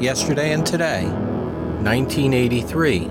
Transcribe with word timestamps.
Yesterday 0.00 0.54
and 0.54 0.64
Today, 0.64 1.04
1983. 1.04 3.10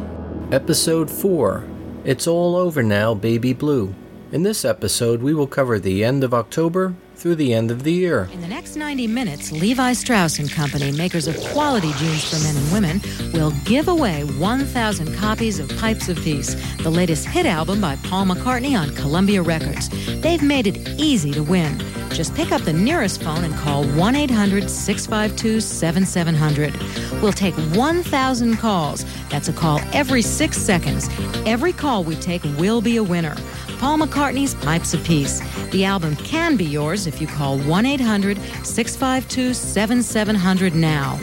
Episode 0.52 1.12
4 1.12 1.63
It's 2.03 2.25
All 2.25 2.55
Over 2.55 2.81
Now, 2.81 3.13
Baby 3.13 3.53
Blue. 3.53 3.93
In 4.32 4.41
this 4.41 4.65
episode, 4.65 5.21
we 5.21 5.35
will 5.35 5.45
cover 5.45 5.77
the 5.77 6.04
end 6.04 6.23
of 6.23 6.34
October 6.34 6.95
through 7.20 7.35
the 7.35 7.53
end 7.53 7.70
of 7.70 7.84
the 7.84 7.91
year. 7.91 8.29
In 8.31 8.39
the 8.39 8.48
next 8.48 8.77
90 8.77 9.05
minutes, 9.07 9.51
Levi 9.51 9.93
Strauss 9.93 10.39
and 10.39 10.49
Company, 10.49 10.91
makers 10.91 11.27
of 11.27 11.37
quality 11.51 11.91
jeans 11.93 12.29
for 12.29 12.41
men 12.43 12.55
and 12.55 12.71
women, 12.71 13.34
will 13.34 13.51
give 13.65 13.89
away 13.89 14.23
1,000 14.23 15.13
copies 15.15 15.59
of 15.59 15.70
Pipes 15.77 16.07
of 16.07 16.17
Peace, 16.17 16.55
the 16.77 16.89
latest 16.89 17.26
hit 17.26 17.45
album 17.45 17.81
by 17.81 17.98
Paul 17.98 18.26
McCartney 18.26 18.79
on 18.79 18.95
Columbia 18.95 19.41
Records. 19.41 19.89
They've 20.21 20.41
made 20.41 20.67
it 20.67 20.77
easy 20.98 21.31
to 21.31 21.43
win. 21.43 21.77
Just 22.11 22.34
pick 22.35 22.51
up 22.51 22.61
the 22.61 22.73
nearest 22.73 23.21
phone 23.21 23.43
and 23.43 23.54
call 23.55 23.83
1 23.83 24.15
800 24.15 24.70
652 24.70 25.59
7700. 25.59 27.21
We'll 27.21 27.33
take 27.33 27.55
1,000 27.76 28.57
calls. 28.57 29.05
That's 29.29 29.49
a 29.49 29.54
call 29.54 29.79
every 29.93 30.21
six 30.21 30.57
seconds. 30.57 31.09
Every 31.45 31.73
call 31.73 32.04
we 32.04 32.15
take 32.15 32.43
will 32.57 32.81
be 32.81 32.98
a 32.98 33.04
winner. 33.04 33.35
Paul 33.80 33.99
McCartney's 33.99 34.55
Pipes 34.55 34.94
of 34.94 35.02
Peace. 35.05 35.40
The 35.72 35.85
album 35.85 36.18
can 36.18 36.58
be 36.58 36.66
yours 36.66 37.08
if 37.08 37.22
you 37.22 37.27
call 37.27 37.58
1 37.60 37.85
800 37.85 38.38
652 38.63 39.54
7700 39.54 40.76
now. 40.76 41.16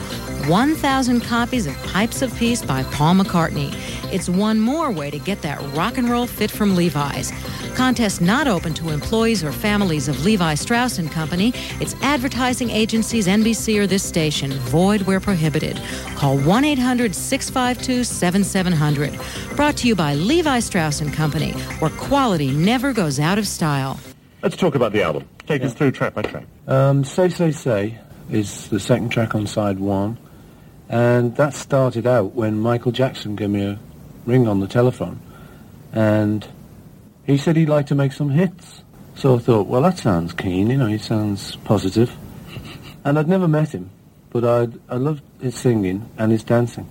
1,000 0.49 1.21
copies 1.21 1.67
of 1.67 1.77
Pipes 1.83 2.23
of 2.23 2.35
Peace 2.37 2.65
by 2.65 2.83
Paul 2.85 3.17
McCartney. 3.17 3.75
It's 4.11 4.31
one 4.31 4.59
more 4.59 4.91
way 4.91 5.11
to 5.11 5.19
get 5.19 5.43
that 5.43 5.61
rock 5.77 5.99
and 5.99 6.09
roll 6.09 6.27
fit 6.27 6.51
from 6.51 6.75
Levi's. 6.75 7.31
Contest 7.77 8.23
not 8.23 8.49
open 8.49 8.73
to 8.73 8.89
employees 8.89 9.45
or 9.45 9.53
families 9.53 10.09
of 10.09 10.25
Levi 10.25 10.55
Strauss 10.55 10.99
and 10.99 11.13
Company. 11.13 11.53
It's 11.79 11.95
advertising 12.03 12.71
agencies, 12.71 13.27
NBC, 13.27 13.79
or 13.79 13.87
this 13.87 14.03
station. 14.03 14.51
Void 14.53 15.03
where 15.03 15.21
prohibited. 15.21 15.79
Call 16.15 16.39
1 16.39 16.65
800 16.65 17.15
652 17.15 18.03
7700. 18.03 19.21
Brought 19.57 19.77
to 19.77 19.89
you 19.89 19.95
by 19.95 20.15
Levi 20.15 20.59
Strauss 20.61 21.03
and 21.03 21.13
Company, 21.13 21.51
where 21.81 21.91
quality 21.91 22.51
never 22.51 22.95
goes 22.95 23.21
out 23.21 23.37
of 23.37 23.47
style. 23.47 24.01
Let's 24.43 24.57
talk 24.57 24.75
about 24.75 24.93
the 24.93 25.03
album. 25.03 25.29
Take 25.47 25.63
us 25.63 25.75
through 25.75 25.91
track 25.91 26.15
by 26.15 26.23
track. 26.23 26.47
Um, 26.67 27.05
Say 27.05 27.29
Say 27.29 27.53
Say 27.53 27.99
is 28.31 28.69
the 28.69 28.81
second 28.81 29.11
track 29.11 29.35
on 29.35 29.47
side 29.47 29.79
one, 29.79 30.17
and 30.89 31.37
that 31.37 31.53
started 31.53 32.07
out 32.07 32.33
when 32.33 32.59
Michael 32.59 32.93
Jackson 32.93 33.37
gave 33.37 33.51
me 33.51 33.67
a 33.67 33.79
ring 34.25 34.49
on 34.49 34.61
the 34.61 34.67
telephone, 34.67 35.21
and 35.93 36.49
he 37.27 37.37
said 37.37 37.57
he'd 37.57 37.69
like 37.69 37.87
to 37.87 37.95
make 37.95 38.13
some 38.13 38.31
hits. 38.31 38.83
So 39.17 39.37
I 39.37 39.39
thought, 39.39 39.67
well, 39.67 39.83
that 39.83 39.99
sounds 39.99 40.33
keen, 40.33 40.71
you 40.71 40.77
know, 40.77 40.87
he 40.87 40.99
sounds 40.99 41.57
positive. 41.57 42.15
And 43.05 43.19
I'd 43.19 43.29
never 43.29 43.49
met 43.49 43.73
him, 43.73 43.91
but 44.31 44.45
I'd, 44.45 44.79
I 44.89 44.97
loved 44.97 45.23
his 45.41 45.55
singing 45.55 46.09
and 46.19 46.31
his 46.31 46.45
dancing, 46.45 46.87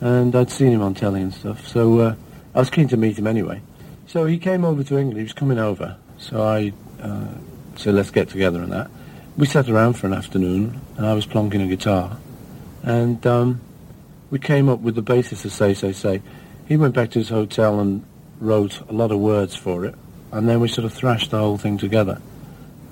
and 0.00 0.34
I'd 0.34 0.50
seen 0.50 0.72
him 0.72 0.82
on 0.82 0.94
telly 0.94 1.22
and 1.22 1.32
stuff, 1.32 1.66
so 1.66 1.98
uh, 2.00 2.14
I 2.54 2.58
was 2.58 2.70
keen 2.70 2.88
to 2.88 2.96
meet 2.96 3.18
him 3.18 3.26
anyway. 3.26 3.62
So 4.06 4.26
he 4.26 4.38
came 4.38 4.64
over 4.64 4.82
to 4.84 4.98
England, 4.98 5.16
he 5.16 5.22
was 5.22 5.32
coming 5.32 5.58
over, 5.58 5.96
so 6.18 6.42
I 6.42 6.72
uh, 7.00 7.28
said, 7.76 7.94
let's 7.94 8.10
get 8.10 8.28
together 8.28 8.62
and 8.62 8.72
that. 8.72 8.90
We 9.36 9.46
sat 9.46 9.68
around 9.68 9.94
for 9.94 10.06
an 10.06 10.12
afternoon, 10.12 10.80
and 10.96 11.06
I 11.06 11.14
was 11.14 11.26
plonking 11.26 11.64
a 11.64 11.68
guitar, 11.68 12.18
and 12.82 13.24
um, 13.26 13.60
we 14.30 14.38
came 14.38 14.68
up 14.68 14.80
with 14.80 14.96
the 14.96 15.02
basis 15.02 15.44
of 15.44 15.52
Say, 15.52 15.72
Say, 15.72 15.92
Say. 15.92 16.20
He 16.66 16.76
went 16.76 16.94
back 16.94 17.10
to 17.12 17.18
his 17.18 17.28
hotel 17.28 17.80
and 17.80 18.04
wrote 18.40 18.80
a 18.88 18.92
lot 18.92 19.12
of 19.12 19.18
words 19.20 19.54
for 19.54 19.84
it, 19.84 19.94
and 20.32 20.48
then 20.48 20.60
we 20.60 20.68
sort 20.68 20.84
of 20.84 20.92
thrashed 20.92 21.30
the 21.30 21.38
whole 21.38 21.58
thing 21.58 21.78
together. 21.78 22.20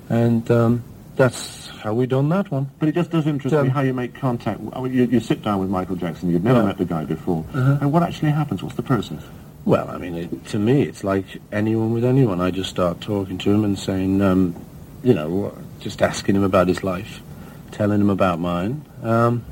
And 0.09 0.49
um, 0.51 0.83
that's 1.15 1.67
how 1.83 1.93
we 1.93 2.05
done 2.07 2.29
that 2.29 2.49
one. 2.51 2.69
But 2.79 2.89
it 2.89 2.95
just 2.95 3.11
does 3.11 3.27
interest 3.27 3.55
Um, 3.55 3.67
me 3.67 3.69
how 3.73 3.81
you 3.81 3.93
make 3.93 4.13
contact. 4.15 4.59
I 4.73 4.81
mean, 4.81 4.93
you, 4.93 5.05
you 5.05 5.19
sit 5.19 5.43
down 5.43 5.59
with 5.59 5.69
Michael 5.69 5.95
Jackson. 5.95 6.29
You've 6.31 6.43
never 6.43 6.59
Yeah. 6.59 6.65
met 6.65 6.77
the 6.77 6.85
guy 6.85 7.05
before. 7.05 7.45
Uh-huh. 7.53 7.77
And 7.81 7.91
what 7.91 8.03
actually 8.03 8.31
happens? 8.31 8.63
What's 8.63 8.75
the 8.75 8.83
process? 8.83 9.23
Well, 9.65 9.89
I 9.89 9.97
mean, 9.97 10.15
it, 10.15 10.45
to 10.47 10.59
me, 10.59 10.83
it's 10.83 11.03
like 11.03 11.25
anyone 11.51 11.93
with 11.93 12.05
anyone. 12.05 12.41
I 12.41 12.49
just 12.51 12.69
start 12.69 13.01
talking 13.01 13.37
to 13.39 13.51
him 13.51 13.63
and 13.63 13.77
saying, 13.77 14.21
um, 14.21 14.55
you 15.03 15.13
know, 15.13 15.55
just 15.79 16.01
asking 16.01 16.35
him 16.35 16.43
about 16.43 16.67
his 16.67 16.83
life, 16.83 17.21
telling 17.71 18.01
him 18.01 18.09
about 18.09 18.39
mine. 18.39 18.83
Um, 19.03 19.43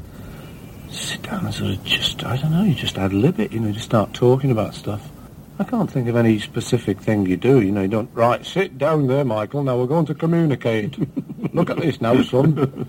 sit 0.89 1.21
down 1.23 1.45
and 1.45 1.53
sort 1.53 1.71
of 1.71 1.83
just, 1.83 2.23
I 2.23 2.37
don't 2.37 2.51
know, 2.51 2.63
you 2.63 2.73
just 2.73 2.97
ad 2.97 3.13
lib 3.13 3.39
it, 3.39 3.51
you 3.51 3.59
know, 3.59 3.71
just 3.71 3.85
start 3.85 4.13
talking 4.13 4.49
about 4.51 4.73
stuff. 4.73 5.07
I 5.59 5.63
can't 5.63 5.89
think 5.89 6.07
of 6.07 6.15
any 6.15 6.39
specific 6.39 7.01
thing 7.01 7.25
you 7.25 7.35
do. 7.35 7.61
You 7.61 7.71
know, 7.71 7.81
you 7.81 7.87
don't, 7.87 8.09
right, 8.13 8.45
sit 8.45 8.77
down 8.77 9.07
there, 9.07 9.25
Michael, 9.25 9.63
now 9.63 9.77
we're 9.77 9.87
going 9.87 10.05
to 10.05 10.13
communicate. 10.13 10.97
Look 11.53 11.71
at 11.71 11.77
this 11.77 11.99
now, 11.99 12.21
son. 12.21 12.87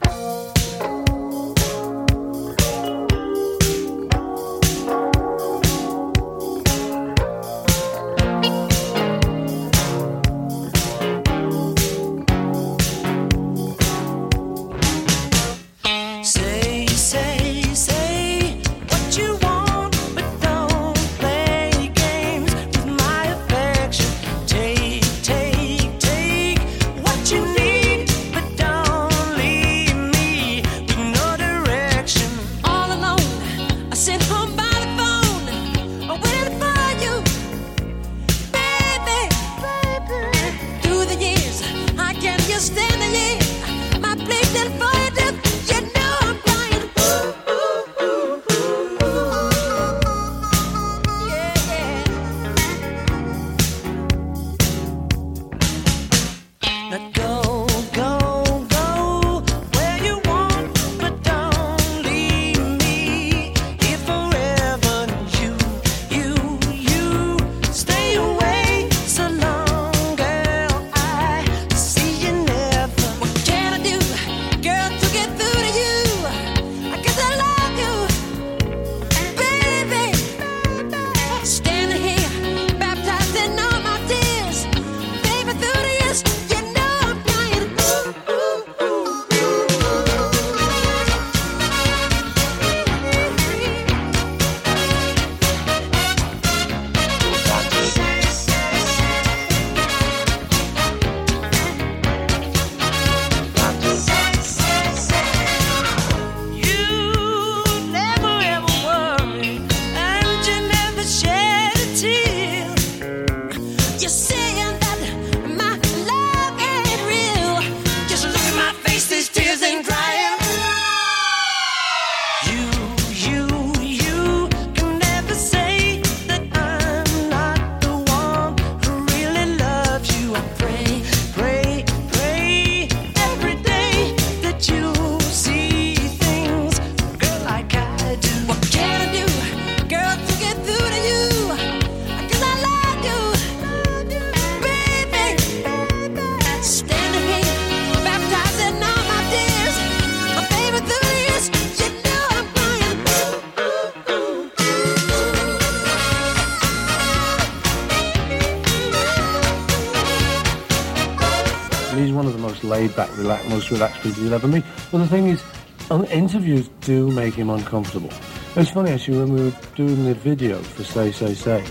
Laid 162.79 162.95
back, 162.95 163.17
relaxed, 163.19 163.49
most 163.49 163.71
relaxed 163.71 164.01
people 164.03 164.23
you'll 164.23 164.35
ever 164.35 164.47
meet. 164.47 164.65
But 164.93 164.99
the 164.99 165.09
thing 165.09 165.29
is, 165.29 165.43
um, 165.91 166.05
interviews 166.05 166.69
do 166.83 167.11
make 167.11 167.35
him 167.35 167.51
uncomfortable. 167.51 168.11
It's 168.55 168.71
funny 168.71 168.93
actually 168.93 169.19
when 169.19 169.33
we 169.35 169.45
were 169.47 169.57
doing 169.75 170.05
the 170.05 170.15
video 170.15 170.63
for 170.63 170.85
Say 170.85 171.11
Say 171.11 171.35
Say. 171.35 171.65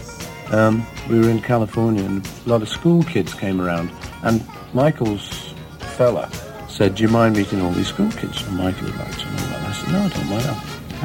Um, 0.52 0.86
we 1.10 1.20
were 1.20 1.30
in 1.30 1.42
California 1.42 2.04
and 2.04 2.28
a 2.46 2.50
lot 2.50 2.62
of 2.62 2.70
school 2.70 3.04
kids 3.04 3.34
came 3.34 3.62
around, 3.62 3.90
and 4.24 4.46
Michael's 4.74 5.54
fella 5.98 6.30
said, 6.68 6.96
"Do 6.96 7.04
you 7.04 7.10
mind 7.10 7.36
meeting 7.36 7.62
all 7.62 7.72
these 7.72 7.88
school 7.88 8.12
kids?" 8.12 8.42
And 8.44 8.58
Michael 8.58 8.86
would 8.88 8.98
like 8.98 9.18
to 9.18 9.26
know 9.26 9.46
that. 9.52 9.68
I 9.70 9.72
said, 9.72 9.92
"No, 9.94 10.00
I 10.00 10.10
don't 10.10 10.30
mind. 10.30 10.46
I'm 10.46 10.56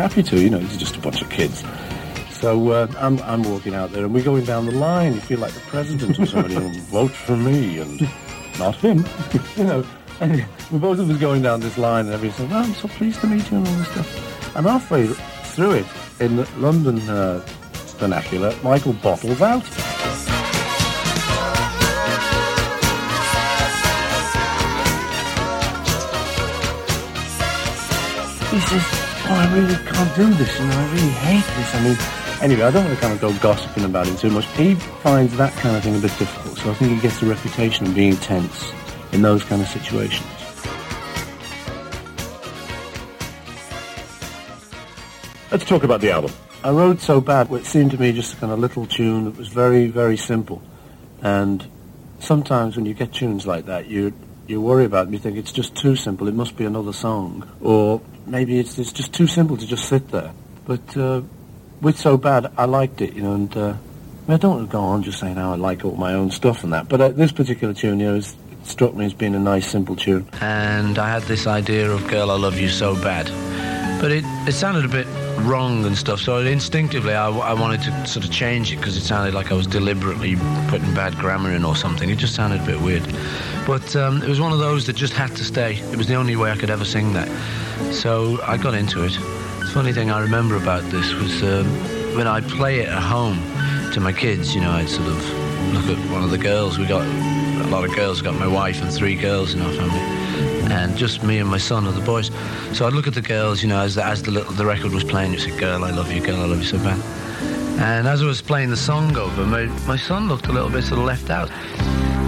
happy 0.03 0.23
to. 0.23 0.41
You 0.41 0.51
know, 0.51 0.59
it's 0.59 0.77
just 0.77 0.97
a 0.97 1.01
bunch 1.01 1.23
of 1.23 1.31
kids." 1.31 1.65
So 2.43 2.71
uh, 2.71 2.89
I'm, 2.99 3.21
I'm 3.23 3.43
walking 3.45 3.75
out 3.75 3.93
there, 3.93 4.05
and 4.05 4.13
we're 4.13 4.25
going 4.25 4.45
down 4.45 4.67
the 4.67 4.73
line. 4.73 5.15
You 5.15 5.21
feel 5.21 5.39
like 5.39 5.53
the 5.53 5.67
president 5.75 6.19
or 6.19 6.27
somebody, 6.27 6.57
and 6.57 6.75
vote 6.99 7.13
for 7.13 7.37
me, 7.37 7.79
and 7.79 8.01
not 8.59 8.77
him. 8.77 9.05
you 9.57 9.65
know, 9.65 9.85
and 10.21 10.45
we 10.71 10.79
both 10.79 10.99
of 10.99 11.11
us 11.11 11.17
going 11.19 11.43
down 11.43 11.61
this 11.61 11.79
line, 11.79 12.07
and 12.07 12.15
everybody's 12.15 12.37
saying, 12.37 12.51
"Well, 12.51 12.65
I'm 12.65 12.75
so 12.75 12.89
pleased 12.89 13.21
to 13.21 13.27
meet 13.27 13.51
you," 13.51 13.59
and 13.59 13.67
all 13.69 13.75
this 13.75 13.89
stuff. 13.89 14.57
And 14.57 14.67
halfway 14.67 15.07
through 15.07 15.73
it, 15.73 15.87
in 16.21 16.37
the 16.37 16.49
London 16.59 16.99
uh, 17.09 17.41
vernacular, 17.99 18.55
Michael 18.63 18.93
bottles 18.95 19.41
out. 19.41 19.65
He 28.53 28.61
says, 28.61 28.85
"Oh, 29.27 29.35
I 29.35 29.55
really 29.55 29.77
can't 29.77 30.15
do 30.15 30.35
this, 30.35 30.61
and 30.61 30.73
I 30.73 30.93
really 30.93 31.09
hate 31.09 31.47
this." 31.57 31.75
I 31.75 31.83
mean, 31.83 32.22
anyway, 32.43 32.63
I 32.63 32.71
don't 32.71 32.85
want 32.85 32.97
to 32.97 33.01
kind 33.01 33.15
of 33.15 33.21
go 33.21 33.33
gossiping 33.39 33.85
about 33.85 34.07
him 34.07 34.17
too 34.17 34.31
much. 34.31 34.47
He 34.57 34.75
finds 34.75 35.37
that 35.37 35.53
kind 35.55 35.77
of 35.77 35.83
thing 35.83 35.97
a 35.97 35.99
bit 35.99 36.17
difficult, 36.19 36.59
so 36.59 36.71
I 36.71 36.75
think 36.75 36.93
he 36.93 37.01
gets 37.01 37.23
a 37.23 37.27
reputation 37.27 37.87
of 37.87 37.95
being 37.95 38.17
tense 38.17 38.73
in 39.13 39.23
those 39.23 39.45
kind 39.45 39.63
of 39.63 39.69
situations. 39.69 40.27
Let's 45.51 45.65
talk 45.67 45.85
about 45.85 46.01
the 46.01 46.11
album. 46.11 46.33
I 46.65 46.71
wrote 46.71 47.01
so 47.01 47.21
bad, 47.21 47.51
it 47.53 47.67
seemed 47.67 47.91
to 47.93 47.99
me 47.99 48.13
just 48.13 48.35
a 48.35 48.37
kind 48.37 48.53
of 48.53 48.59
little 48.59 48.87
tune 48.87 49.25
that 49.25 49.37
was 49.37 49.49
very, 49.49 49.87
very 49.87 50.17
simple. 50.17 50.63
And 51.21 51.67
sometimes 52.19 52.77
when 52.77 52.87
you 52.87 52.95
get 52.95 53.13
tunes 53.13 53.47
like 53.47 53.67
that, 53.67 53.87
you 53.87 54.13
you 54.49 54.61
worry 54.61 54.85
about 54.85 55.07
it. 55.07 55.13
You 55.13 55.19
think 55.19 55.37
it's 55.37 55.53
just 55.53 55.77
too 55.77 55.95
simple. 55.95 56.27
It 56.27 56.35
must 56.35 56.57
be 56.57 56.65
another 56.65 56.93
song, 56.93 57.49
or 57.61 58.01
maybe 58.27 58.59
it's 58.59 58.79
it's 58.79 58.93
just 58.93 59.13
too 59.13 59.27
simple 59.27 59.57
to 59.57 59.67
just 59.67 59.89
sit 59.89 60.09
there. 60.09 60.33
But 60.67 60.97
uh, 60.97 61.23
with 61.83 61.99
so 61.99 62.17
bad, 62.17 62.51
I 62.57 62.65
liked 62.65 63.03
it, 63.03 63.13
you 63.15 63.23
know. 63.23 63.35
And 63.35 63.55
uh, 63.57 63.61
I, 63.61 63.71
mean, 63.71 63.77
I 64.29 64.37
don't 64.37 64.57
want 64.57 64.71
to 64.71 64.73
go 64.73 64.81
on 64.81 65.03
just 65.03 65.19
saying 65.19 65.37
how 65.37 65.53
I 65.53 65.57
like 65.57 65.85
all 65.85 65.97
my 65.97 66.15
own 66.15 66.31
stuff 66.31 66.65
and 66.65 66.73
that. 66.73 66.89
But 66.89 67.01
uh, 67.01 67.09
this 67.09 67.33
particular 67.33 67.75
tune, 67.75 68.01
you 68.01 68.07
know, 68.07 68.15
is, 68.15 68.35
struck 68.63 68.95
me 68.95 69.05
as 69.05 69.13
being 69.13 69.35
a 69.35 69.41
nice, 69.41 69.69
simple 69.69 69.97
tune. 69.97 70.27
and 70.41 70.99
I 70.99 71.11
had 71.11 71.23
this 71.25 71.47
idea 71.47 71.91
of 71.91 72.07
"Girl, 72.09 72.31
I 72.31 72.37
Love 72.37 72.59
You 72.59 72.69
So 72.69 72.95
Bad," 72.95 73.27
but 74.01 74.13
it, 74.13 74.25
it 74.49 74.53
sounded 74.53 74.85
a 74.85 74.89
bit 74.89 75.07
wrong 75.45 75.85
and 75.85 75.99
stuff. 75.99 76.21
So 76.21 76.39
instinctively, 76.39 77.15
I, 77.15 77.29
I 77.29 77.55
wanted 77.55 77.83
to 77.83 78.07
sort 78.07 78.25
of 78.25 78.31
change 78.31 78.73
it 78.73 78.77
because 78.77 78.97
it 78.97 79.03
sounded 79.03 79.35
like 79.35 79.51
I 79.51 79.55
was 79.55 79.67
deliberately 79.67 80.37
putting 80.69 80.95
bad 80.95 81.17
grammar 81.17 81.51
in 81.51 81.65
or 81.65 81.75
something. 81.75 82.09
It 82.09 82.19
just 82.19 82.37
sounded 82.37 82.61
a 82.61 82.67
bit 82.67 82.81
weird. 82.81 83.03
But 83.67 83.97
um, 83.97 84.23
it 84.23 84.29
was 84.29 84.41
one 84.41 84.53
of 84.53 84.59
those 84.59 84.87
that 84.87 84.95
just 84.95 85.13
had 85.13 85.35
to 85.37 85.45
stay. 85.45 85.77
It 85.77 85.97
was 85.97 86.07
the 86.07 86.15
only 86.15 86.37
way 86.37 86.53
I 86.53 86.57
could 86.57 86.71
ever 86.71 86.85
sing 86.85 87.13
that. 87.15 87.29
So 87.93 88.41
I 88.43 88.57
got 88.57 88.75
into 88.75 89.05
it. 89.05 89.19
Funny 89.73 89.93
thing 89.95 90.11
I 90.11 90.21
remember 90.21 90.57
about 90.57 90.83
this 90.91 91.15
was 91.15 91.43
um, 91.43 91.67
when 92.15 92.27
I'd 92.27 92.47
play 92.49 92.81
it 92.81 92.89
at 92.89 93.03
home 93.03 93.39
to 93.93 94.01
my 94.01 94.13
kids. 94.13 94.55
You 94.55 94.61
know, 94.61 94.71
I'd 94.71 94.89
sort 94.89 95.09
of 95.09 95.73
look 95.73 95.99
at 95.99 96.13
one 96.13 96.23
of 96.23 96.31
the 96.31 96.39
girls. 96.39 96.79
We 96.79 96.87
got 96.87 97.07
a 97.07 97.69
lot 97.69 97.85
of 97.85 97.97
girls. 97.97 98.21
Got 98.21 98.35
my 98.35 98.47
wife 98.47 98.83
and 98.83 98.93
three 98.93 99.17
girls 99.17 99.55
in 99.55 99.63
our 99.63 99.73
family 99.73 100.23
and 100.73 100.97
just 100.97 101.23
me 101.23 101.39
and 101.39 101.49
my 101.49 101.59
son 101.59 101.87
are 101.87 101.93
the 101.93 102.01
boys. 102.01 102.31
So 102.73 102.87
I'd 102.87 102.93
look 102.93 103.07
at 103.07 103.15
the 103.15 103.23
girls, 103.23 103.63
you 103.63 103.69
know, 103.69 103.81
as 103.81 103.95
the, 103.95 104.05
as 104.05 104.23
the 104.23 104.31
little 104.31 104.53
the 104.53 104.65
record 104.67 104.93
was 104.93 105.05
playing, 105.05 105.33
you 105.33 105.39
said, 105.39 105.59
"Girl, 105.59 105.85
I 105.85 105.91
love 105.91 106.13
you, 106.13 106.21
girl, 106.21 106.41
I 106.41 106.47
love 106.47 106.59
you 106.59 106.65
so 106.65 106.79
bad." 106.79 107.01
And 107.81 108.07
as 108.07 108.23
I 108.23 108.27
was 108.27 108.43
playing 108.43 108.71
the 108.71 108.77
song 108.77 109.17
over, 109.17 109.45
my 109.47 109.65
my 109.87 109.97
son 109.97 110.29
looked 110.29 110.47
a 110.47 110.53
little 110.53 110.71
bit 110.71 110.85
sort 110.85 111.01
of 111.01 111.07
left 111.07 111.31
out. 111.31 111.51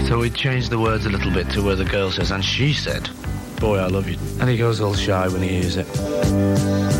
So 0.07 0.19
we 0.19 0.29
changed 0.29 0.69
the 0.69 0.79
words 0.79 1.05
a 1.05 1.09
little 1.09 1.31
bit 1.31 1.49
to 1.51 1.61
where 1.63 1.75
the 1.75 1.85
girl 1.85 2.11
says, 2.11 2.31
"And 2.31 2.43
she 2.43 2.73
said, 2.73 3.09
boy, 3.59 3.77
I 3.77 3.87
love 3.87 4.07
you," 4.09 4.17
and 4.39 4.49
he 4.49 4.57
goes 4.57 4.81
all 4.81 4.93
shy 4.93 5.27
when 5.27 5.41
he 5.41 5.49
hears 5.49 5.77
it. 5.77 6.94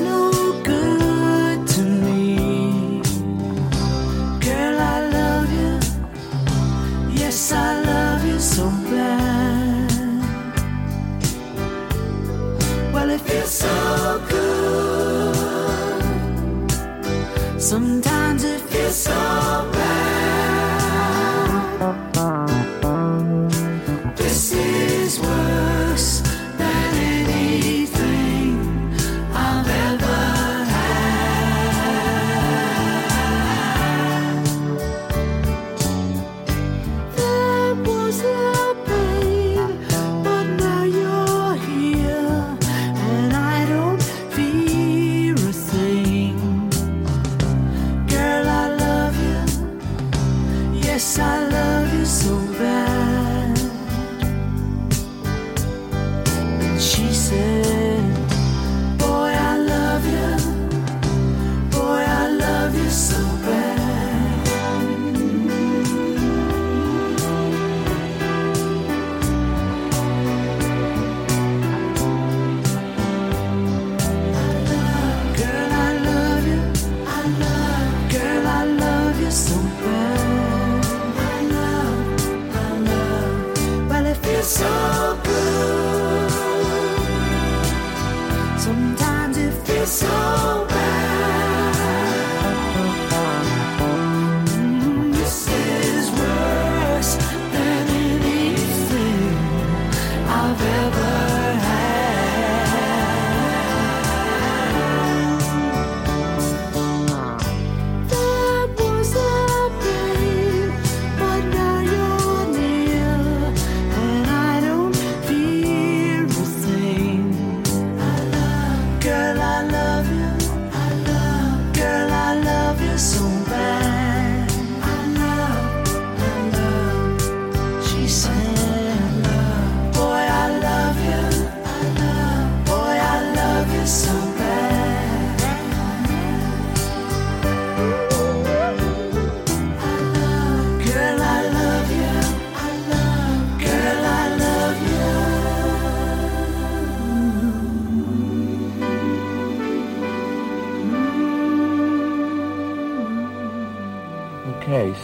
Leave, 0.00 0.25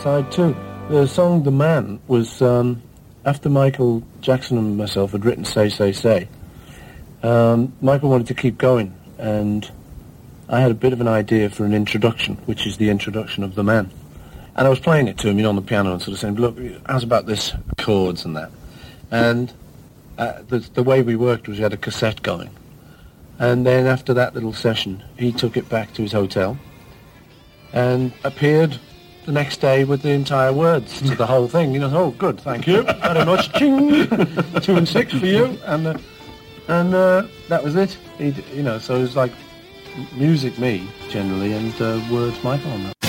side 0.02 0.32
two. 0.32 0.56
The 0.88 1.06
song 1.06 1.44
"The 1.44 1.52
Man" 1.52 2.00
was 2.09 2.42
um, 2.42 2.82
after 3.25 3.49
Michael 3.49 4.02
Jackson 4.21 4.59
and 4.59 4.76
myself 4.76 5.12
had 5.12 5.25
written 5.25 5.44
"Say 5.44 5.68
Say 5.68 5.92
Say." 5.92 6.26
Um, 7.23 7.73
Michael 7.80 8.11
wanted 8.11 8.26
to 8.26 8.35
keep 8.35 8.59
going, 8.59 8.92
and 9.16 9.71
I 10.49 10.59
had 10.59 10.73
a 10.73 10.75
bit 10.75 10.92
of 10.92 11.00
an 11.00 11.06
idea 11.06 11.50
for 11.50 11.64
an 11.64 11.73
introduction, 11.73 12.35
which 12.47 12.66
is 12.66 12.78
the 12.78 12.90
introduction 12.90 13.44
of 13.44 13.54
"The 13.54 13.62
Man." 13.62 13.92
And 14.56 14.66
I 14.66 14.71
was 14.71 14.80
playing 14.80 15.06
it 15.06 15.18
to 15.18 15.28
him, 15.28 15.37
you 15.37 15.44
know, 15.44 15.50
on 15.50 15.56
the 15.56 15.62
piano, 15.62 15.92
and 15.92 16.02
sort 16.02 16.14
of 16.14 16.18
saying, 16.18 16.35
"Look, 16.35 16.59
how's 16.87 17.04
about 17.04 17.26
this 17.26 17.52
chords 17.78 18.25
and 18.25 18.35
that?" 18.35 18.50
And 19.12 19.52
uh, 20.18 20.42
the 20.49 20.59
the 20.59 20.82
way 20.82 21.02
we 21.02 21.14
worked 21.14 21.47
was 21.47 21.59
we 21.59 21.62
had 21.62 21.73
a 21.73 21.76
cassette 21.76 22.23
going, 22.23 22.50
and 23.38 23.64
then 23.64 23.87
after 23.87 24.12
that 24.14 24.35
little 24.35 24.52
session, 24.52 25.04
he 25.16 25.30
took 25.30 25.56
it 25.56 25.68
back 25.68 25.94
to 25.94 26.02
his 26.02 26.11
hotel 26.11 26.59
and 27.73 28.12
appeared 28.25 28.80
the 29.26 29.32
next 29.32 29.60
day 29.60 29.84
with 29.84 30.02
the 30.02 30.10
entire 30.10 30.52
words 30.52 30.98
to 31.00 31.14
the 31.14 31.26
whole 31.26 31.48
thing. 31.48 31.72
You 31.74 31.80
know, 31.80 31.90
oh, 31.94 32.10
good, 32.12 32.40
thank 32.40 32.66
you 32.66 32.82
very 32.82 33.24
much. 33.24 33.52
Ching, 33.54 34.06
two 34.60 34.76
and 34.76 34.88
six 34.88 35.12
for 35.12 35.26
you, 35.26 35.58
and 35.66 35.86
uh, 35.86 35.98
and 36.68 36.94
uh, 36.94 37.26
that 37.48 37.62
was 37.62 37.76
it. 37.76 37.96
He, 38.18 38.32
d- 38.32 38.44
you 38.54 38.62
know, 38.62 38.78
so 38.78 38.96
it 38.96 39.00
was 39.02 39.16
like 39.16 39.32
music 40.14 40.58
me 40.58 40.88
generally, 41.08 41.52
and 41.52 41.72
uh, 41.80 42.00
words 42.10 42.42
Michael 42.42 42.70
on 42.72 42.84
that. 42.84 43.01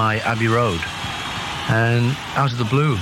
EMI 0.00 0.20
Abbey 0.20 0.48
Road, 0.48 0.80
and 1.68 2.16
out 2.34 2.52
of 2.52 2.56
the 2.58 2.64
blue, 2.64 2.96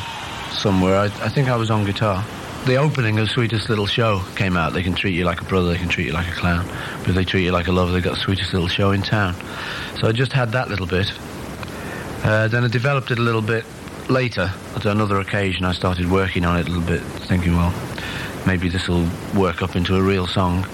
somewhere, 0.50 0.96
I, 0.96 1.04
I 1.04 1.28
think 1.28 1.48
I 1.48 1.54
was 1.54 1.70
on 1.70 1.84
guitar. 1.84 2.24
The 2.66 2.74
opening 2.74 3.20
of 3.20 3.30
Sweetest 3.30 3.68
Little 3.68 3.86
Show 3.86 4.20
came 4.34 4.56
out. 4.56 4.72
They 4.72 4.82
can 4.82 4.94
treat 4.94 5.14
you 5.14 5.24
like 5.24 5.40
a 5.40 5.44
brother, 5.44 5.68
they 5.68 5.78
can 5.78 5.88
treat 5.88 6.08
you 6.08 6.12
like 6.12 6.26
a 6.26 6.32
clown, 6.32 6.66
but 6.98 7.10
if 7.10 7.14
they 7.14 7.24
treat 7.24 7.44
you 7.44 7.52
like 7.52 7.68
a 7.68 7.72
lover, 7.72 7.92
they've 7.92 8.02
got 8.02 8.18
sweetest 8.18 8.52
little 8.52 8.66
show 8.66 8.90
in 8.90 9.02
town. 9.02 9.36
So 10.00 10.08
I 10.08 10.12
just 10.12 10.32
had 10.32 10.50
that 10.52 10.68
little 10.68 10.86
bit. 10.86 11.12
Uh, 12.24 12.48
then 12.48 12.64
I 12.64 12.68
developed 12.68 13.12
it 13.12 13.20
a 13.20 13.22
little 13.22 13.42
bit 13.42 13.64
later. 14.10 14.52
At 14.74 14.84
another 14.84 15.20
occasion, 15.20 15.64
I 15.64 15.72
started 15.72 16.10
working 16.10 16.44
on 16.44 16.58
it 16.58 16.66
a 16.66 16.70
little 16.70 16.86
bit, 16.86 17.02
thinking, 17.28 17.54
well, 17.54 17.72
maybe 18.44 18.68
this 18.68 18.88
will 18.88 19.08
work 19.36 19.62
up 19.62 19.76
into 19.76 19.94
a 19.94 20.02
real 20.02 20.26
song. 20.26 20.66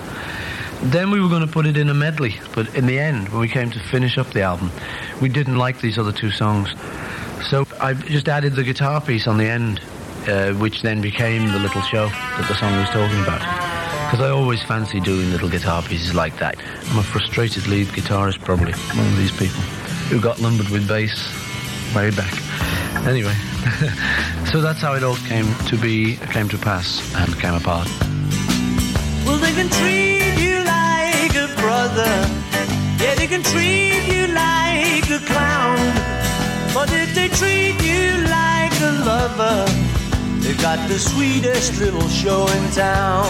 Then 0.84 1.10
we 1.10 1.20
were 1.20 1.28
going 1.28 1.46
to 1.46 1.52
put 1.52 1.66
it 1.66 1.76
in 1.76 1.88
a 1.88 1.94
medley, 1.94 2.36
but 2.54 2.74
in 2.74 2.86
the 2.86 2.98
end, 2.98 3.28
when 3.30 3.40
we 3.40 3.48
came 3.48 3.70
to 3.70 3.80
finish 3.80 4.18
up 4.18 4.32
the 4.32 4.42
album, 4.42 4.70
we 5.20 5.28
didn't 5.28 5.56
like 5.56 5.80
these 5.80 5.98
other 5.98 6.12
two 6.12 6.30
songs. 6.30 6.70
So 7.48 7.66
I 7.80 7.94
just 7.94 8.28
added 8.28 8.54
the 8.54 8.64
guitar 8.64 9.00
piece 9.00 9.26
on 9.26 9.38
the 9.38 9.46
end, 9.46 9.80
uh, 10.26 10.52
which 10.54 10.82
then 10.82 11.00
became 11.00 11.46
the 11.52 11.58
little 11.58 11.82
show 11.82 12.08
that 12.08 12.46
the 12.48 12.54
song 12.54 12.76
was 12.78 12.88
talking 12.90 13.20
about. 13.22 13.40
Because 14.06 14.20
I 14.20 14.30
always 14.30 14.62
fancy 14.62 15.00
doing 15.00 15.30
little 15.30 15.48
guitar 15.48 15.82
pieces 15.82 16.14
like 16.14 16.38
that. 16.38 16.56
I'm 16.90 16.98
a 16.98 17.02
frustrated 17.02 17.66
lead 17.66 17.88
guitarist, 17.88 18.40
probably, 18.40 18.72
one 18.72 19.06
of 19.06 19.16
these 19.16 19.32
people 19.32 19.60
who 20.08 20.20
got 20.20 20.40
lumbered 20.40 20.68
with 20.68 20.86
bass 20.86 21.12
way 21.94 22.10
back. 22.10 22.32
Anyway, 23.06 23.34
so 24.52 24.60
that's 24.60 24.80
how 24.80 24.94
it 24.94 25.02
all 25.02 25.16
came 25.16 25.52
to 25.66 25.76
be, 25.76 26.16
came 26.32 26.48
to 26.48 26.58
pass, 26.58 27.14
and 27.16 27.38
came 27.38 27.54
apart. 27.54 27.88
Well, 29.24 29.38
they 29.38 29.52
can 29.52 29.68
treat 29.68 30.38
you 30.38 30.64
like 30.64 31.34
a 31.34 31.52
brother. 31.60 32.44
Yeah, 33.04 33.14
they 33.16 33.26
can 33.26 33.42
treat 33.42 34.06
you 34.08 34.28
like 34.28 35.04
a 35.10 35.20
clown. 35.26 35.76
But 36.72 36.88
if 36.90 37.14
they 37.14 37.28
treat 37.28 37.76
you 37.84 38.24
like 38.40 38.72
a 38.80 38.92
lover, 39.04 39.66
they've 40.40 40.62
got 40.62 40.88
the 40.88 40.98
sweetest 40.98 41.78
little 41.78 42.08
show 42.08 42.46
in 42.48 42.70
town. 42.70 43.28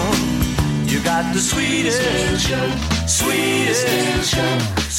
You 0.86 1.02
got 1.02 1.34
the 1.34 1.40
sweetest, 1.40 2.00
sweetest, 3.18 4.36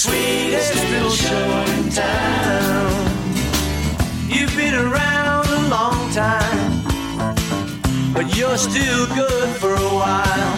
sweetest 0.04 0.76
little 0.92 1.16
show 1.26 1.48
in 1.78 1.90
town. 1.90 2.92
You've 4.28 4.56
been 4.58 4.76
around 4.76 5.48
a 5.48 5.70
long 5.70 6.12
time, 6.12 6.84
but 8.14 8.36
you're 8.36 8.58
still 8.58 9.08
good 9.16 9.56
for 9.56 9.74
a 9.74 9.90
while. 10.02 10.54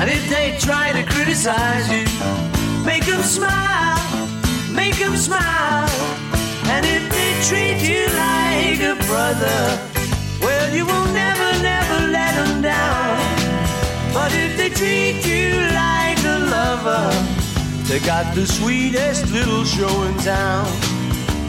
And 0.00 0.10
if 0.10 0.28
they 0.28 0.56
try 0.58 0.90
to 0.90 1.04
criticize 1.04 1.88
you, 1.88 2.43
make 2.84 3.04
them 3.06 3.22
smile, 3.22 4.28
make 4.72 4.96
them 4.98 5.16
smile. 5.16 5.88
And 6.74 6.84
if 6.86 7.02
they 7.10 7.30
treat 7.48 7.80
you 7.82 8.06
like 8.24 8.80
a 8.80 8.96
brother, 9.06 9.60
well, 10.40 10.68
you 10.74 10.84
will 10.86 11.08
never, 11.12 11.50
never 11.62 11.98
let 12.12 12.34
them 12.34 12.62
down. 12.62 13.18
But 14.12 14.32
if 14.34 14.56
they 14.56 14.68
treat 14.68 15.24
you 15.26 15.60
like 15.72 16.18
a 16.24 16.38
lover, 16.54 17.10
they 17.88 18.00
got 18.00 18.34
the 18.34 18.46
sweetest 18.46 19.30
little 19.30 19.64
show 19.64 20.02
in 20.04 20.14
town. 20.18 20.66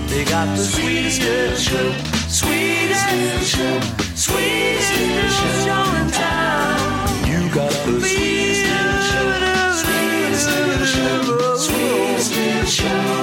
They 0.08 0.24
got 0.24 0.48
the 0.56 0.64
sweetest 0.64 1.22
little 1.22 1.58
show, 1.58 1.92
sweetest 2.30 3.06
little 3.12 3.48
show, 3.56 3.80
sweetest 4.16 4.92
little 5.00 5.30
show 5.66 5.84
in 6.00 6.12
town. 6.12 7.28
You 7.28 7.54
got 7.54 7.72
the 7.86 8.00
sweetest 8.00 8.55
show 12.66 13.15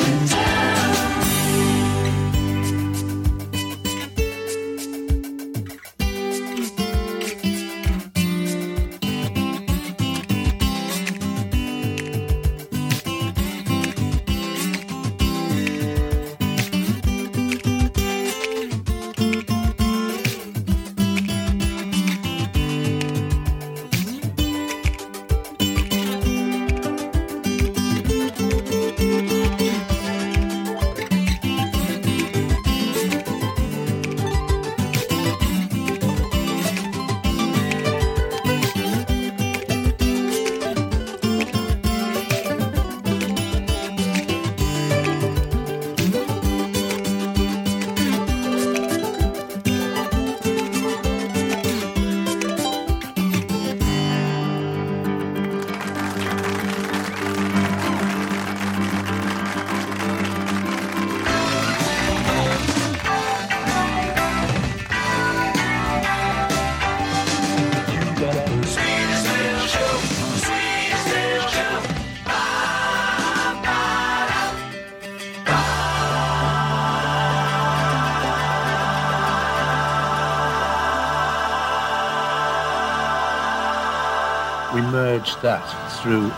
that 85.43 85.63
through 86.01 86.31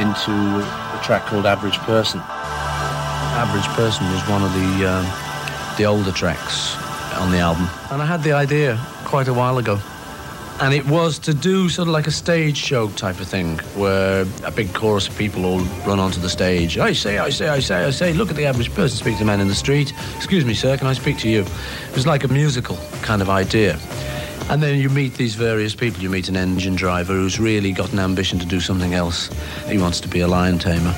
into 0.00 0.32
a 0.32 1.00
track 1.04 1.26
called 1.26 1.46
Average 1.46 1.78
Person. 1.78 2.20
Average 3.36 3.66
Person 3.76 4.10
was 4.12 4.22
one 4.28 4.42
of 4.42 4.52
the 4.52 4.88
um, 4.88 5.76
the 5.76 5.84
older 5.84 6.12
tracks 6.12 6.76
on 7.16 7.30
the 7.30 7.38
album, 7.38 7.68
and 7.90 8.00
I 8.00 8.06
had 8.06 8.22
the 8.22 8.32
idea 8.32 8.78
quite 9.04 9.28
a 9.28 9.34
while 9.34 9.58
ago, 9.58 9.78
and 10.60 10.72
it 10.72 10.86
was 10.86 11.18
to 11.20 11.34
do 11.34 11.68
sort 11.68 11.88
of 11.88 11.92
like 11.92 12.06
a 12.06 12.12
stage 12.12 12.56
show 12.56 12.88
type 12.90 13.20
of 13.20 13.26
thing, 13.26 13.58
where 13.74 14.24
a 14.44 14.50
big 14.50 14.72
chorus 14.72 15.08
of 15.08 15.18
people 15.18 15.44
all 15.44 15.60
run 15.84 15.98
onto 15.98 16.20
the 16.20 16.30
stage. 16.30 16.78
I 16.78 16.92
say, 16.92 17.18
I 17.18 17.30
say, 17.30 17.48
I 17.48 17.58
say, 17.58 17.84
I 17.84 17.90
say. 17.90 18.12
Look 18.12 18.30
at 18.30 18.36
the 18.36 18.46
average 18.46 18.72
person. 18.72 18.96
Speak 18.96 19.16
to 19.16 19.24
a 19.24 19.26
man 19.26 19.40
in 19.40 19.48
the 19.48 19.54
street. 19.54 19.92
Excuse 20.16 20.44
me, 20.44 20.54
sir. 20.54 20.76
Can 20.76 20.86
I 20.86 20.92
speak 20.92 21.18
to 21.18 21.28
you? 21.28 21.42
It 21.42 21.94
was 21.94 22.06
like 22.06 22.22
a 22.24 22.28
musical 22.28 22.78
kind 23.02 23.20
of 23.20 23.28
idea. 23.28 23.78
And 24.50 24.62
then 24.62 24.78
you 24.78 24.90
meet 24.90 25.14
these 25.14 25.34
various 25.34 25.74
people. 25.74 26.02
You 26.02 26.10
meet 26.10 26.28
an 26.28 26.36
engine 26.36 26.74
driver 26.74 27.14
who's 27.14 27.40
really 27.40 27.72
got 27.72 27.92
an 27.92 27.98
ambition 27.98 28.38
to 28.38 28.46
do 28.46 28.60
something 28.60 28.94
else. 28.94 29.30
He 29.66 29.78
wants 29.78 30.00
to 30.00 30.08
be 30.08 30.20
a 30.20 30.28
lion 30.28 30.58
tamer. 30.58 30.94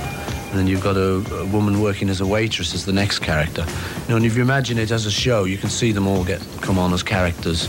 And 0.51 0.59
then 0.59 0.67
you've 0.67 0.83
got 0.83 0.97
a, 0.97 1.17
a 1.41 1.47
woman 1.47 1.81
working 1.81 2.09
as 2.09 2.21
a 2.21 2.27
waitress 2.27 2.75
as 2.75 2.85
the 2.85 2.93
next 2.93 3.21
character. 3.21 3.65
You 4.03 4.09
know, 4.09 4.17
and 4.17 4.27
if 4.27 4.37
you 4.37 4.43
imagine 4.43 4.79
it 4.79 4.91
as 4.91 5.07
a 5.07 5.11
show, 5.11 5.45
you 5.45 5.59
can 5.59 5.71
see 5.71 5.93
them 5.93 6.07
all 6.07 6.25
get 6.25 6.41
come 6.61 6.79
on 6.79 6.93
as 6.93 7.03
characters. 7.03 7.69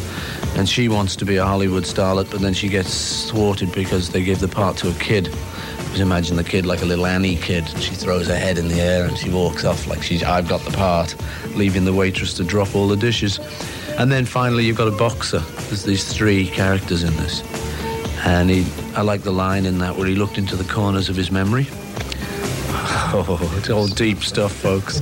And 0.56 0.68
she 0.68 0.90
wants 0.90 1.16
to 1.18 1.26
be 1.26 1.38
a 1.38 1.46
Hollywood 1.46 1.84
starlet, 1.84 2.32
but 2.32 2.42
then 2.42 2.54
she 2.54 2.70
gets 2.70 3.30
thwarted 3.30 3.72
because 3.74 4.10
they 4.10 4.24
give 4.24 4.40
the 4.40 4.48
part 4.48 4.78
to 4.78 4.90
a 4.90 4.94
kid. 4.94 5.26
Just 5.26 6.00
imagine 6.00 6.38
the 6.38 6.44
kid 6.44 6.66
like 6.66 6.82
a 6.82 6.86
little 6.86 7.06
Annie 7.06 7.36
kid. 7.36 7.68
She 7.80 7.94
throws 7.94 8.28
her 8.28 8.38
head 8.38 8.58
in 8.58 8.68
the 8.68 8.80
air 8.80 9.06
and 9.06 9.18
she 9.18 9.30
walks 9.30 9.64
off 9.64 9.88
like 9.88 10.02
she's 10.02 10.24
I've 10.24 10.48
got 10.48 10.62
the 10.62 10.72
part, 10.72 11.16
leaving 11.56 11.86
the 11.86 11.94
waitress 11.94 12.34
to 12.36 12.44
drop 12.44 12.76
all 12.76 12.88
the 12.88 12.98
dishes. 12.98 13.40
And 13.98 14.12
then 14.12 14.26
finally 14.26 14.66
you've 14.66 14.78
got 14.78 14.88
a 14.88 14.98
boxer. 14.98 15.44
There's 15.68 15.84
these 15.84 16.12
three 16.12 16.48
characters 16.48 17.04
in 17.04 17.16
this. 17.18 17.44
And 18.26 18.50
he 18.50 18.66
I 18.96 19.02
like 19.02 19.22
the 19.22 19.32
line 19.32 19.66
in 19.66 19.78
that 19.80 19.96
where 19.96 20.08
he 20.08 20.16
looked 20.16 20.38
into 20.38 20.56
the 20.56 20.64
corners 20.64 21.10
of 21.10 21.16
his 21.16 21.32
memory. 21.32 21.68
Oh, 23.10 23.56
it's 23.58 23.70
all 23.70 23.88
deep 23.88 24.22
stuff, 24.22 24.52
folks. 24.52 25.02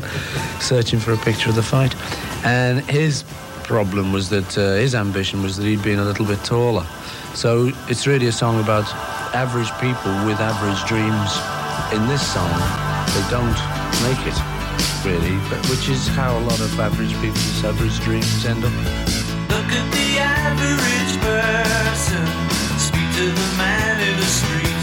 Searching 0.60 1.00
for 1.00 1.14
a 1.14 1.18
picture 1.18 1.50
of 1.50 1.56
the 1.56 1.64
fight. 1.64 1.96
And 2.46 2.82
his 2.88 3.24
problem 3.64 4.14
was 4.14 4.30
that 4.30 4.56
uh, 4.58 4.76
his 4.76 4.94
ambition 4.94 5.42
was 5.42 5.58
that 5.58 5.66
he'd 5.66 5.82
been 5.82 5.98
a 5.98 6.06
little 6.06 6.26
bit 6.26 6.44
taller. 6.44 6.86
So 7.34 7.72
it's 7.90 8.06
really 8.06 8.28
a 8.28 8.32
song 8.32 8.62
about 8.62 8.86
average 9.34 9.72
people 9.82 10.14
with 10.26 10.40
average 10.40 10.82
dreams. 10.88 11.32
In 11.94 12.08
this 12.08 12.22
song, 12.22 12.54
they 13.16 13.26
don't 13.30 13.58
make 14.06 14.22
it, 14.28 14.38
really, 15.04 15.38
but 15.50 15.68
which 15.70 15.90
is 15.90 16.08
how 16.08 16.38
a 16.38 16.42
lot 16.42 16.60
of 16.60 16.80
average 16.80 17.14
people's 17.16 17.66
average 17.66 18.00
dreams 18.02 18.46
end 18.46 18.64
up. 18.64 20.05
The 20.58 20.64
average 20.64 21.16
person. 21.22 22.26
Speak 22.78 23.10
to 23.18 23.26
the 23.32 23.58
man 23.58 24.00
in 24.00 24.18
the 24.18 24.26
street. 24.26 24.75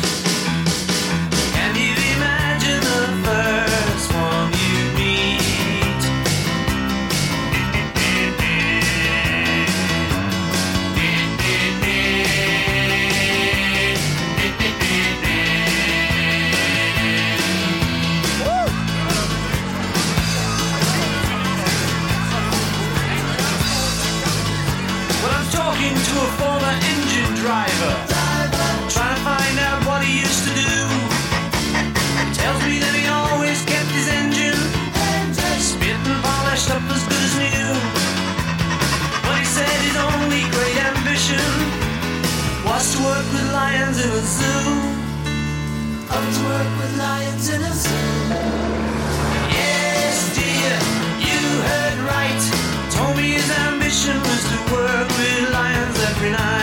Every 56.23 56.31
night. 56.31 56.62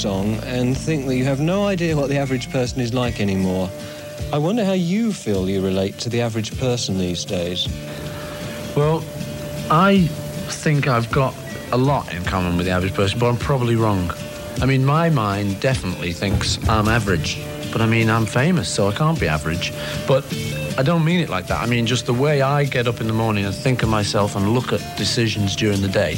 Song 0.00 0.34
and 0.44 0.78
think 0.78 1.06
that 1.06 1.16
you 1.16 1.24
have 1.24 1.40
no 1.40 1.66
idea 1.66 1.96
what 1.96 2.08
the 2.08 2.16
average 2.16 2.50
person 2.50 2.80
is 2.80 2.94
like 2.94 3.20
anymore. 3.20 3.68
I 4.32 4.38
wonder 4.38 4.64
how 4.64 4.74
you 4.74 5.12
feel 5.12 5.48
you 5.48 5.60
relate 5.60 5.98
to 5.98 6.08
the 6.08 6.20
average 6.20 6.56
person 6.58 6.98
these 6.98 7.24
days. 7.24 7.66
Well, 8.76 9.02
I 9.70 10.06
think 10.50 10.86
I've 10.86 11.10
got 11.10 11.34
a 11.72 11.76
lot 11.76 12.14
in 12.14 12.22
common 12.24 12.56
with 12.56 12.66
the 12.66 12.72
average 12.72 12.94
person, 12.94 13.18
but 13.18 13.28
I'm 13.28 13.36
probably 13.36 13.74
wrong. 13.74 14.12
I 14.60 14.66
mean, 14.66 14.84
my 14.84 15.10
mind 15.10 15.60
definitely 15.60 16.12
thinks 16.12 16.58
I'm 16.68 16.88
average, 16.88 17.40
but 17.72 17.80
I 17.80 17.86
mean, 17.86 18.08
I'm 18.08 18.26
famous, 18.26 18.68
so 18.68 18.88
I 18.88 18.92
can't 18.92 19.18
be 19.18 19.26
average. 19.26 19.72
But 20.06 20.24
I 20.78 20.82
don't 20.84 21.04
mean 21.04 21.20
it 21.20 21.28
like 21.28 21.48
that. 21.48 21.60
I 21.60 21.66
mean, 21.66 21.86
just 21.86 22.06
the 22.06 22.14
way 22.14 22.40
I 22.40 22.64
get 22.64 22.86
up 22.86 23.00
in 23.00 23.08
the 23.08 23.12
morning 23.12 23.44
and 23.44 23.54
think 23.54 23.82
of 23.82 23.88
myself 23.88 24.36
and 24.36 24.54
look 24.54 24.72
at 24.72 24.80
decisions 24.96 25.56
during 25.56 25.82
the 25.82 25.88
day. 25.88 26.16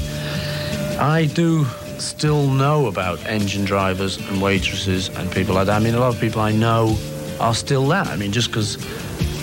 I 0.99 1.31
do 1.33 1.67
still 2.01 2.49
know 2.49 2.87
about 2.87 3.25
engine 3.27 3.65
drivers 3.65 4.17
and 4.17 4.41
waitresses 4.41 5.09
and 5.09 5.31
people 5.31 5.55
like 5.55 5.67
that. 5.67 5.81
I 5.81 5.85
mean, 5.85 5.95
a 5.95 6.01
lot 6.01 6.15
of 6.15 6.21
people 6.21 6.41
I 6.41 6.53
know 6.53 6.97
are 7.39 7.55
still 7.55 7.87
that. 7.89 8.07
I 8.09 8.17
mean, 8.17 8.33
just 8.33 8.49
because 8.49 8.77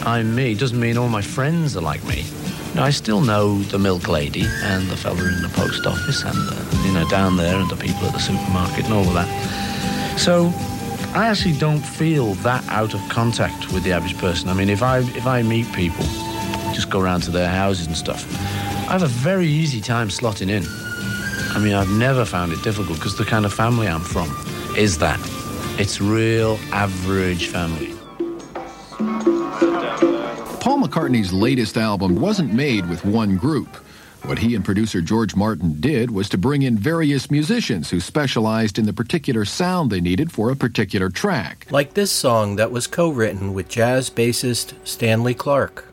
I'm 0.05 0.35
me 0.35 0.55
doesn't 0.55 0.79
mean 0.79 0.97
all 0.97 1.09
my 1.09 1.21
friends 1.21 1.77
are 1.77 1.81
like 1.81 2.03
me. 2.05 2.25
No, 2.75 2.83
I 2.83 2.91
still 2.91 3.21
know 3.21 3.59
the 3.63 3.79
milk 3.79 4.07
lady 4.07 4.45
and 4.61 4.87
the 4.87 4.97
fella 4.97 5.23
in 5.23 5.41
the 5.41 5.49
post 5.49 5.85
office 5.85 6.23
and, 6.23 6.35
the, 6.35 6.87
you 6.87 6.93
know, 6.93 7.07
down 7.09 7.37
there 7.37 7.55
and 7.55 7.69
the 7.69 7.75
people 7.75 8.05
at 8.07 8.13
the 8.13 8.19
supermarket 8.19 8.85
and 8.85 8.93
all 8.93 9.07
of 9.07 9.13
that. 9.13 10.19
So 10.19 10.51
I 11.15 11.27
actually 11.27 11.57
don't 11.57 11.79
feel 11.79 12.33
that 12.35 12.67
out 12.69 12.93
of 12.93 13.01
contact 13.09 13.71
with 13.73 13.83
the 13.83 13.91
average 13.91 14.17
person. 14.17 14.49
I 14.49 14.53
mean, 14.53 14.69
if 14.69 14.83
I 14.83 14.99
if 14.99 15.25
I 15.25 15.41
meet 15.41 15.71
people, 15.73 16.05
just 16.73 16.89
go 16.89 16.99
around 16.99 17.21
to 17.21 17.31
their 17.31 17.49
houses 17.49 17.87
and 17.87 17.97
stuff, 17.97 18.25
I 18.87 18.91
have 18.91 19.03
a 19.03 19.07
very 19.07 19.47
easy 19.47 19.81
time 19.81 20.09
slotting 20.09 20.49
in. 20.49 20.86
I 21.55 21.59
mean, 21.59 21.73
I've 21.73 21.89
never 21.89 22.25
found 22.25 22.51
it 22.51 22.61
difficult 22.63 22.97
because 22.97 23.17
the 23.17 23.25
kind 23.25 23.45
of 23.45 23.53
family 23.53 23.87
I'm 23.87 24.01
from 24.01 24.29
is 24.77 24.97
that. 24.99 25.19
It's 25.79 26.01
real 26.01 26.59
average 26.71 27.47
family. 27.47 27.93
Paul 30.59 30.81
McCartney's 30.81 31.31
latest 31.31 31.77
album 31.77 32.19
wasn't 32.19 32.53
made 32.53 32.89
with 32.89 33.05
one 33.05 33.37
group. 33.37 33.77
What 34.25 34.39
he 34.39 34.55
and 34.55 34.65
producer 34.65 34.99
George 34.99 35.35
Martin 35.35 35.79
did 35.79 36.11
was 36.11 36.27
to 36.29 36.37
bring 36.37 36.63
in 36.63 36.77
various 36.77 37.31
musicians 37.31 37.89
who 37.89 38.01
specialized 38.01 38.77
in 38.77 38.85
the 38.85 38.91
particular 38.91 39.45
sound 39.45 39.89
they 39.89 40.01
needed 40.01 40.33
for 40.33 40.51
a 40.51 40.55
particular 40.55 41.09
track. 41.09 41.65
Like 41.69 41.93
this 41.93 42.11
song 42.11 42.57
that 42.57 42.69
was 42.69 42.87
co 42.87 43.09
written 43.09 43.53
with 43.53 43.69
jazz 43.69 44.09
bassist 44.09 44.73
Stanley 44.85 45.33
Clarke. 45.33 45.86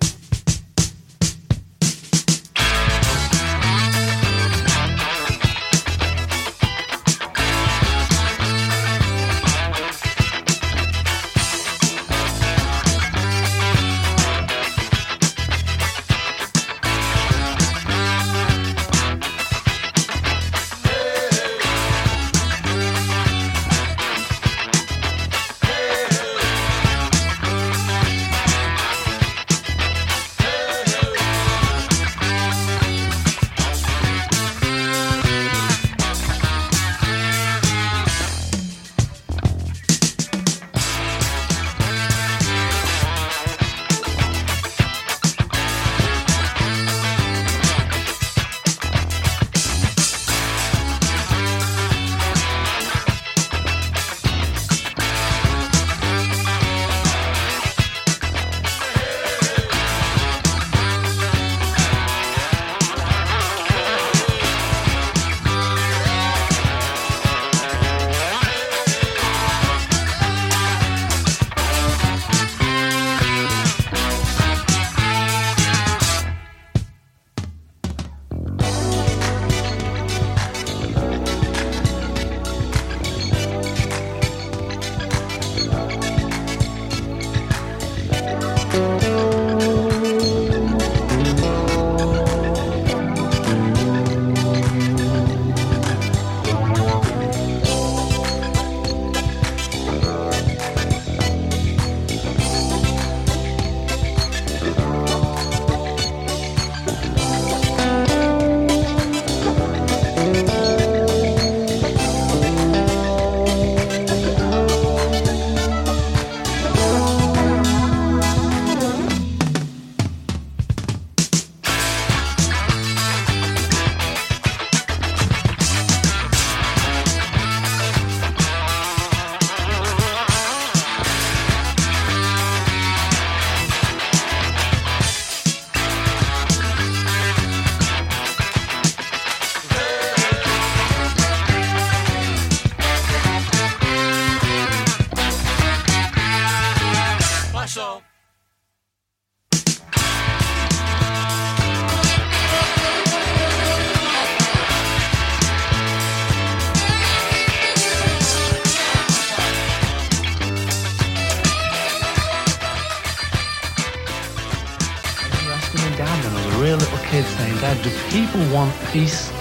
Peace? 168.95 169.33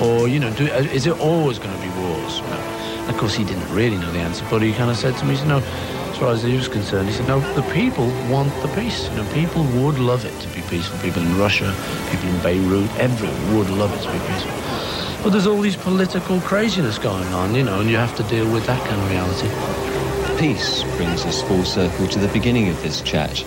Or, 0.00 0.28
you 0.28 0.38
know, 0.38 0.50
do, 0.54 0.70
uh, 0.70 0.78
is 0.94 1.04
it 1.04 1.18
always 1.18 1.58
going 1.58 1.74
to 1.74 1.82
be 1.82 1.90
wars? 2.00 2.40
Of 3.10 3.16
course, 3.18 3.34
he 3.34 3.44
didn't 3.44 3.68
really 3.74 3.98
know 3.98 4.10
the 4.12 4.20
answer, 4.20 4.46
but 4.48 4.62
he 4.62 4.72
kind 4.72 4.90
of 4.90 4.96
said 4.96 5.16
to 5.16 5.24
me, 5.24 5.32
he 5.32 5.38
said, 5.38 5.48
no, 5.48 5.58
as 5.58 6.18
far 6.18 6.32
as 6.32 6.44
he 6.44 6.54
was 6.54 6.68
concerned, 6.68 7.08
he 7.08 7.14
said, 7.14 7.26
no, 7.26 7.40
the 7.54 7.66
people 7.74 8.06
want 8.30 8.54
the 8.62 8.68
peace. 8.68 9.10
You 9.10 9.16
know, 9.16 9.32
people 9.34 9.64
would 9.82 9.98
love 9.98 10.24
it 10.24 10.34
to 10.40 10.48
be 10.54 10.62
peaceful. 10.68 10.96
People 11.00 11.20
in 11.22 11.36
Russia, 11.36 11.74
people 12.12 12.28
in 12.28 12.40
Beirut, 12.42 12.88
everyone 12.98 13.58
would 13.58 13.70
love 13.70 13.92
it 13.92 14.02
to 14.06 14.12
be 14.12 14.20
peaceful. 14.32 14.54
But 15.24 15.30
there's 15.30 15.48
all 15.48 15.60
these 15.60 15.76
political 15.76 16.40
craziness 16.40 16.96
going 16.96 17.32
on, 17.34 17.56
you 17.56 17.64
know, 17.64 17.80
and 17.80 17.90
you 17.90 17.96
have 17.96 18.14
to 18.18 18.22
deal 18.22 18.50
with 18.52 18.64
that 18.66 18.80
kind 18.88 19.00
of 19.02 19.10
reality. 19.10 19.48
Peace 20.38 20.84
brings 20.96 21.26
us 21.26 21.42
full 21.42 21.64
circle 21.64 22.06
to 22.06 22.18
the 22.20 22.28
beginning 22.28 22.68
of 22.68 22.80
this 22.82 23.02
chat. 23.02 23.44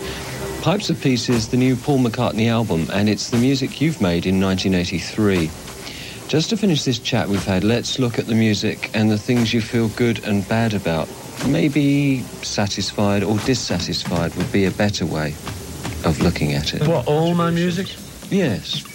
Pipes 0.63 0.89
of 0.89 1.01
Peace 1.01 1.27
is 1.27 1.49
the 1.49 1.57
new 1.57 1.75
Paul 1.75 1.99
McCartney 1.99 2.47
album, 2.49 2.87
and 2.93 3.09
it's 3.09 3.29
the 3.29 3.37
music 3.37 3.81
you've 3.81 3.99
made 3.99 4.25
in 4.25 4.39
1983. 4.39 5.51
Just 6.29 6.49
to 6.51 6.55
finish 6.55 6.83
this 6.83 6.99
chat 6.99 7.27
we've 7.27 7.43
had, 7.43 7.65
let's 7.65 7.99
look 7.99 8.17
at 8.17 8.27
the 8.27 8.33
music 8.33 8.89
and 8.93 9.11
the 9.11 9.17
things 9.17 9.53
you 9.53 9.59
feel 9.59 9.89
good 9.89 10.23
and 10.23 10.47
bad 10.47 10.73
about. 10.73 11.09
Maybe 11.45 12.21
satisfied 12.43 13.23
or 13.23 13.37
dissatisfied 13.39 14.33
would 14.35 14.49
be 14.53 14.63
a 14.63 14.71
better 14.71 15.05
way 15.05 15.31
of 16.05 16.21
looking 16.21 16.53
at 16.53 16.73
it. 16.73 16.87
What, 16.87 17.09
all 17.09 17.35
my 17.35 17.51
music? 17.51 17.93
Yes. 18.31 18.85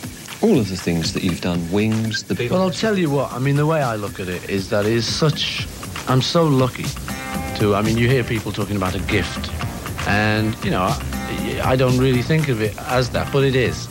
All 0.42 0.58
of 0.58 0.70
the 0.70 0.76
things 0.76 1.12
that 1.12 1.22
you've 1.22 1.42
done, 1.42 1.70
Wings, 1.70 2.22
the. 2.22 2.48
Well, 2.48 2.62
I'll 2.62 2.70
tell 2.70 2.96
you 2.96 3.10
what. 3.10 3.30
I 3.30 3.38
mean, 3.38 3.56
the 3.56 3.66
way 3.66 3.82
I 3.82 3.96
look 3.96 4.20
at 4.20 4.28
it 4.30 4.48
is 4.48 4.70
that 4.70 4.86
it 4.86 4.92
is 4.92 5.06
such. 5.06 5.68
I'm 6.08 6.22
so 6.22 6.44
lucky 6.44 6.86
to. 7.58 7.74
I 7.74 7.82
mean, 7.82 7.98
you 7.98 8.08
hear 8.08 8.24
people 8.24 8.52
talking 8.52 8.76
about 8.76 8.94
a 8.94 9.00
gift, 9.00 9.50
and 10.08 10.56
you 10.64 10.70
know, 10.70 10.84
I, 10.84 11.17
I 11.62 11.76
don't 11.76 11.98
really 11.98 12.22
think 12.22 12.48
of 12.48 12.62
it 12.62 12.76
as 12.78 13.10
that, 13.10 13.32
but 13.32 13.44
it 13.44 13.54
is. 13.54 13.86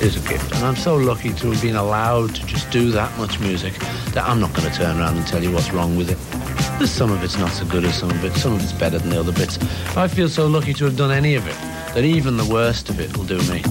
Is 0.00 0.16
a 0.16 0.28
gift, 0.28 0.52
and 0.52 0.64
I'm 0.64 0.76
so 0.76 0.96
lucky 0.96 1.32
to 1.32 1.50
have 1.52 1.62
been 1.62 1.76
allowed 1.76 2.34
to 2.34 2.46
just 2.46 2.70
do 2.70 2.90
that 2.90 3.16
much 3.16 3.38
music 3.38 3.74
that 4.12 4.24
I'm 4.24 4.40
not 4.40 4.52
going 4.52 4.68
to 4.68 4.76
turn 4.76 4.98
around 4.98 5.16
and 5.16 5.26
tell 5.26 5.42
you 5.42 5.52
what's 5.52 5.72
wrong 5.72 5.96
with 5.96 6.10
it. 6.10 6.18
There's 6.78 6.90
some 6.90 7.12
of 7.12 7.22
it's 7.22 7.38
not 7.38 7.50
so 7.52 7.64
good 7.64 7.84
as 7.84 7.96
some 7.96 8.10
of 8.10 8.24
it. 8.24 8.32
Some 8.32 8.54
of 8.54 8.62
it's 8.62 8.72
better 8.72 8.98
than 8.98 9.10
the 9.10 9.20
other 9.20 9.32
bits. 9.32 9.58
I 9.96 10.08
feel 10.08 10.28
so 10.28 10.46
lucky 10.48 10.74
to 10.74 10.84
have 10.86 10.96
done 10.96 11.12
any 11.12 11.36
of 11.36 11.46
it 11.46 11.56
that 11.94 12.04
even 12.04 12.36
the 12.36 12.44
worst 12.44 12.90
of 12.90 12.98
it 12.98 13.16
will 13.16 13.24
do 13.24 13.38
me. 13.50 13.62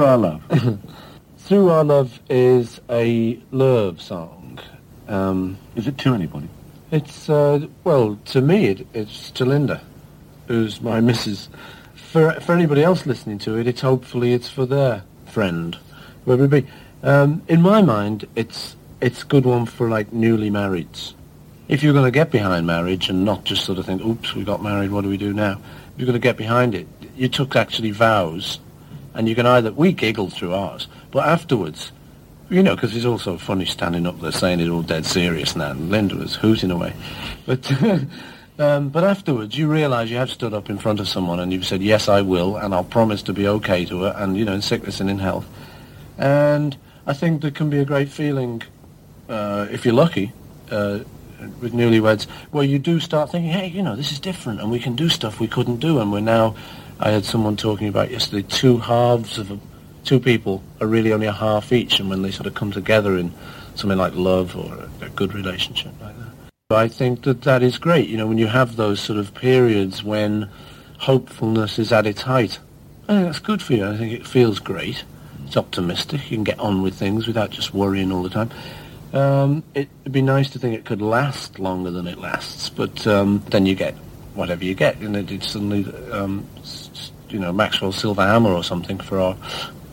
Through 0.00 0.08
Our 0.08 0.16
Love. 0.16 0.42
Through 1.40 1.68
Our 1.68 1.84
Love 1.84 2.20
is 2.30 2.80
a 2.88 3.38
love 3.50 4.00
song. 4.00 4.58
Um, 5.08 5.58
Is 5.76 5.86
it 5.86 5.98
to 5.98 6.14
anybody? 6.14 6.48
it's, 6.90 7.28
uh, 7.28 7.66
well, 7.84 8.18
to 8.24 8.40
me, 8.40 8.68
it, 8.68 8.86
it's 8.94 9.30
to 9.32 9.44
Linda, 9.44 9.82
who's 10.46 10.80
my 10.80 11.00
missus. 11.02 11.50
For, 11.94 12.32
for 12.40 12.54
anybody 12.54 12.82
else 12.82 13.04
listening 13.04 13.40
to 13.40 13.58
it, 13.58 13.66
it's 13.66 13.82
hopefully 13.82 14.32
it's 14.32 14.48
for 14.48 14.64
their 14.64 15.04
friend, 15.26 15.76
whoever 16.24 16.44
it 16.44 16.50
be. 16.50 16.66
Um, 17.02 17.42
in 17.46 17.60
my 17.60 17.82
mind, 17.82 18.26
it's 18.34 18.76
it's 19.02 19.22
a 19.22 19.26
good 19.26 19.44
one 19.44 19.66
for 19.66 19.90
like 19.90 20.14
newly 20.14 20.50
marrieds. 20.50 21.12
If 21.68 21.82
you're 21.82 21.92
going 21.92 22.06
to 22.06 22.10
get 22.10 22.30
behind 22.30 22.66
marriage 22.66 23.10
and 23.10 23.26
not 23.26 23.44
just 23.44 23.66
sort 23.66 23.78
of 23.78 23.84
think, 23.84 24.00
oops, 24.00 24.34
we 24.34 24.44
got 24.44 24.62
married, 24.62 24.92
what 24.92 25.02
do 25.02 25.10
we 25.10 25.18
do 25.18 25.34
now? 25.34 25.60
If 25.92 25.98
you're 25.98 26.06
going 26.06 26.14
to 26.14 26.26
get 26.26 26.38
behind 26.38 26.74
it, 26.74 26.88
you 27.16 27.28
took 27.28 27.54
actually 27.54 27.90
vows, 27.90 28.60
and 29.14 29.28
you 29.28 29.34
can 29.34 29.46
either, 29.46 29.72
we 29.72 29.92
giggled 29.92 30.32
through 30.32 30.54
ours, 30.54 30.88
but 31.10 31.26
afterwards, 31.26 31.92
you 32.48 32.62
know, 32.62 32.74
because 32.74 32.94
it's 32.96 33.04
also 33.04 33.38
funny 33.38 33.64
standing 33.64 34.06
up 34.06 34.20
there 34.20 34.32
saying 34.32 34.60
it 34.60 34.68
all 34.68 34.82
dead 34.82 35.06
serious 35.06 35.54
now, 35.54 35.70
and 35.70 35.88
Linda 35.90 36.16
was 36.16 36.34
hooting 36.34 36.70
away. 36.70 36.92
But, 37.46 37.70
um, 38.58 38.88
but 38.88 39.04
afterwards, 39.04 39.56
you 39.56 39.68
realise 39.68 40.10
you 40.10 40.16
have 40.16 40.30
stood 40.30 40.52
up 40.52 40.68
in 40.68 40.78
front 40.78 40.98
of 41.00 41.08
someone 41.08 41.38
and 41.38 41.52
you've 41.52 41.64
said, 41.64 41.80
yes, 41.80 42.08
I 42.08 42.22
will, 42.22 42.56
and 42.56 42.74
I'll 42.74 42.84
promise 42.84 43.22
to 43.24 43.32
be 43.32 43.46
okay 43.46 43.84
to 43.86 44.02
her, 44.02 44.14
and, 44.16 44.36
you 44.36 44.44
know, 44.44 44.52
in 44.52 44.62
sickness 44.62 45.00
and 45.00 45.08
in 45.08 45.20
health. 45.20 45.46
And 46.18 46.76
I 47.06 47.12
think 47.12 47.40
there 47.42 47.50
can 47.50 47.70
be 47.70 47.78
a 47.78 47.84
great 47.84 48.08
feeling, 48.08 48.62
uh, 49.28 49.68
if 49.70 49.84
you're 49.84 49.94
lucky, 49.94 50.32
uh, 50.70 51.00
with 51.60 51.72
newlyweds, 51.72 52.26
where 52.50 52.64
you 52.64 52.78
do 52.78 53.00
start 53.00 53.30
thinking, 53.30 53.50
hey, 53.50 53.68
you 53.68 53.82
know, 53.82 53.96
this 53.96 54.12
is 54.12 54.20
different, 54.20 54.60
and 54.60 54.70
we 54.70 54.78
can 54.78 54.96
do 54.96 55.08
stuff 55.08 55.40
we 55.40 55.48
couldn't 55.48 55.78
do, 55.78 56.00
and 56.00 56.12
we're 56.12 56.20
now, 56.20 56.54
I 57.02 57.10
had 57.10 57.24
someone 57.24 57.56
talking 57.56 57.88
about 57.88 58.10
yesterday, 58.10 58.46
two 58.46 58.76
halves 58.76 59.38
of 59.38 59.50
a, 59.50 59.58
two 60.04 60.20
people 60.20 60.62
are 60.82 60.86
really 60.86 61.14
only 61.14 61.26
a 61.26 61.32
half 61.32 61.72
each, 61.72 61.98
and 61.98 62.10
when 62.10 62.20
they 62.20 62.30
sort 62.30 62.46
of 62.46 62.54
come 62.54 62.72
together 62.72 63.16
in 63.16 63.32
something 63.74 63.98
like 63.98 64.14
love 64.14 64.54
or 64.54 64.74
a, 64.74 65.06
a 65.06 65.08
good 65.08 65.32
relationship 65.32 65.92
like 66.00 66.16
that. 66.18 66.28
But 66.68 66.78
I 66.78 66.88
think 66.88 67.22
that 67.22 67.42
that 67.42 67.62
is 67.62 67.78
great, 67.78 68.08
you 68.08 68.18
know, 68.18 68.26
when 68.26 68.36
you 68.36 68.48
have 68.48 68.76
those 68.76 69.00
sort 69.00 69.18
of 69.18 69.34
periods 69.34 70.04
when 70.04 70.50
hopefulness 70.98 71.78
is 71.78 71.90
at 71.90 72.06
its 72.06 72.20
height. 72.22 72.58
I 73.08 73.14
think 73.14 73.26
that's 73.26 73.38
good 73.38 73.62
for 73.62 73.72
you. 73.72 73.88
I 73.88 73.96
think 73.96 74.12
it 74.12 74.26
feels 74.26 74.58
great. 74.58 75.02
It's 75.46 75.56
optimistic. 75.56 76.30
You 76.30 76.36
can 76.36 76.44
get 76.44 76.60
on 76.60 76.82
with 76.82 76.94
things 76.94 77.26
without 77.26 77.50
just 77.50 77.72
worrying 77.72 78.12
all 78.12 78.22
the 78.22 78.28
time. 78.28 78.50
Um, 79.14 79.64
it'd 79.74 80.12
be 80.12 80.22
nice 80.22 80.50
to 80.50 80.58
think 80.58 80.76
it 80.76 80.84
could 80.84 81.00
last 81.00 81.58
longer 81.58 81.90
than 81.90 82.06
it 82.06 82.18
lasts, 82.18 82.68
but 82.68 83.06
um, 83.06 83.42
then 83.48 83.64
you 83.64 83.74
get 83.74 83.94
whatever 84.34 84.64
you 84.64 84.74
get, 84.74 84.98
and 84.98 85.16
it, 85.16 85.30
it's 85.30 85.50
suddenly, 85.50 85.84
um, 86.12 86.46
you 87.32 87.38
know, 87.38 87.52
Maxwell 87.52 87.92
Silver 87.92 88.22
Hammer 88.22 88.50
or 88.50 88.64
something 88.64 88.98
for 88.98 89.18
our 89.18 89.36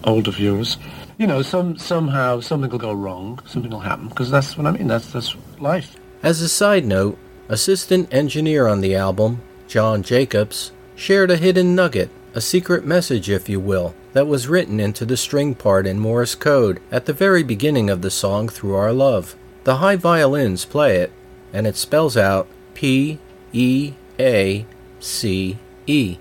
older 0.03 0.31
viewers. 0.31 0.77
you 1.17 1.25
know, 1.25 1.41
some 1.41 1.77
somehow 1.77 2.39
something 2.39 2.69
will 2.69 2.77
go 2.77 2.93
wrong, 2.93 3.39
something 3.45 3.71
will 3.71 3.79
happen, 3.79 4.07
because 4.07 4.29
that's 4.29 4.57
what 4.57 4.67
I 4.67 4.71
mean. 4.71 4.87
That's 4.87 5.11
that's 5.11 5.35
life. 5.59 5.95
As 6.23 6.41
a 6.41 6.49
side 6.49 6.85
note, 6.85 7.17
assistant 7.49 8.13
engineer 8.13 8.67
on 8.67 8.81
the 8.81 8.95
album, 8.95 9.41
John 9.67 10.03
Jacobs, 10.03 10.71
shared 10.95 11.31
a 11.31 11.37
hidden 11.37 11.75
nugget, 11.75 12.09
a 12.33 12.41
secret 12.41 12.85
message, 12.85 13.29
if 13.29 13.49
you 13.49 13.59
will, 13.59 13.95
that 14.13 14.27
was 14.27 14.47
written 14.47 14.79
into 14.79 15.05
the 15.05 15.17
string 15.17 15.55
part 15.55 15.87
in 15.87 15.99
Morse 15.99 16.35
code 16.35 16.81
at 16.91 17.05
the 17.05 17.13
very 17.13 17.43
beginning 17.43 17.89
of 17.89 18.01
the 18.01 18.11
song 18.11 18.47
Through 18.49 18.75
Our 18.75 18.93
Love. 18.93 19.35
The 19.63 19.77
high 19.77 19.95
violins 19.95 20.65
play 20.65 20.97
it, 20.97 21.11
and 21.51 21.65
it 21.65 21.75
spells 21.75 22.15
out 22.15 22.47
P 22.73 23.19
E 23.53 23.93
A 24.19 24.65
C 24.99 25.57
E. 25.87 26.17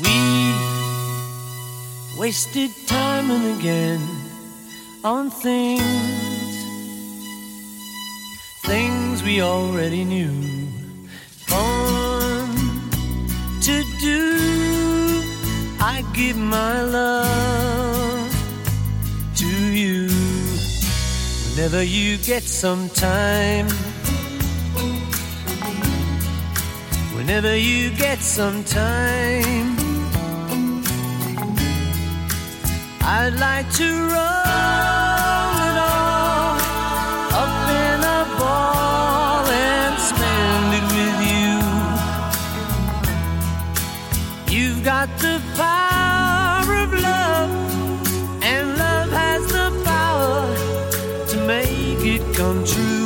We 0.00 0.54
wasted 2.18 2.70
time 2.86 3.30
and 3.30 3.60
again 3.60 4.00
on 5.04 5.30
things, 5.30 5.82
things 8.62 9.22
we 9.22 9.42
already 9.42 10.04
knew. 10.04 10.32
Fun 11.46 12.48
to 13.60 13.84
do. 14.00 15.22
I 15.78 16.02
give 16.14 16.38
my 16.38 16.80
love 16.82 18.32
to 19.36 19.46
you 19.46 20.08
whenever 21.50 21.82
you 21.82 22.16
get 22.16 22.44
some 22.44 22.88
time. 22.88 23.68
Whenever 27.14 27.54
you 27.56 27.90
get 27.90 28.18
some 28.20 28.64
time, 28.64 29.71
I'd 33.04 33.34
like 33.38 33.70
to 33.74 33.84
roll 33.84 35.56
it 35.68 35.76
all 35.90 36.56
up 37.42 37.68
in 37.84 38.00
a 38.18 38.22
ball 38.38 39.46
and 39.46 39.98
spend 40.00 40.74
it 40.78 40.86
with 40.96 41.18
you. 41.32 41.54
You've 44.56 44.82
got 44.84 45.08
the 45.18 45.40
power 45.56 46.74
of 46.84 46.92
love, 46.94 47.50
and 48.42 48.78
love 48.78 49.10
has 49.10 49.46
the 49.48 49.70
power 49.84 50.46
to 51.26 51.36
make 51.46 52.04
it 52.04 52.22
come 52.36 52.64
true 52.64 53.02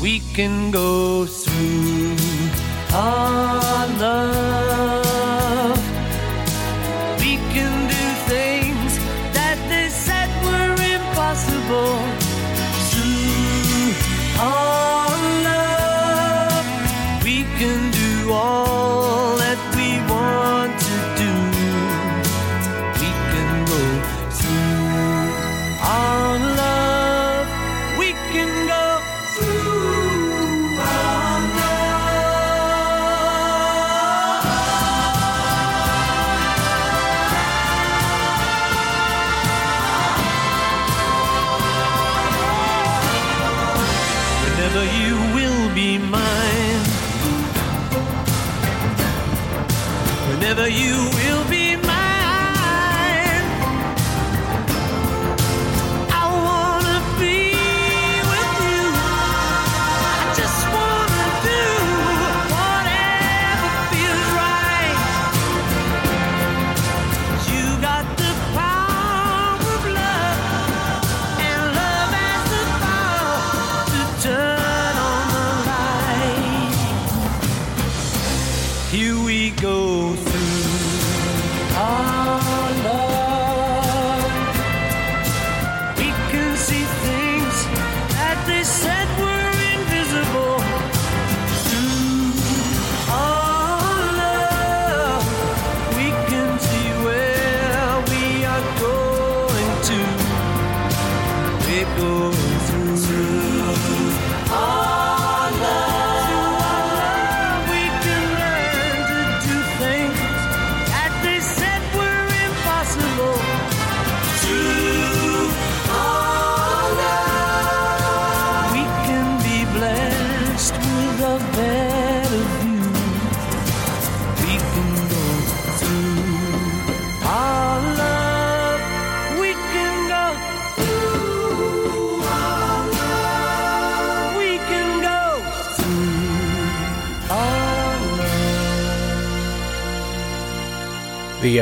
we 0.00 0.20
can 0.34 0.70
go 0.70 1.26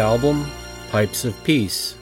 album, 0.09 0.51
Pipes 0.89 1.27
of 1.27 1.35
Peace. 1.45 1.95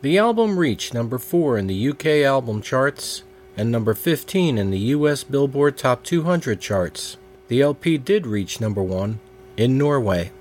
The 0.00 0.16
album 0.16 0.58
reached 0.58 0.94
number 0.94 1.18
4 1.18 1.58
in 1.58 1.66
the 1.66 1.88
UK 1.90 2.24
album 2.24 2.62
charts 2.62 3.22
and 3.54 3.70
number 3.70 3.92
15 3.92 4.56
in 4.56 4.70
the 4.70 4.78
US 4.96 5.22
Billboard 5.22 5.76
Top 5.76 6.02
200 6.02 6.58
charts. 6.58 7.18
The 7.48 7.60
LP 7.60 7.98
did 7.98 8.26
reach 8.26 8.62
number 8.62 8.82
1 8.82 9.20
in 9.58 9.76
Norway. 9.76 10.32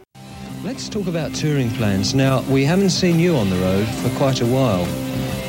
Let's 0.64 0.88
talk 0.88 1.08
about 1.08 1.36
touring 1.36 1.72
plans. 1.72 2.16
Now, 2.16 2.42
we 2.44 2.64
haven't 2.64 2.92
seen 2.92 3.20
you 3.20 3.36
on 3.36 3.50
the 3.50 3.58
road 3.58 3.88
for 4.00 4.10
quite 4.18 4.40
a 4.40 4.46
while. 4.46 4.86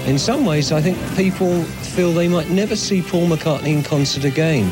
In 0.08 0.18
some 0.18 0.44
ways, 0.44 0.72
I 0.72 0.80
think 0.80 0.98
people 1.16 1.62
feel 1.94 2.12
they 2.12 2.26
might 2.26 2.50
never 2.50 2.74
see 2.74 3.00
Paul 3.00 3.28
McCartney 3.28 3.74
in 3.76 3.84
concert 3.84 4.24
again. 4.24 4.68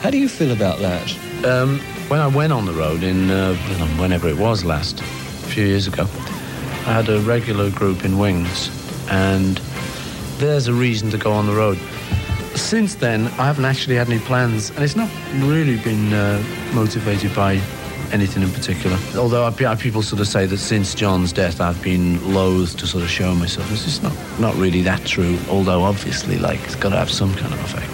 How 0.00 0.10
do 0.10 0.18
you 0.18 0.28
feel 0.28 0.52
about 0.52 0.78
that? 0.78 1.10
Um, 1.44 1.80
when 2.06 2.20
I 2.20 2.28
went 2.28 2.52
on 2.52 2.66
the 2.66 2.72
road 2.72 3.02
in 3.02 3.32
uh, 3.32 3.56
whenever 3.98 4.28
it 4.28 4.36
was 4.36 4.64
last, 4.64 5.02
a 5.46 5.48
few 5.50 5.64
years 5.66 5.86
ago, 5.86 6.02
I 6.86 6.92
had 6.92 7.08
a 7.08 7.20
regular 7.20 7.70
group 7.70 8.04
in 8.04 8.18
Wings, 8.18 8.70
and 9.10 9.56
there's 10.38 10.68
a 10.68 10.74
reason 10.74 11.10
to 11.10 11.18
go 11.18 11.32
on 11.32 11.46
the 11.46 11.54
road. 11.54 11.78
Since 12.56 12.96
then, 12.96 13.26
I 13.38 13.46
haven't 13.46 13.64
actually 13.64 13.96
had 13.96 14.08
any 14.08 14.18
plans, 14.20 14.70
and 14.70 14.80
it's 14.80 14.96
not 14.96 15.10
really 15.34 15.76
been 15.76 16.12
uh, 16.12 16.42
motivated 16.74 17.34
by 17.34 17.60
anything 18.12 18.42
in 18.42 18.50
particular. 18.50 18.96
Although 19.16 19.44
I've, 19.46 19.60
I've- 19.62 19.82
people 19.82 20.02
sort 20.02 20.20
of 20.20 20.28
say 20.28 20.46
that 20.46 20.58
since 20.58 20.94
John's 20.94 21.32
death, 21.32 21.60
I've 21.60 21.80
been 21.82 22.34
loath 22.34 22.76
to 22.78 22.86
sort 22.86 23.02
of 23.04 23.10
show 23.10 23.34
myself. 23.34 23.70
It's 23.72 23.84
just 23.84 24.02
not 24.02 24.14
not 24.40 24.54
really 24.56 24.82
that 24.82 25.04
true. 25.04 25.38
Although 25.50 25.82
obviously, 25.82 26.38
like 26.38 26.60
it's 26.64 26.76
got 26.76 26.90
to 26.90 26.96
have 26.96 27.10
some 27.10 27.34
kind 27.34 27.52
of 27.52 27.60
effect. 27.64 27.92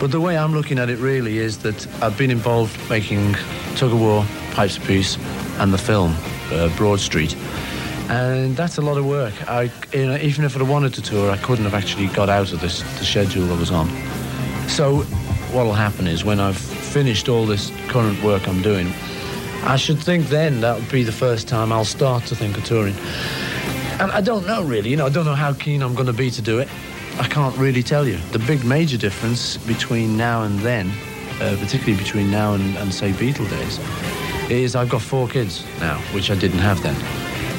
But 0.00 0.10
the 0.10 0.20
way 0.20 0.36
I'm 0.36 0.52
looking 0.52 0.78
at 0.78 0.90
it 0.90 0.98
really 0.98 1.38
is 1.38 1.58
that 1.58 1.86
I've 2.02 2.16
been 2.18 2.30
involved 2.30 2.76
making 2.90 3.34
Tug 3.76 3.92
of 3.92 4.00
War, 4.00 4.24
Pipes 4.52 4.76
of 4.78 4.84
Peace, 4.84 5.16
and 5.58 5.72
the 5.72 5.78
film 5.78 6.14
uh, 6.52 6.76
Broad 6.76 7.00
Street. 7.00 7.34
And 8.08 8.56
that's 8.56 8.78
a 8.78 8.82
lot 8.82 8.98
of 8.98 9.06
work. 9.06 9.34
I, 9.48 9.70
you 9.92 10.06
know, 10.06 10.16
even 10.16 10.44
if 10.44 10.56
I'd 10.56 10.62
wanted 10.62 10.92
to 10.94 11.02
tour, 11.02 11.30
I 11.30 11.38
couldn't 11.38 11.64
have 11.64 11.74
actually 11.74 12.08
got 12.08 12.28
out 12.28 12.52
of 12.52 12.60
this 12.60 12.82
the 12.98 13.04
schedule 13.04 13.50
I 13.52 13.58
was 13.58 13.70
on. 13.70 13.88
So, 14.68 15.02
what'll 15.52 15.72
happen 15.72 16.06
is 16.06 16.24
when 16.24 16.40
I've 16.40 16.58
finished 16.58 17.28
all 17.28 17.46
this 17.46 17.72
current 17.88 18.22
work 18.22 18.46
I'm 18.48 18.62
doing, 18.62 18.92
I 19.64 19.76
should 19.76 19.98
think 19.98 20.26
then 20.26 20.60
that 20.60 20.78
would 20.78 20.90
be 20.90 21.04
the 21.04 21.12
first 21.12 21.48
time 21.48 21.72
I'll 21.72 21.84
start 21.84 22.24
to 22.26 22.36
think 22.36 22.58
of 22.58 22.64
touring. 22.64 22.96
And 24.00 24.10
I 24.10 24.20
don't 24.20 24.46
know 24.46 24.62
really, 24.62 24.90
you 24.90 24.96
know, 24.96 25.06
I 25.06 25.10
don't 25.10 25.24
know 25.24 25.34
how 25.34 25.52
keen 25.52 25.82
I'm 25.82 25.94
going 25.94 26.06
to 26.06 26.12
be 26.12 26.30
to 26.30 26.42
do 26.42 26.58
it. 26.58 26.68
I 27.18 27.28
can't 27.28 27.56
really 27.56 27.82
tell 27.82 28.06
you. 28.06 28.18
The 28.32 28.40
big 28.40 28.64
major 28.64 28.98
difference 28.98 29.56
between 29.58 30.16
now 30.16 30.42
and 30.42 30.58
then, 30.60 30.90
uh, 31.40 31.56
particularly 31.60 32.02
between 32.02 32.30
now 32.30 32.54
and, 32.54 32.76
and 32.76 32.92
say 32.92 33.12
Beatle 33.12 33.48
days, 33.48 33.78
is 34.52 34.76
I've 34.76 34.88
got 34.88 35.02
four 35.02 35.28
kids 35.28 35.64
now, 35.80 35.98
which 36.12 36.30
I 36.30 36.34
didn't 36.34 36.58
have 36.58 36.82
then. 36.82 36.94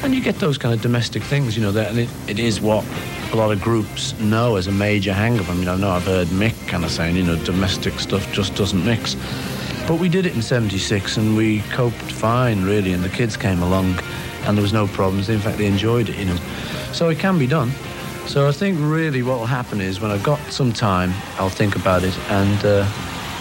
And 0.04 0.14
you 0.14 0.20
get 0.20 0.36
those 0.36 0.58
kind 0.58 0.74
of 0.74 0.80
domestic 0.80 1.22
things, 1.22 1.56
you 1.56 1.62
know, 1.62 1.72
that, 1.72 1.90
and 1.90 1.98
it, 1.98 2.08
it 2.28 2.38
is 2.38 2.60
what 2.60 2.84
a 3.32 3.36
lot 3.36 3.50
of 3.50 3.60
groups 3.60 4.18
know 4.20 4.56
as 4.56 4.66
a 4.66 4.72
major 4.72 5.12
hang 5.12 5.38
up. 5.40 5.48
I 5.48 5.54
mean, 5.54 5.68
I 5.68 5.76
know 5.76 5.90
I've 5.90 6.04
heard 6.04 6.28
Mick 6.28 6.68
kind 6.68 6.84
of 6.84 6.90
saying, 6.90 7.16
you 7.16 7.22
know, 7.22 7.36
domestic 7.44 7.98
stuff 7.98 8.30
just 8.32 8.54
doesn't 8.54 8.84
mix. 8.84 9.16
But 9.88 9.98
we 9.98 10.08
did 10.08 10.26
it 10.26 10.34
in 10.34 10.42
76 10.42 11.16
and 11.16 11.36
we 11.36 11.60
coped 11.70 11.96
fine, 11.96 12.64
really, 12.64 12.92
and 12.92 13.02
the 13.02 13.08
kids 13.08 13.36
came 13.36 13.62
along 13.62 13.98
and 14.46 14.56
there 14.56 14.62
was 14.62 14.72
no 14.72 14.86
problems. 14.86 15.28
In 15.28 15.40
fact, 15.40 15.58
they 15.58 15.66
enjoyed 15.66 16.08
it, 16.08 16.16
you 16.16 16.26
know. 16.26 16.36
So 16.92 17.08
it 17.08 17.18
can 17.18 17.38
be 17.38 17.46
done. 17.46 17.70
So 18.26 18.48
I 18.48 18.52
think 18.52 18.78
really 18.80 19.22
what 19.22 19.38
will 19.38 19.46
happen 19.46 19.80
is 19.80 20.00
when 20.00 20.10
I've 20.10 20.22
got 20.22 20.40
some 20.50 20.72
time, 20.72 21.12
I'll 21.38 21.50
think 21.50 21.76
about 21.76 22.02
it 22.02 22.16
and 22.30 22.64
uh, 22.64 22.86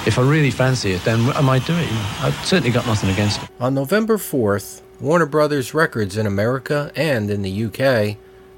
if 0.06 0.20
I 0.20 0.22
really 0.22 0.52
fancy 0.52 0.92
it, 0.92 1.04
then 1.04 1.30
I 1.32 1.42
might 1.42 1.66
do 1.66 1.74
it. 1.74 1.86
You 1.86 1.94
know. 1.94 2.10
I've 2.20 2.46
certainly 2.46 2.72
got 2.72 2.86
nothing 2.86 3.10
against 3.10 3.42
it. 3.42 3.50
On 3.60 3.74
November 3.74 4.18
4th, 4.18 4.82
Warner 5.00 5.26
Brothers 5.26 5.74
Records 5.74 6.18
in 6.18 6.26
America 6.26 6.92
and 6.96 7.30
in 7.30 7.42
the 7.42 7.66
UK 7.66 8.18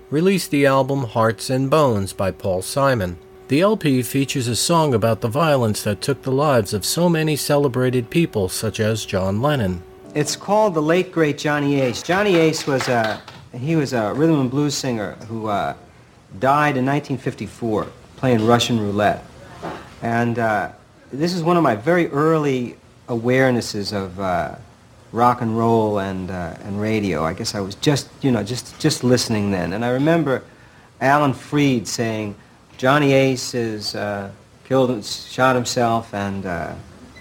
released 0.10 0.52
the 0.52 0.66
album 0.66 1.06
Hearts 1.06 1.50
and 1.50 1.70
Bones 1.70 2.14
by 2.14 2.32
Paul 2.32 2.62
Simon. 2.62 3.18
The 3.48 3.62
LP 3.62 4.02
features 4.02 4.48
a 4.48 4.56
song 4.56 4.94
about 4.94 5.22
the 5.22 5.28
violence 5.28 5.84
that 5.84 6.02
took 6.02 6.24
the 6.24 6.32
lives 6.32 6.74
of 6.74 6.84
so 6.84 7.10
many 7.10 7.36
celebrated 7.36 8.10
people, 8.10 8.50
such 8.50 8.80
as 8.80 9.06
John 9.06 9.42
Lennon. 9.42 9.84
It's 10.16 10.36
called 10.36 10.74
the 10.74 10.82
late 10.82 11.12
great 11.12 11.38
Johnny 11.38 11.80
Ace. 11.82 12.02
Johnny 12.02 12.36
Ace 12.36 12.66
was 12.66 12.88
a 12.88 13.22
he 13.54 13.76
was 13.76 13.94
a 13.94 14.14
rhythm 14.14 14.42
and 14.42 14.52
blues 14.52 14.76
singer 14.76 15.14
who 15.28 15.48
uh, 15.48 15.76
died 16.40 16.78
in 16.78 16.86
1954 16.86 17.88
playing 18.18 18.46
Russian 18.46 18.80
roulette, 18.80 19.24
and 20.02 20.40
uh, 20.40 20.72
this 21.12 21.34
is 21.34 21.44
one 21.44 21.58
of 21.58 21.64
my 21.64 21.76
very 21.76 22.08
early 22.08 22.78
awarenesses 23.08 23.94
of 23.94 24.20
uh, 24.20 24.56
rock 25.12 25.42
and 25.42 25.58
roll 25.58 26.00
and 26.00 26.30
uh, 26.32 26.56
and 26.64 26.80
radio. 26.80 27.24
I 27.24 27.34
guess 27.34 27.56
I 27.56 27.62
was 27.62 27.76
just 27.76 28.10
you 28.22 28.32
know 28.32 28.44
just 28.44 28.80
just 28.80 29.04
listening 29.04 29.52
then, 29.52 29.74
and 29.74 29.86
I 29.86 29.90
remember 29.90 30.44
Alan 31.02 31.34
Freed 31.34 31.88
saying 31.88 32.36
Johnny 32.78 33.14
Ace 33.14 33.54
is 33.54 33.96
uh, 33.96 34.32
killed 34.66 35.04
shot 35.06 35.56
himself, 35.56 36.14
and 36.14 36.46
uh, 36.46 36.76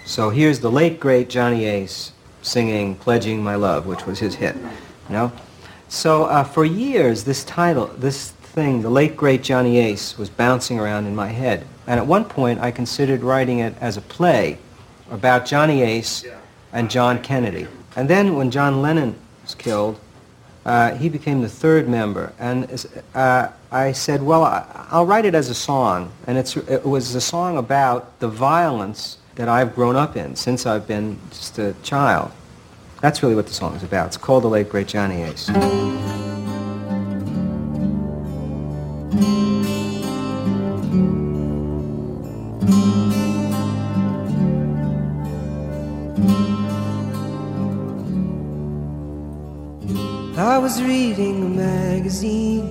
so 0.05 0.29
here's 0.29 0.59
the 0.59 0.71
late 0.71 0.99
great 0.99 1.29
Johnny 1.29 1.65
Ace 1.65 2.11
singing 2.41 2.95
"Pledging 2.95 3.43
My 3.43 3.55
Love," 3.55 3.85
which 3.85 4.05
was 4.05 4.19
his 4.19 4.35
hit. 4.35 4.55
You 4.55 5.13
know, 5.13 5.31
so 5.87 6.25
uh, 6.25 6.43
for 6.43 6.65
years 6.65 7.23
this 7.23 7.43
title, 7.43 7.87
this 7.97 8.31
thing, 8.31 8.81
the 8.81 8.89
late 8.89 9.15
great 9.15 9.43
Johnny 9.43 9.77
Ace, 9.77 10.17
was 10.17 10.29
bouncing 10.29 10.79
around 10.79 11.05
in 11.05 11.15
my 11.15 11.27
head, 11.27 11.65
and 11.87 11.99
at 11.99 12.05
one 12.05 12.25
point 12.25 12.59
I 12.59 12.71
considered 12.71 13.21
writing 13.21 13.59
it 13.59 13.75
as 13.79 13.97
a 13.97 14.01
play 14.01 14.57
about 15.11 15.45
Johnny 15.45 15.81
Ace 15.81 16.25
and 16.73 16.89
John 16.89 17.21
Kennedy. 17.21 17.67
And 17.95 18.09
then 18.09 18.35
when 18.35 18.51
John 18.51 18.81
Lennon 18.81 19.15
was 19.43 19.55
killed, 19.55 19.99
uh, 20.65 20.95
he 20.95 21.09
became 21.09 21.41
the 21.41 21.49
third 21.49 21.87
member, 21.87 22.33
and 22.39 22.87
uh, 23.13 23.49
I 23.71 23.91
said, 23.91 24.23
well, 24.23 24.43
I'll 24.89 25.05
write 25.05 25.25
it 25.25 25.35
as 25.35 25.49
a 25.51 25.53
song, 25.53 26.11
and 26.25 26.39
it's, 26.39 26.57
it 26.57 26.83
was 26.83 27.13
a 27.13 27.21
song 27.21 27.57
about 27.57 28.19
the 28.19 28.27
violence 28.27 29.19
that 29.35 29.47
I've 29.47 29.75
grown 29.75 29.95
up 29.95 30.17
in 30.17 30.35
since 30.35 30.65
I've 30.65 30.87
been 30.87 31.19
just 31.29 31.59
a 31.59 31.75
child. 31.83 32.31
That's 32.99 33.21
really 33.21 33.35
what 33.35 33.45
the 33.45 33.53
song 33.53 33.75
is 33.75 33.83
about. 33.83 34.07
It's 34.07 34.17
called 34.17 34.43
The 34.43 34.47
Late 34.47 34.69
Great 34.69 34.87
Johnny 34.87 35.21
Ace. 35.21 35.49
I 50.55 50.57
was 50.57 50.81
reading 50.81 51.43
a 51.43 51.49
magazine 51.49 52.63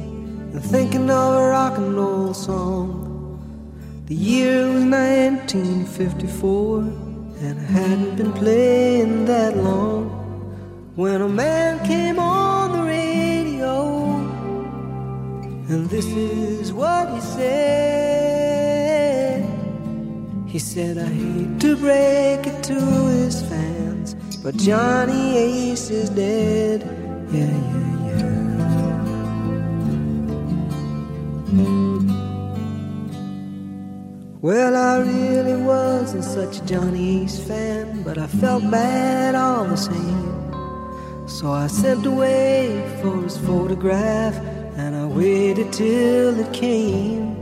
and 0.54 0.64
thinking 0.64 1.10
of 1.10 1.34
a 1.34 1.48
rock 1.48 1.76
and 1.76 1.94
roll 1.94 2.32
song. 2.32 2.88
The 4.06 4.14
year 4.14 4.66
was 4.68 4.84
1954, 4.84 6.78
and 6.80 7.60
I 7.60 7.62
hadn't 7.62 8.16
been 8.16 8.32
playing 8.32 9.26
that 9.26 9.58
long 9.58 10.08
when 10.96 11.20
a 11.20 11.28
man 11.28 11.86
came 11.86 12.18
on 12.18 12.72
the 12.72 12.84
radio, 12.84 14.16
and 15.68 15.90
this 15.90 16.06
is 16.06 16.72
what 16.72 17.12
he 17.12 17.20
said. 17.20 18.64
He 20.46 20.58
said, 20.58 20.96
I 20.96 21.04
hate 21.04 21.60
to 21.60 21.76
break 21.76 22.46
it 22.46 22.62
to 22.64 22.80
his 22.80 23.42
fans, 23.42 24.14
but 24.42 24.56
Johnny 24.56 25.36
Ace 25.36 25.90
is 25.90 26.08
dead. 26.08 27.03
Well, 34.44 34.76
I 34.76 34.98
really 34.98 35.56
wasn't 35.56 36.22
such 36.22 36.58
a 36.58 36.66
Johnny 36.66 37.24
Ace 37.24 37.38
fan, 37.38 38.02
but 38.02 38.18
I 38.18 38.26
felt 38.26 38.70
bad 38.70 39.34
all 39.34 39.64
the 39.64 39.76
same. 39.76 41.26
So 41.26 41.50
I 41.50 41.66
sent 41.66 42.04
away 42.04 42.84
for 43.00 43.22
his 43.22 43.38
photograph, 43.38 44.36
and 44.76 44.94
I 44.94 45.06
waited 45.06 45.72
till 45.72 46.38
it 46.38 46.52
came. 46.52 47.36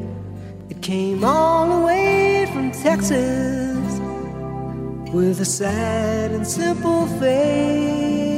It 0.70 0.80
came 0.80 1.24
all 1.24 1.80
the 1.80 1.86
way 1.86 2.46
from 2.52 2.70
Texas 2.70 4.00
with 5.12 5.40
a 5.40 5.44
sad 5.44 6.30
and 6.30 6.46
simple 6.46 7.06
face. 7.18 8.31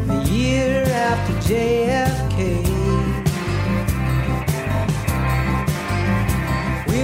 The 0.07 0.23
year 0.31 0.85
after 0.85 1.33
JFK. 1.49 2.76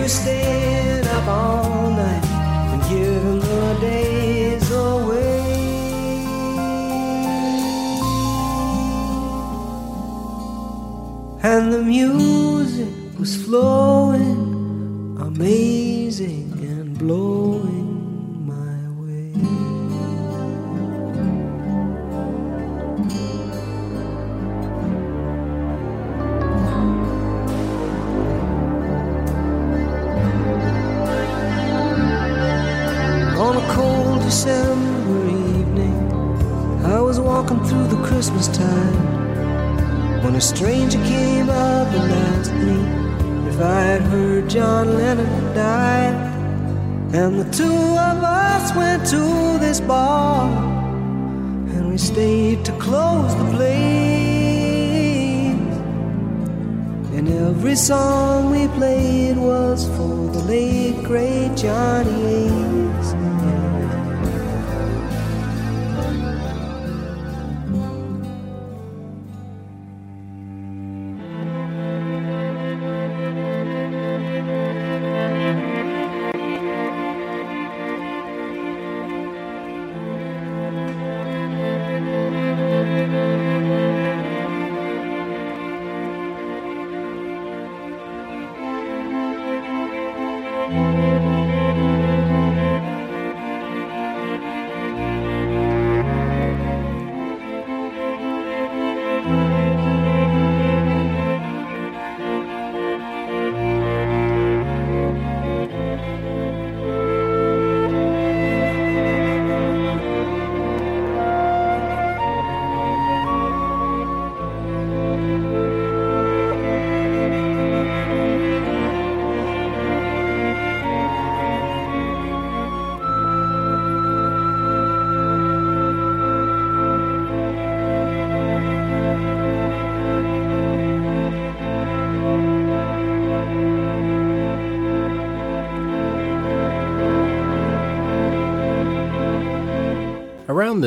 Were 0.03 0.09
staying 0.09 1.07
up 1.07 1.29
all 1.29 1.91
night 1.91 2.25
and 2.73 2.83
giving 2.91 3.39
the 3.39 3.79
days 3.81 4.69
away. 4.73 6.25
And 11.45 11.73
the 11.73 11.83
music 11.85 12.93
was 13.17 13.37
flowing, 13.45 15.17
amazing 15.21 16.51
and 16.59 16.99
blowing 16.99 17.52
to 52.65 52.73
close 52.73 53.35
the 53.37 53.45
place. 53.57 53.83
And 57.17 57.29
every 57.29 57.75
song 57.75 58.51
we 58.51 58.69
played 58.79 59.37
was 59.37 59.87
for 59.97 60.31
the 60.31 60.43
late 60.45 61.03
great 61.03 61.57
Johnny 61.57 62.52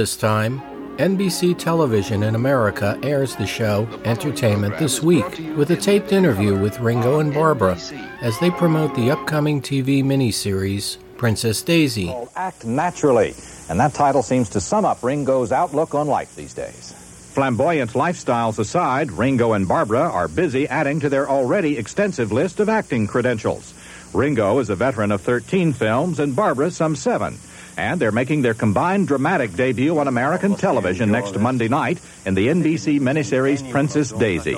this 0.06 0.16
time, 0.16 0.62
NBC 0.98 1.58
Television 1.58 2.22
in 2.22 2.36
America 2.36 2.96
airs 3.02 3.36
the 3.38 3.48
show 3.48 3.90
Entertainment 4.04 4.78
This 4.78 5.02
Week 5.02 5.26
with 5.58 5.72
a 5.72 5.76
taped 5.76 6.12
interview 6.14 6.56
with 6.56 6.80
Ringo 6.80 7.22
and 7.22 7.34
Barbara 7.34 7.76
as 8.22 8.38
they 8.38 8.52
promote 8.52 8.94
the 8.94 9.10
upcoming 9.10 9.64
TV 9.64 10.04
miniseries 10.04 10.98
Princess 11.18 11.64
Daisy. 11.64 12.10
Oh, 12.10 12.30
act 12.36 12.66
naturally. 12.66 13.34
And 13.68 13.80
that 13.80 13.96
title 13.96 14.22
seems 14.22 14.48
to 14.50 14.62
sum 14.62 14.86
up 14.86 15.02
Ringo's 15.02 15.52
outlook 15.52 15.96
on 15.96 16.06
life 16.06 16.36
these 16.36 16.54
days. 16.54 16.94
Flamboyant 17.34 17.94
lifestyles 17.94 18.60
aside, 18.60 19.12
Ringo 19.12 19.54
and 19.54 19.68
Barbara 19.68 20.08
are 20.08 20.28
busy 20.28 20.68
adding 20.68 21.00
to 21.00 21.10
their 21.10 21.28
already 21.28 21.80
extensive 21.80 22.32
list 22.32 22.60
of 22.60 22.70
acting 22.70 23.08
credentials. 23.08 23.74
Ringo 24.14 24.60
is 24.60 24.70
a 24.70 24.76
veteran 24.76 25.12
of 25.12 25.22
13 25.22 25.74
films 25.74 26.20
and 26.20 26.36
Barbara 26.36 26.70
some 26.70 26.96
seven. 26.96 27.40
And 27.78 28.00
they're 28.00 28.12
making 28.12 28.42
their 28.42 28.54
combined 28.54 29.08
dramatic 29.08 29.54
debut 29.54 29.98
on 29.98 30.08
American 30.08 30.56
television 30.56 31.12
next 31.12 31.38
Monday 31.38 31.68
night 31.68 32.00
in 32.26 32.34
the 32.34 32.48
NBC 32.48 33.00
miniseries 33.00 33.70
Princess 33.70 34.12
Daisy. 34.12 34.58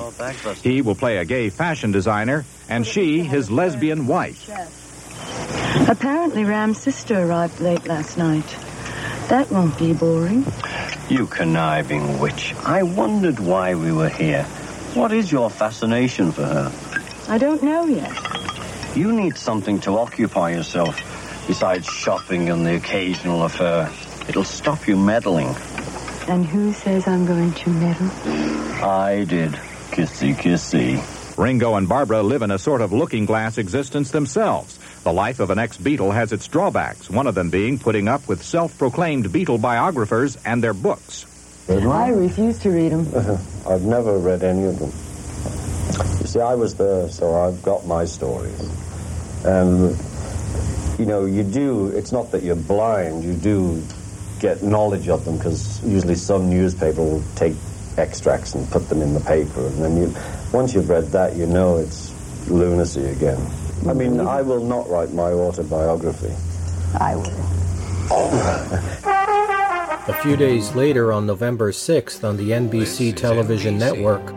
He 0.61 0.82
will 0.82 0.95
play 0.95 1.18
a 1.18 1.26
gay 1.26 1.49
fashion 1.49 1.91
designer, 1.91 2.45
and 2.70 2.86
she 2.86 3.24
his 3.24 3.49
lesbian 3.49 4.05
wife. 4.05 4.49
Apparently, 5.89 6.45
Ram's 6.45 6.80
sister 6.80 7.18
arrived 7.18 7.59
late 7.59 7.86
last 7.88 8.18
night. 8.18 8.45
That 9.30 9.51
won't 9.51 9.78
be 9.78 9.93
boring. 9.93 10.45
You 11.09 11.28
conniving 11.28 12.20
witch. 12.20 12.53
I 12.63 12.84
wondered 12.84 13.39
why 13.39 13.76
we 13.76 13.91
were 13.91 14.09
here. 14.09 14.43
What 14.93 15.11
is 15.11 15.32
your 15.32 15.49
fascination 15.49 16.32
for 16.32 16.45
her? 16.45 16.72
I 17.28 17.38
don't 17.38 17.61
know 17.63 17.86
yet. 17.86 18.11
You 18.95 19.11
need 19.11 19.38
something 19.38 19.80
to 19.82 19.97
occupy 19.97 20.51
yourself 20.51 20.97
besides 21.47 21.87
shopping 21.87 22.49
and 22.49 22.65
the 22.65 22.75
occasional 22.75 23.43
affair. 23.43 23.91
It'll 24.27 24.43
stop 24.43 24.87
you 24.87 24.97
meddling. 24.97 25.55
And 26.27 26.45
who 26.45 26.73
says 26.73 27.07
I'm 27.07 27.25
going 27.25 27.53
to 27.53 27.69
meddle? 27.69 28.11
I 28.83 29.23
did. 29.23 29.53
Kissy, 29.91 30.35
kissy. 30.35 31.37
Ringo 31.37 31.75
and 31.75 31.87
Barbara 31.87 32.21
live 32.21 32.41
in 32.41 32.51
a 32.51 32.59
sort 32.59 32.81
of 32.81 32.91
looking 32.91 33.25
glass 33.25 33.57
existence 33.57 34.11
themselves. 34.11 34.77
The 35.03 35.13
life 35.13 35.39
of 35.39 35.51
an 35.51 35.59
ex 35.59 35.77
Beatle 35.77 36.13
has 36.13 36.33
its 36.33 36.47
drawbacks, 36.47 37.09
one 37.09 37.27
of 37.27 37.35
them 37.35 37.49
being 37.49 37.79
putting 37.79 38.07
up 38.07 38.27
with 38.27 38.43
self 38.43 38.77
proclaimed 38.77 39.27
Beatle 39.27 39.61
biographers 39.61 40.35
and 40.45 40.61
their 40.61 40.73
books. 40.73 41.25
I 41.69 42.09
refuse 42.09 42.59
to 42.59 42.71
read 42.71 42.91
them. 42.91 43.07
I've 43.69 43.83
never 43.83 44.17
read 44.17 44.43
any 44.43 44.65
of 44.65 44.79
them. 44.79 44.91
You 46.19 46.27
see, 46.27 46.39
I 46.39 46.55
was 46.55 46.75
there, 46.75 47.09
so 47.09 47.35
I've 47.35 47.61
got 47.61 47.85
my 47.85 48.05
stories. 48.05 48.59
And, 49.45 49.95
you 50.99 51.05
know, 51.05 51.25
you 51.25 51.43
do, 51.43 51.87
it's 51.87 52.11
not 52.11 52.31
that 52.31 52.43
you're 52.43 52.55
blind, 52.55 53.23
you 53.23 53.33
do 53.33 53.83
get 54.39 54.63
knowledge 54.63 55.09
of 55.09 55.25
them 55.25 55.37
because 55.37 55.83
usually 55.83 56.15
some 56.15 56.49
newspaper 56.49 57.01
will 57.01 57.23
take 57.35 57.55
extracts 57.97 58.53
and 58.55 58.69
put 58.69 58.87
them 58.89 59.01
in 59.01 59.13
the 59.13 59.19
paper. 59.19 59.65
And 59.67 59.83
then 59.83 59.97
you, 59.97 60.15
once 60.51 60.73
you've 60.73 60.89
read 60.89 61.05
that, 61.07 61.35
you 61.35 61.45
know 61.45 61.77
it's 61.77 62.13
lunacy 62.49 63.05
again. 63.05 63.39
I 63.87 63.93
mean, 63.93 64.17
mm-hmm. 64.17 64.27
I 64.27 64.41
will 64.41 64.63
not 64.63 64.89
write 64.89 65.13
my 65.13 65.31
autobiography. 65.31 66.33
I 66.99 67.15
will. 67.15 67.57
A 70.09 70.13
few 70.23 70.37
days 70.37 70.73
later, 70.73 71.11
on 71.11 71.25
November 71.25 71.71
6th, 71.71 72.23
on 72.23 72.37
the 72.37 72.51
NBC 72.51 73.15
television 73.15 73.77
network, 73.77 74.33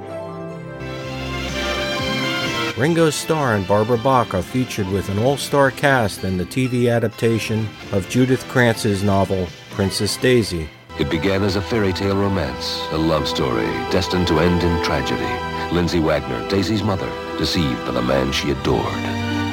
Ringo 2.80 3.10
Starr 3.10 3.56
and 3.56 3.68
Barbara 3.68 3.98
Bach 3.98 4.32
are 4.32 4.40
featured 4.40 4.88
with 4.88 5.10
an 5.10 5.18
all 5.18 5.36
star 5.36 5.70
cast 5.70 6.24
in 6.24 6.38
the 6.38 6.46
TV 6.46 6.90
adaptation 6.90 7.68
of 7.92 8.08
Judith 8.08 8.42
Krantz's 8.44 9.02
novel 9.02 9.48
Princess 9.68 10.16
Daisy. 10.16 10.66
It 10.98 11.10
began 11.10 11.42
as 11.42 11.56
a 11.56 11.60
fairy 11.60 11.92
tale 11.92 12.16
romance, 12.16 12.80
a 12.92 12.96
love 12.96 13.28
story 13.28 13.66
destined 13.90 14.26
to 14.28 14.38
end 14.38 14.62
in 14.62 14.82
tragedy. 14.82 15.28
Lindsay 15.74 16.00
Wagner, 16.00 16.48
Daisy's 16.48 16.82
mother, 16.82 17.06
deceived 17.36 17.84
by 17.84 17.92
the 17.92 18.00
man 18.00 18.32
she 18.32 18.50
adored. 18.50 18.86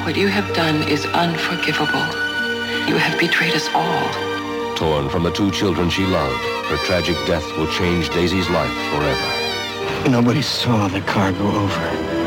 What 0.06 0.16
you 0.16 0.28
have 0.28 0.50
done 0.54 0.88
is 0.88 1.04
unforgivable. 1.04 2.08
You 2.88 2.96
have 2.96 3.20
betrayed 3.20 3.52
us 3.52 3.68
all. 3.74 4.74
Torn 4.74 5.10
from 5.10 5.22
the 5.22 5.32
two 5.32 5.50
children 5.50 5.90
she 5.90 6.06
loved, 6.06 6.42
her 6.70 6.78
tragic 6.86 7.16
death 7.26 7.46
will 7.58 7.70
change 7.72 8.08
Daisy's 8.08 8.48
life 8.48 8.72
forever. 8.88 10.10
Nobody 10.10 10.40
saw 10.40 10.88
the 10.88 11.02
car 11.02 11.30
go 11.32 11.46
over. 11.46 12.17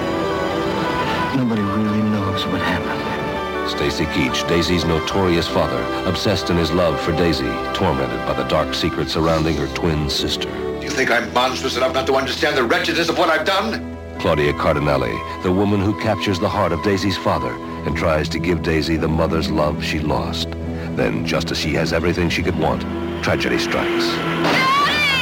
Nobody 1.35 1.61
really 1.61 2.01
knows 2.09 2.45
what 2.47 2.61
happened. 2.61 3.69
Stacy 3.69 4.03
Keach, 4.07 4.45
Daisy's 4.49 4.83
notorious 4.83 5.47
father, 5.47 5.81
obsessed 6.05 6.49
in 6.49 6.57
his 6.57 6.71
love 6.71 6.99
for 6.99 7.13
Daisy, 7.13 7.49
tormented 7.73 8.19
by 8.27 8.33
the 8.33 8.43
dark 8.49 8.73
secret 8.73 9.09
surrounding 9.09 9.55
her 9.55 9.67
twin 9.73 10.09
sister. 10.09 10.49
Do 10.49 10.83
you 10.83 10.89
think 10.89 11.09
I'm 11.09 11.31
monstrous 11.33 11.77
enough 11.77 11.93
not 11.93 12.05
to 12.07 12.15
understand 12.15 12.57
the 12.57 12.65
wretchedness 12.65 13.07
of 13.07 13.17
what 13.17 13.29
I've 13.29 13.45
done? 13.45 13.97
Claudia 14.19 14.51
Cardinale, 14.53 15.41
the 15.41 15.51
woman 15.51 15.79
who 15.79 15.97
captures 16.01 16.37
the 16.37 16.49
heart 16.49 16.73
of 16.73 16.83
Daisy's 16.83 17.17
father 17.17 17.53
and 17.85 17.95
tries 17.95 18.27
to 18.29 18.37
give 18.37 18.61
Daisy 18.61 18.97
the 18.97 19.07
mother's 19.07 19.49
love 19.49 19.81
she 19.81 19.99
lost. 19.99 20.51
Then, 20.97 21.25
just 21.25 21.49
as 21.49 21.57
she 21.57 21.73
has 21.75 21.93
everything 21.93 22.29
she 22.29 22.43
could 22.43 22.59
want, 22.59 22.81
tragedy 23.23 23.57
strikes. 23.57 24.07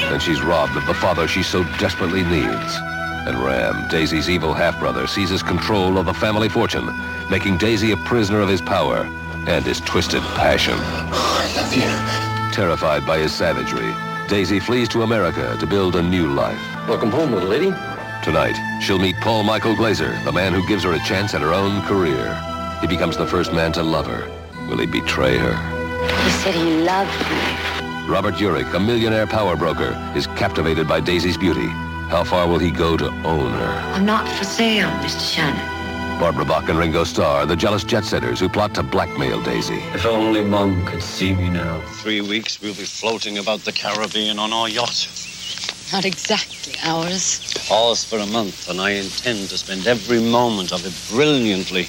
Then 0.09 0.19
she's 0.19 0.41
robbed 0.41 0.75
of 0.75 0.87
the 0.87 0.95
father 0.95 1.27
she 1.27 1.43
so 1.43 1.63
desperately 1.77 2.23
needs. 2.23 2.79
And 3.27 3.37
Ram, 3.43 3.87
Daisy's 3.89 4.29
evil 4.29 4.53
half-brother, 4.53 5.05
seizes 5.07 5.43
control 5.43 5.97
of 5.97 6.05
the 6.05 6.13
family 6.13 6.49
fortune, 6.49 6.89
making 7.29 7.57
Daisy 7.57 7.91
a 7.91 7.97
prisoner 7.97 8.39
of 8.39 8.49
his 8.49 8.61
power 8.61 9.07
and 9.47 9.65
his 9.65 9.79
twisted 9.81 10.21
passion. 10.35 10.75
Oh, 10.77 11.39
I 11.41 11.61
love 11.61 11.73
you. 11.73 12.53
Terrified 12.53 13.05
by 13.05 13.19
his 13.19 13.33
savagery, 13.33 13.93
Daisy 14.27 14.59
flees 14.59 14.89
to 14.89 15.03
America 15.03 15.57
to 15.59 15.67
build 15.67 15.95
a 15.95 16.01
new 16.01 16.27
life. 16.27 16.59
Welcome 16.87 17.11
home, 17.11 17.31
little 17.31 17.49
lady. 17.49 17.73
Tonight, 18.23 18.55
she'll 18.81 18.99
meet 18.99 19.15
Paul 19.21 19.43
Michael 19.43 19.75
Glaser, 19.75 20.17
the 20.23 20.31
man 20.31 20.53
who 20.53 20.67
gives 20.67 20.83
her 20.83 20.93
a 20.93 20.99
chance 20.99 21.33
at 21.33 21.41
her 21.41 21.53
own 21.53 21.81
career. 21.83 22.35
He 22.81 22.87
becomes 22.87 23.17
the 23.17 23.27
first 23.27 23.53
man 23.53 23.71
to 23.73 23.83
love 23.83 24.07
her. 24.07 24.29
Will 24.67 24.77
he 24.77 24.85
betray 24.85 25.37
her? 25.37 25.55
He 26.23 26.29
said 26.29 26.53
he 26.53 26.81
loved 26.83 27.11
me. 27.29 28.07
Robert 28.07 28.35
Urich, 28.35 28.73
a 28.73 28.79
millionaire 28.79 29.27
power 29.27 29.55
broker, 29.55 29.97
is 30.15 30.27
captivated 30.27 30.87
by 30.87 30.99
Daisy's 30.99 31.37
beauty. 31.37 31.69
How 32.09 32.23
far 32.23 32.47
will 32.47 32.57
he 32.57 32.71
go 32.71 32.97
to 32.97 33.05
own 33.23 33.51
her? 33.51 33.93
I'm 33.93 34.03
not 34.03 34.27
for 34.27 34.43
sale, 34.43 34.89
Mr. 35.03 35.21
Shannon. 35.31 36.19
Barbara 36.19 36.43
Bach 36.43 36.67
and 36.67 36.79
Ringo 36.79 37.03
Starr, 37.03 37.45
the 37.45 37.55
jealous 37.55 37.83
jet 37.83 38.03
setters 38.03 38.39
who 38.39 38.49
plot 38.49 38.73
to 38.75 38.83
blackmail 38.83 39.43
Daisy. 39.43 39.77
If 39.93 40.07
only 40.07 40.43
Mum 40.43 40.83
could 40.87 41.03
see 41.03 41.35
me 41.35 41.49
now. 41.49 41.81
Three 42.01 42.21
weeks 42.21 42.59
we'll 42.59 42.73
be 42.73 42.83
floating 42.83 43.37
about 43.37 43.59
the 43.59 43.71
Caribbean 43.71 44.39
on 44.39 44.51
our 44.51 44.67
yacht. 44.67 45.07
Not 45.93 46.03
exactly 46.03 46.73
ours. 46.83 47.53
Ours 47.71 48.03
for 48.03 48.17
a 48.17 48.25
month, 48.25 48.67
and 48.69 48.81
I 48.81 48.89
intend 48.89 49.47
to 49.49 49.57
spend 49.59 49.85
every 49.85 50.19
moment 50.19 50.73
of 50.73 50.83
it 50.87 51.15
brilliantly. 51.15 51.83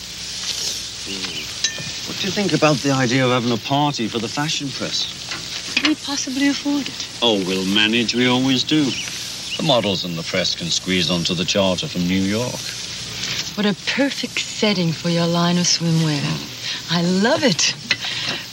Hmm. 1.08 2.10
What 2.10 2.20
do 2.20 2.26
you 2.26 2.30
think 2.30 2.52
about 2.52 2.76
the 2.76 2.90
idea 2.90 3.24
of 3.24 3.30
having 3.30 3.52
a 3.52 3.56
party 3.56 4.06
for 4.06 4.18
the 4.18 4.28
fashion 4.28 4.68
press? 4.68 5.74
Can 5.76 5.88
we 5.88 5.94
possibly 5.94 6.48
afford 6.48 6.88
it? 6.88 7.08
Oh, 7.22 7.42
we'll 7.46 7.64
manage. 7.74 8.14
We 8.14 8.26
always 8.26 8.62
do. 8.62 8.90
The 9.60 9.66
models 9.66 10.06
and 10.06 10.16
the 10.16 10.22
press 10.22 10.54
can 10.54 10.68
squeeze 10.68 11.10
onto 11.10 11.34
the 11.34 11.44
charter 11.44 11.86
from 11.86 12.06
New 12.06 12.22
York. 12.22 12.60
What 13.56 13.66
a 13.66 13.74
perfect 13.92 14.40
setting 14.40 14.90
for 14.90 15.10
your 15.10 15.26
line 15.26 15.58
of 15.58 15.66
swimwear. 15.66 16.24
I 16.90 17.02
love 17.02 17.44
it. 17.44 17.74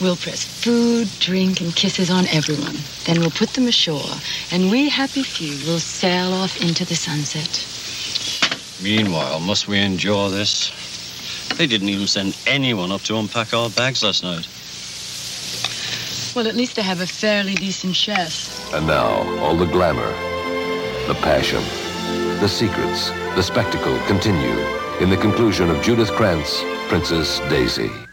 We'll 0.02 0.16
press 0.16 0.44
food, 0.44 1.08
drink, 1.18 1.62
and 1.62 1.74
kisses 1.74 2.10
on 2.10 2.26
everyone. 2.26 2.76
Then 3.06 3.20
we'll 3.20 3.30
put 3.30 3.54
them 3.54 3.66
ashore, 3.66 4.20
and 4.52 4.70
we 4.70 4.90
happy 4.90 5.22
few 5.22 5.52
will 5.66 5.78
sail 5.78 6.34
off 6.34 6.60
into 6.60 6.84
the 6.84 6.94
sunset. 6.94 7.64
Meanwhile, 8.84 9.40
must 9.40 9.66
we 9.66 9.78
endure 9.78 10.28
this? 10.28 10.68
They 11.56 11.66
didn't 11.66 11.88
even 11.88 12.06
send 12.06 12.36
anyone 12.46 12.92
up 12.92 13.00
to 13.04 13.16
unpack 13.16 13.54
our 13.54 13.70
bags 13.70 14.02
last 14.02 14.22
night. 14.22 14.46
Well, 16.36 16.46
at 16.46 16.54
least 16.54 16.76
they 16.76 16.82
have 16.82 17.00
a 17.00 17.06
fairly 17.06 17.54
decent 17.54 17.96
chef. 17.96 18.74
And 18.74 18.86
now, 18.86 19.22
all 19.40 19.56
the 19.56 19.64
glamour, 19.64 20.14
the 21.08 21.14
passion, 21.14 21.62
the 22.38 22.46
secrets, 22.46 23.08
the 23.34 23.42
spectacle 23.42 23.98
continue 24.06 24.58
in 25.00 25.08
the 25.08 25.16
conclusion 25.16 25.70
of 25.70 25.82
Judith 25.82 26.10
Krantz, 26.10 26.62
Princess 26.88 27.40
Daisy. 27.48 28.07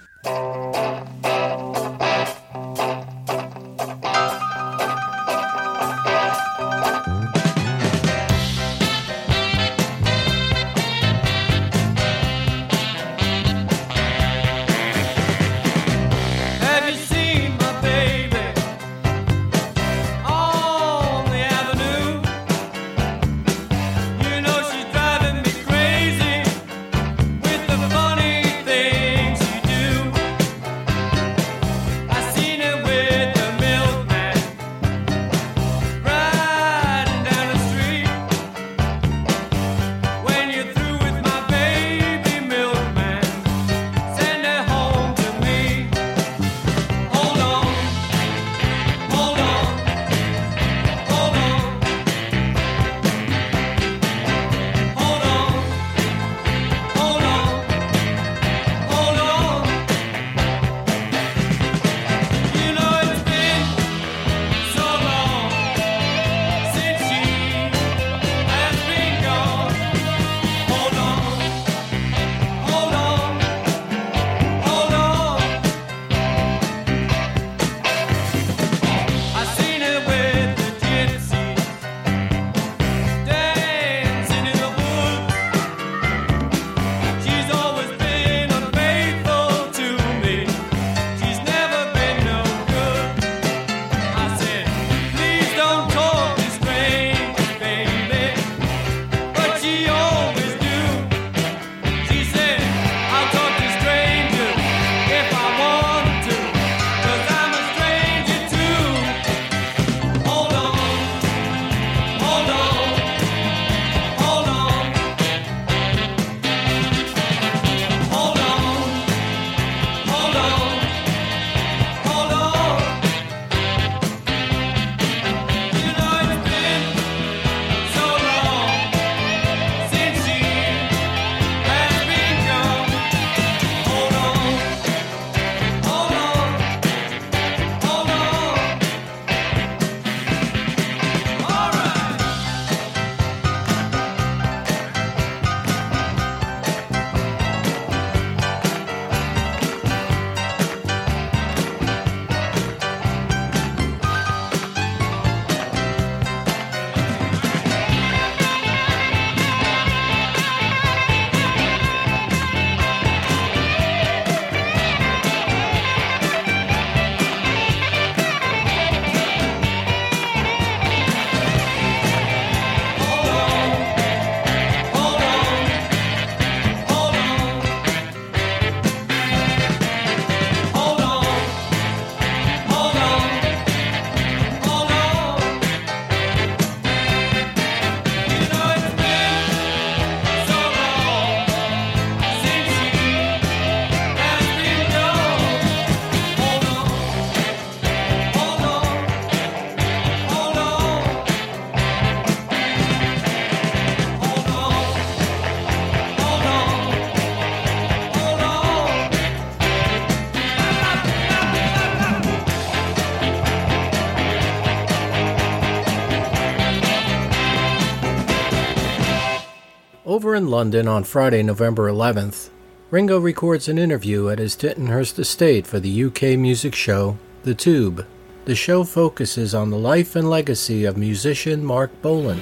In 220.36 220.48
London 220.50 220.86
on 220.86 221.06
Friday, 221.06 221.42
November 221.44 221.90
11th, 221.90 222.50
Ringo 222.92 223.18
records 223.20 223.70
an 223.70 223.78
interview 223.78 224.28
at 224.28 224.38
his 224.38 224.58
Tittenhurst 224.58 225.18
estate 225.18 225.66
for 225.66 225.80
the 225.80 226.04
UK 226.04 226.38
music 226.38 226.76
show 226.76 227.18
The 227.44 227.56
Tube. 227.56 228.06
the 228.44 228.54
show 228.54 228.84
focuses 228.84 229.56
on 229.56 229.70
the 229.70 229.78
life 229.78 230.14
and 230.14 230.30
legacy 230.30 230.84
of 230.84 230.98
musician 230.98 231.64
Marc 231.64 231.90
Bolan. 232.02 232.42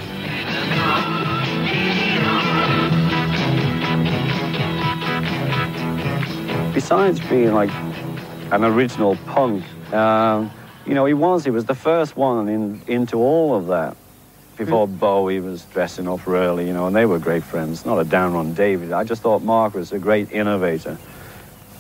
Besides 6.74 7.20
being 7.30 7.54
like 7.54 7.70
an 8.52 8.64
original 8.64 9.18
punk, 9.28 9.64
um, 9.94 10.50
you 10.88 10.96
know, 10.96 11.06
he 11.06 11.14
was. 11.14 11.44
He 11.44 11.52
was 11.52 11.66
the 11.66 11.76
first 11.76 12.18
one 12.18 12.50
in, 12.50 12.82
into 12.88 13.18
all 13.18 13.54
of 13.56 13.68
that. 13.68 13.96
Before 14.56 14.88
Bowie 14.88 15.40
was 15.40 15.64
dressing 15.66 16.08
up 16.08 16.28
early, 16.28 16.68
you 16.68 16.74
know, 16.74 16.86
and 16.88 16.96
they 16.96 17.06
were 17.06 17.18
great 17.18 17.44
friends. 17.44 17.86
Not 17.86 18.00
a 18.00 18.04
down 18.04 18.36
on 18.36 18.54
David. 18.54 18.92
I 18.92 19.04
just 19.04 19.22
thought 19.24 19.42
Marc 19.42 19.74
was 19.74 19.92
a 19.92 20.00
great 20.00 20.32
innovator, 20.32 20.98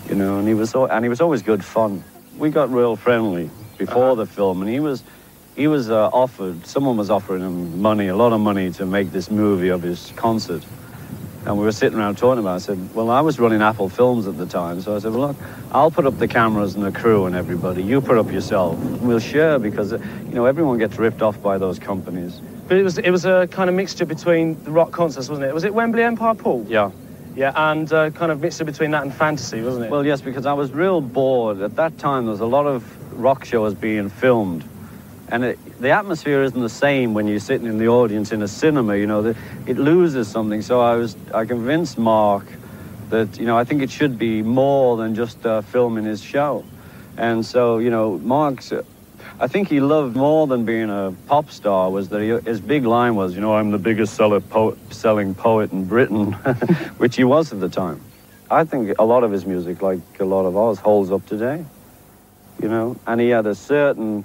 you 0.09 0.15
know, 0.15 0.39
and 0.39 0.47
he 0.47 0.55
was 0.55 0.71
so, 0.71 0.88
and 0.88 1.05
he 1.05 1.09
was 1.09 1.21
always 1.21 1.43
good 1.43 1.63
fun. 1.63 2.03
We 2.38 2.49
got 2.49 2.71
real 2.71 2.95
friendly 2.95 3.51
before 3.78 4.15
the 4.15 4.26
film, 4.26 4.61
and 4.61 4.69
he 4.69 4.80
was 4.80 5.03
he 5.55 5.67
was 5.67 5.91
uh, 5.91 6.07
offered. 6.07 6.65
Someone 6.65 6.97
was 6.97 7.11
offering 7.11 7.41
him 7.41 7.82
money, 7.82 8.07
a 8.07 8.15
lot 8.15 8.34
of 8.34 8.39
money, 8.39 8.71
to 8.71 8.86
make 8.86 9.11
this 9.11 9.30
movie 9.30 9.69
of 9.69 9.84
his 9.84 10.11
concert. 10.15 10.65
And 11.45 11.57
we 11.57 11.65
were 11.65 11.74
sitting 11.74 11.99
around 11.99 12.17
talking 12.17 12.39
about 12.39 12.53
it. 12.53 12.55
I 12.55 12.59
said, 12.59 12.95
well, 12.95 13.09
I 13.09 13.19
was 13.19 13.38
running 13.38 13.61
Apple 13.61 13.89
Films 13.89 14.28
at 14.28 14.38
the 14.38 14.45
time. 14.45 14.80
So 14.80 14.95
I 14.95 14.99
said, 14.99 15.11
well, 15.11 15.28
look, 15.28 15.36
I'll 15.74 15.91
put 15.91 16.05
up 16.05 16.17
the 16.17 16.28
cameras 16.28 16.76
and 16.76 16.86
the 16.86 16.91
crew 16.91 17.26
and 17.26 17.36
everybody. 17.36 17.84
You 17.84 17.99
put 17.99 18.17
up 18.17 18.32
yourself. 18.32 18.80
We'll 19.01 19.19
share 19.19 19.59
because, 19.59 19.91
uh, 19.91 19.97
you 20.30 20.36
know, 20.36 20.45
everyone 20.45 20.78
gets 20.78 20.97
ripped 20.97 21.21
off 21.21 21.41
by 21.41 21.57
those 21.57 21.80
companies. 21.80 22.39
But 22.68 22.78
it 22.78 22.84
was 22.84 22.97
it 22.97 23.11
was 23.11 23.26
a 23.26 23.47
kind 23.51 23.70
of 23.70 23.76
mixture 23.76 24.05
between 24.05 24.61
the 24.64 24.72
rock 24.72 24.91
concerts, 24.91 25.30
wasn't 25.30 25.47
it? 25.47 25.53
Was 25.53 25.64
it 25.64 25.74
Wembley 25.74 26.03
Empire 26.03 26.36
Pool? 26.36 26.66
Yeah. 26.68 26.91
Yeah, 27.36 27.51
and 27.55 27.91
uh, 27.91 28.11
kind 28.11 28.32
of 28.32 28.41
mixture 28.41 28.64
between 28.64 28.91
that 28.91 29.01
and 29.01 29.14
fantasy, 29.14 29.61
wasn't 29.64 29.86
it? 29.86 29.91
Well, 29.91 30.05
yes, 30.05 30.22
because 30.22 30.45
I 30.45 30.53
was 30.53 30.72
real 30.72 31.01
bored. 31.01 31.61
At 31.61 31.76
that 31.78 31.97
time, 31.97 32.26
there 32.26 32.32
was 32.32 32.41
a 32.41 32.45
lot 32.45 32.68
of 32.68 33.20
rock 33.20 33.43
shows 33.43 33.74
being 33.74 34.09
filmed. 34.09 34.64
And 35.30 35.43
it, 35.43 35.59
the 35.80 35.89
atmosphere 35.89 36.43
isn't 36.43 36.61
the 36.61 36.70
same 36.70 37.16
when 37.16 37.28
you're 37.28 37.39
sitting 37.39 37.66
in 37.66 37.80
the 37.80 37.88
audience 37.88 38.32
in 38.32 38.43
a 38.43 38.47
cinema, 38.47 38.97
you 38.97 39.07
know, 39.07 39.24
the, 39.24 39.36
it 39.66 39.78
loses 39.78 40.28
something. 40.28 40.61
So 40.61 40.80
I 40.80 40.95
was, 40.95 41.18
I 41.34 41.45
convinced 41.45 41.97
Marc 41.97 42.45
that, 43.09 43.39
you 43.39 43.47
know, 43.47 43.57
I 43.57 43.64
think 43.64 43.82
it 43.82 43.89
should 43.89 44.20
be 44.20 44.43
more 44.43 44.95
than 44.97 45.16
just 45.16 45.43
uh, 45.43 45.61
filming 45.61 46.05
his 46.05 46.22
show. 46.22 46.64
And 47.18 47.43
so, 47.43 47.80
you 47.80 47.89
know, 47.89 48.20
Marc's, 48.20 48.72
I 49.39 49.47
think 49.47 49.67
he 49.67 49.79
loved 49.79 50.15
more 50.15 50.45
than 50.47 50.63
being 50.63 50.89
a 50.89 51.13
pop 51.27 51.49
star 51.49 51.89
was 51.89 52.09
that 52.09 52.21
he, 52.21 52.29
his 52.49 52.61
big 52.61 52.86
line 52.86 53.15
was, 53.15 53.34
you 53.34 53.41
know, 53.41 53.55
I'm 53.55 53.71
the 53.71 53.79
biggest 53.79 54.13
seller 54.13 54.39
po- 54.39 54.77
selling 54.91 55.34
poet 55.34 55.71
in 55.71 55.86
Britain, 55.86 56.34
which 56.97 57.15
he 57.15 57.23
was 57.23 57.51
at 57.51 57.59
the 57.59 57.69
time. 57.69 58.01
I 58.49 58.63
think 58.63 58.97
a 58.99 59.03
lot 59.03 59.23
of 59.23 59.31
his 59.31 59.45
music, 59.45 59.81
like 59.81 59.99
a 60.19 60.25
lot 60.25 60.45
of 60.45 60.55
ours, 60.55 60.77
holds 60.77 61.11
up 61.11 61.25
today, 61.25 61.65
you 62.61 62.69
know, 62.69 62.95
and 63.07 63.19
he 63.19 63.29
had 63.29 63.47
a 63.47 63.55
certain, 63.55 64.23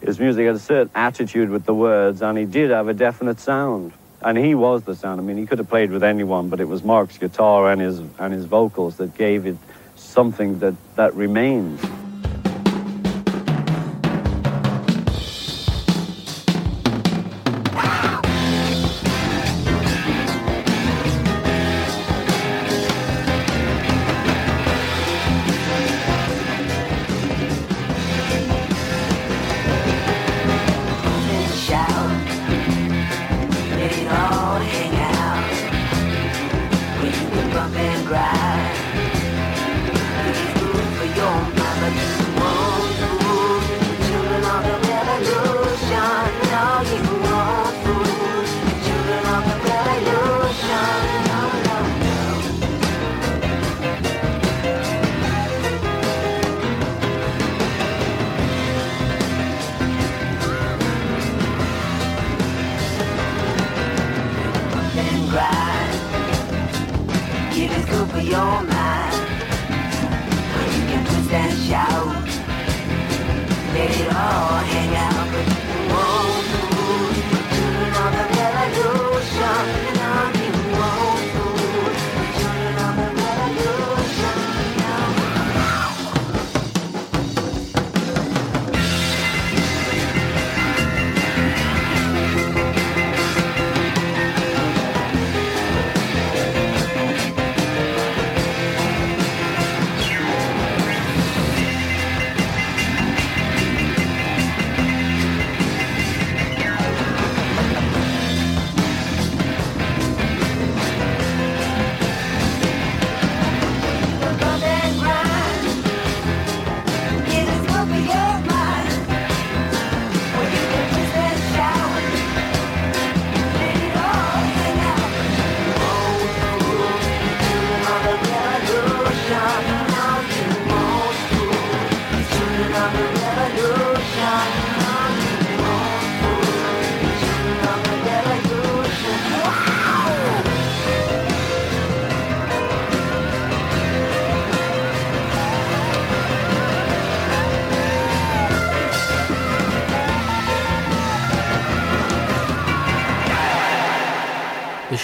his 0.00 0.18
music 0.18 0.46
had 0.46 0.56
a 0.56 0.58
certain 0.58 0.90
attitude 0.94 1.48
with 1.50 1.64
the 1.64 1.74
words, 1.74 2.20
and 2.20 2.36
he 2.36 2.44
did 2.44 2.70
have 2.70 2.88
a 2.88 2.94
definite 2.94 3.38
sound. 3.38 3.92
And 4.20 4.36
he 4.36 4.56
was 4.56 4.82
the 4.82 4.96
sound. 4.96 5.20
I 5.20 5.22
mean, 5.22 5.36
he 5.36 5.46
could 5.46 5.58
have 5.58 5.68
played 5.68 5.92
with 5.92 6.02
anyone, 6.02 6.48
but 6.48 6.58
it 6.58 6.66
was 6.66 6.82
Marc's 6.82 7.18
guitar 7.18 7.70
and 7.70 7.80
his 7.80 8.00
and 8.18 8.34
his 8.34 8.46
vocals 8.46 8.96
that 8.96 9.16
gave 9.16 9.46
it 9.46 9.56
something 9.94 10.58
that 10.58 10.74
that 10.96 11.14
remains. 11.14 11.80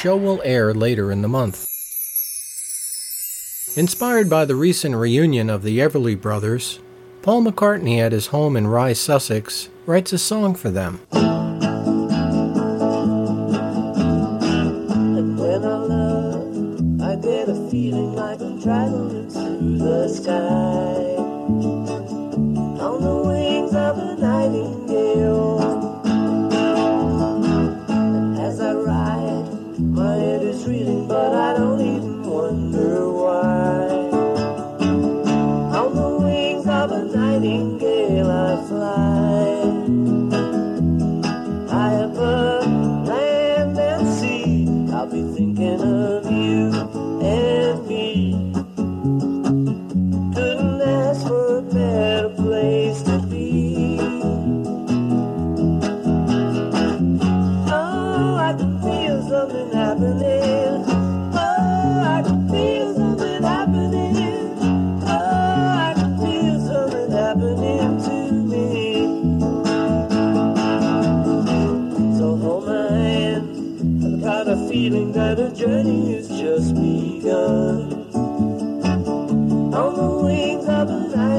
Show 0.05 0.17
will 0.19 0.43
air 0.45 0.75
later 0.75 1.11
in 1.11 1.23
the 1.23 1.29
month. 1.29 1.67
Inspired 3.75 4.29
by 4.29 4.45
the 4.45 4.55
recent 4.55 4.95
reunion 4.95 5.49
of 5.49 5.63
the 5.63 5.79
Everly 5.79 6.15
Brothers, 6.21 6.79
Paul 7.23 7.43
McCartney 7.43 8.01
at 8.01 8.13
his 8.13 8.27
home 8.27 8.55
in 8.55 8.67
Rye, 8.67 8.93
Sussex, 8.93 9.71
writes 9.87 10.13
a 10.13 10.19
song 10.19 10.57
for 10.57 10.69
them. 10.69 11.01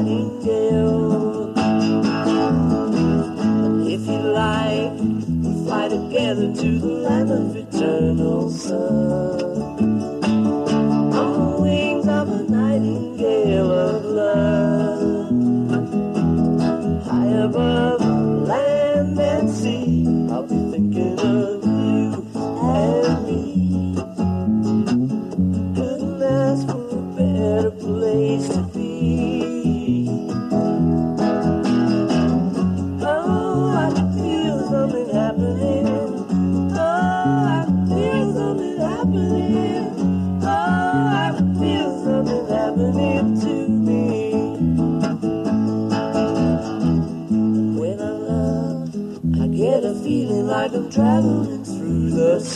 If 0.08 0.12
you 4.06 4.18
like, 4.18 4.92
we 5.00 5.66
fly 5.66 5.88
together 5.88 6.54
to 6.54 6.78
the 6.78 6.86
land 6.86 7.32
of 7.32 7.56
eternal 7.56 8.48
sun. 8.50 9.55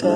On 0.03 0.09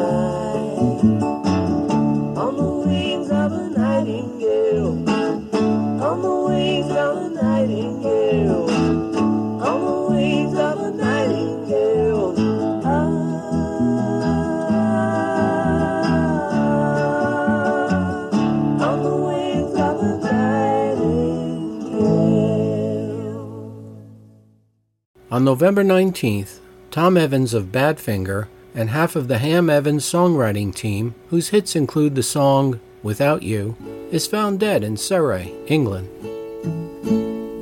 November 25.44 25.84
19th, 25.84 26.60
Tom 26.90 27.16
Evans 27.18 27.52
of 27.52 27.64
Badfinger 27.66 28.46
and 28.74 28.90
half 28.90 29.14
of 29.14 29.28
the 29.28 29.38
Ham 29.38 29.70
Evans 29.70 30.04
songwriting 30.04 30.74
team, 30.74 31.14
whose 31.30 31.50
hits 31.50 31.76
include 31.76 32.14
the 32.14 32.22
song 32.22 32.80
Without 33.02 33.42
You, 33.42 33.76
is 34.10 34.26
found 34.26 34.60
dead 34.60 34.82
in 34.82 34.96
Surrey, 34.96 35.52
England. 35.66 36.08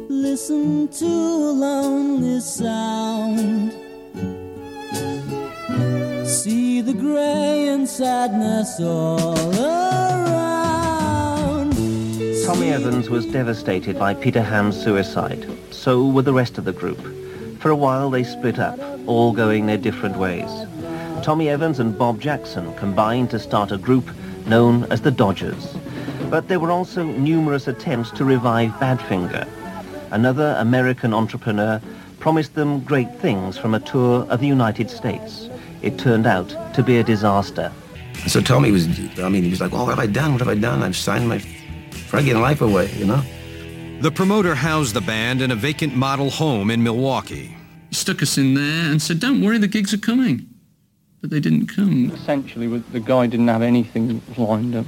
Listen 0.09 0.89
to 0.89 1.05
a 1.05 1.53
lonely 1.53 2.41
sound. 2.41 3.73
See 6.27 6.81
the 6.81 6.95
gray 6.95 7.69
and 7.69 7.87
sadness 7.87 8.81
all 8.81 9.37
around. 9.61 9.83
Tommy 12.47 12.71
Evans 12.71 13.11
was 13.11 13.27
devastated 13.27 13.99
by 13.99 14.15
Peter 14.15 14.43
Ham's 14.43 14.83
suicide. 14.83 15.47
So 15.71 16.07
were 16.07 16.23
the 16.23 16.33
rest 16.33 16.57
of 16.57 16.65
the 16.65 16.73
group. 16.73 16.99
For 17.61 17.71
a 17.71 17.77
while 17.77 18.09
they 18.11 18.25
split 18.25 18.59
up, 18.59 18.79
all 19.07 19.33
going 19.33 19.67
their 19.67 19.77
different 19.77 20.17
ways. 20.17 20.51
Tommy 21.23 21.49
Evans 21.49 21.79
and 21.79 21.97
Bob 21.97 22.21
Jackson 22.21 22.75
combined 22.75 23.31
to 23.31 23.39
start 23.39 23.71
a 23.71 23.79
group 23.79 24.11
known 24.47 24.85
as 24.91 25.03
the 25.03 25.11
Dodgers. 25.13 25.77
But 26.29 26.49
there 26.49 26.59
were 26.59 26.73
also 26.73 27.05
numerous 27.05 27.69
attempts 27.69 28.11
to 28.13 28.25
revive 28.25 28.73
Badfinger. 28.73 29.47
Another 30.11 30.57
American 30.59 31.15
entrepreneur 31.15 31.81
promised 32.19 32.57
them 32.57 32.81
great 32.81 33.15
things 33.21 33.57
from 33.57 33.73
a 33.73 33.79
tour 33.79 34.27
of 34.31 34.41
the 34.41 34.49
United 34.49 34.91
States. 34.91 35.49
It 35.81 35.97
turned 35.97 36.27
out 36.27 36.75
to 36.75 36.83
be 36.83 36.99
a 36.99 37.05
disaster. 37.05 37.71
So 38.27 38.41
Tommy 38.41 38.73
was, 38.73 38.89
I 39.21 39.29
mean, 39.29 39.45
he 39.45 39.51
was 39.51 39.61
like, 39.61 39.73
oh, 39.73 39.85
what 39.85 39.91
have 39.91 40.01
I 40.01 40.07
done? 40.07 40.33
What 40.33 40.41
have 40.41 40.49
I 40.49 40.57
done? 40.57 40.83
I've 40.83 40.97
signed 40.97 41.29
my 41.29 41.39
friggin' 41.39 42.41
life 42.41 42.61
away, 42.61 42.93
you 42.95 43.05
know? 43.05 43.23
The 44.01 44.11
promoter 44.11 44.57
housed 44.57 44.95
the 44.95 45.01
band 45.01 45.41
in 45.41 45.53
a 45.53 45.57
vacant 45.57 45.95
model 45.95 46.31
home 46.31 46.69
in 46.69 46.83
Milwaukee. 46.83 47.57
He 47.91 47.95
stuck 47.95 48.23
us 48.23 48.37
in 48.39 48.55
there 48.55 48.91
and 48.91 49.01
said, 49.01 49.21
don't 49.21 49.41
worry, 49.41 49.59
the 49.59 49.69
gigs 49.69 49.95
are 49.95 49.99
coming. 49.99 50.52
But 51.23 51.31
they 51.31 51.41
didn't 51.41 51.69
come. 51.69 52.11
Essentially, 52.11 52.67
the 52.67 52.99
guy 53.01 53.29
didn't 53.29 53.47
have 53.47 53.63
anything 53.63 54.21
lined 54.37 54.75
up. 54.75 54.87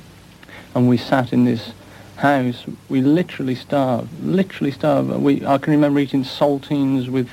And 0.74 0.88
we 0.88 0.96
sat 0.96 1.32
in 1.32 1.44
this 1.44 1.72
house. 2.16 2.64
We 2.88 3.00
literally 3.00 3.54
starved, 3.54 4.10
literally 4.20 4.72
starved. 4.72 5.10
We, 5.10 5.46
I 5.46 5.58
can 5.58 5.72
remember 5.72 6.00
eating 6.00 6.24
saltines 6.24 7.08
with, 7.08 7.30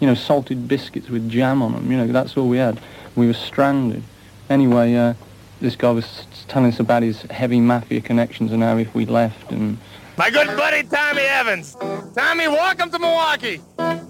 you 0.00 0.06
know, 0.06 0.14
salted 0.14 0.66
biscuits 0.66 1.10
with 1.10 1.30
jam 1.30 1.60
on 1.60 1.72
them. 1.72 1.92
You 1.92 1.98
know, 1.98 2.06
that's 2.06 2.38
all 2.38 2.48
we 2.48 2.56
had. 2.56 2.80
We 3.14 3.26
were 3.26 3.34
stranded. 3.34 4.02
Anyway, 4.48 4.94
uh, 4.94 5.12
this 5.60 5.76
guy 5.76 5.90
was 5.90 6.26
telling 6.46 6.72
us 6.72 6.80
about 6.80 7.02
his 7.02 7.22
heavy 7.22 7.60
mafia 7.60 8.00
connections 8.00 8.50
and 8.50 8.62
how 8.62 8.78
if 8.78 8.94
we 8.94 9.04
left 9.04 9.52
and 9.52 9.76
My 10.18 10.30
good 10.30 10.48
buddy 10.48 10.82
Tommy 10.82 11.22
Evans. 11.22 11.76
Tommy, 12.12 12.48
welcome 12.48 12.90
to 12.90 12.98
Milwaukee. 12.98 13.60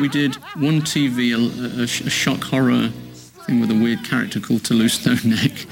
We 0.00 0.08
did 0.08 0.34
one 0.56 0.82
TV, 0.82 1.32
a, 1.32 1.38
a, 1.80 1.84
a 1.84 1.86
shock 1.86 2.42
horror 2.42 2.88
thing 3.46 3.60
with 3.60 3.70
a 3.70 3.74
weird 3.74 4.04
character 4.04 4.40
called 4.40 4.64
Toulouse 4.64 4.94
Stone 4.94 5.20
Neck. 5.24 5.52
Here 5.52 5.66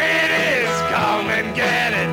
it 0.00 0.30
is, 0.30 0.68
come 0.90 1.26
and 1.30 1.54
get 1.56 1.92
it. 1.92 2.08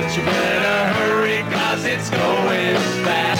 But 0.00 0.16
you 0.16 0.22
better 0.24 0.94
hurry, 0.98 1.42
cause 1.52 1.84
it's 1.84 2.10
going 2.10 2.76
fast. 3.04 3.36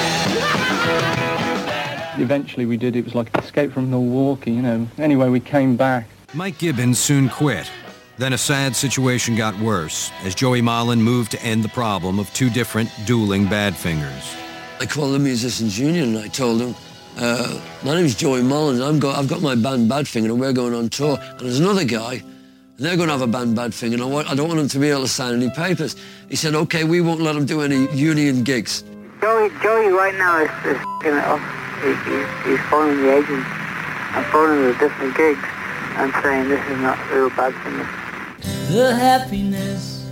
eventually 2.21 2.67
we 2.67 2.77
did. 2.77 2.95
It 2.97 3.05
was 3.05 3.15
like 3.15 3.37
Escape 3.37 3.73
from 3.73 3.91
Milwaukee, 3.91 4.53
you 4.53 4.63
know. 4.63 4.87
Anyway, 4.99 5.29
we 5.29 5.41
came 5.41 5.77
back. 5.77 6.07
Mike 6.35 6.59
Gibbins 6.59 6.97
soon 6.97 7.29
quit. 7.29 7.71
Then 8.19 8.33
a 8.33 8.39
sad 8.39 8.75
situation 8.75 9.37
got 9.37 9.59
worse 9.59 10.11
as 10.23 10.35
Joey 10.35 10.63
Molland 10.63 11.01
moved 11.01 11.33
to 11.33 11.43
end 11.43 11.63
the 11.63 11.69
problem 11.69 12.19
of 12.19 12.33
two 12.33 12.49
different 12.49 12.91
dueling 13.05 13.45
Badfingers. 13.45 14.35
I 14.81 14.87
called 14.87 15.13
the 15.15 15.19
musicians 15.19 15.79
union 15.79 16.17
and 16.17 16.25
I 16.25 16.29
told 16.29 16.61
them, 16.61 16.75
uh, 17.19 17.61
my 17.85 17.95
name's 17.95 18.15
Joey 18.15 18.41
Molland. 18.41 18.83
I've 18.83 19.01
got, 19.01 19.19
I've 19.19 19.29
got 19.29 19.43
my 19.43 19.55
band 19.55 19.91
Badfinger 19.91 20.31
and 20.31 20.41
we're 20.41 20.55
going 20.55 20.73
on 20.73 20.89
tour. 20.89 21.19
And 21.21 21.41
there's 21.41 21.61
another 21.61 21.85
guy, 21.85 22.15
and 22.15 22.79
they're 22.79 22.97
going 22.97 23.09
to 23.09 23.13
have 23.13 23.21
a 23.21 23.27
band 23.27 23.55
Badfinger 23.55 23.95
and 23.95 24.03
I, 24.03 24.07
want, 24.07 24.31
I 24.31 24.35
don't 24.35 24.49
want 24.49 24.61
them 24.61 24.69
to 24.69 24.79
be 24.79 24.89
able 24.89 25.03
to 25.03 25.09
sign 25.09 25.35
any 25.35 25.51
papers. 25.51 25.95
He 26.31 26.37
said, 26.37 26.55
okay, 26.55 26.85
we 26.85 27.03
won't 27.03 27.21
let 27.21 27.35
them 27.35 27.45
do 27.45 27.61
any 27.61 27.87
union 27.95 28.45
gigs. 28.45 28.83
Joey, 29.21 29.51
Joey 29.63 29.89
right 29.89 30.15
now 30.15 30.39
is, 30.41 30.51
is 30.65 30.77
f***ing 30.79 31.13
it 31.13 31.25
up. 31.25 31.41
He, 31.83 31.89
he's, 32.09 32.59
he's 32.59 32.67
phoning 32.71 32.97
the 33.03 33.15
agent 33.15 33.45
and 33.45 34.25
phoning 34.33 34.65
the 34.65 34.79
different 34.79 35.15
gigs 35.15 35.45
and 35.97 36.13
saying 36.23 36.49
this 36.49 36.67
is 36.69 36.79
not 36.81 36.99
real 37.13 37.29
bad 37.29 37.53
for 37.53 37.71
me. 37.71 37.85
The 38.69 38.95
happiness 38.95 40.11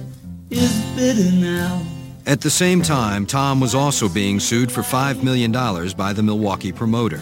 is 0.50 0.72
bitter 0.96 1.30
now. 1.32 1.82
At 2.26 2.40
the 2.40 2.50
same 2.50 2.82
time, 2.82 3.26
Tom 3.26 3.60
was 3.60 3.74
also 3.74 4.08
being 4.08 4.40
sued 4.40 4.72
for 4.72 4.82
$5 4.82 5.22
million 5.22 5.52
by 5.96 6.12
the 6.12 6.22
Milwaukee 6.22 6.72
promoter. 6.72 7.20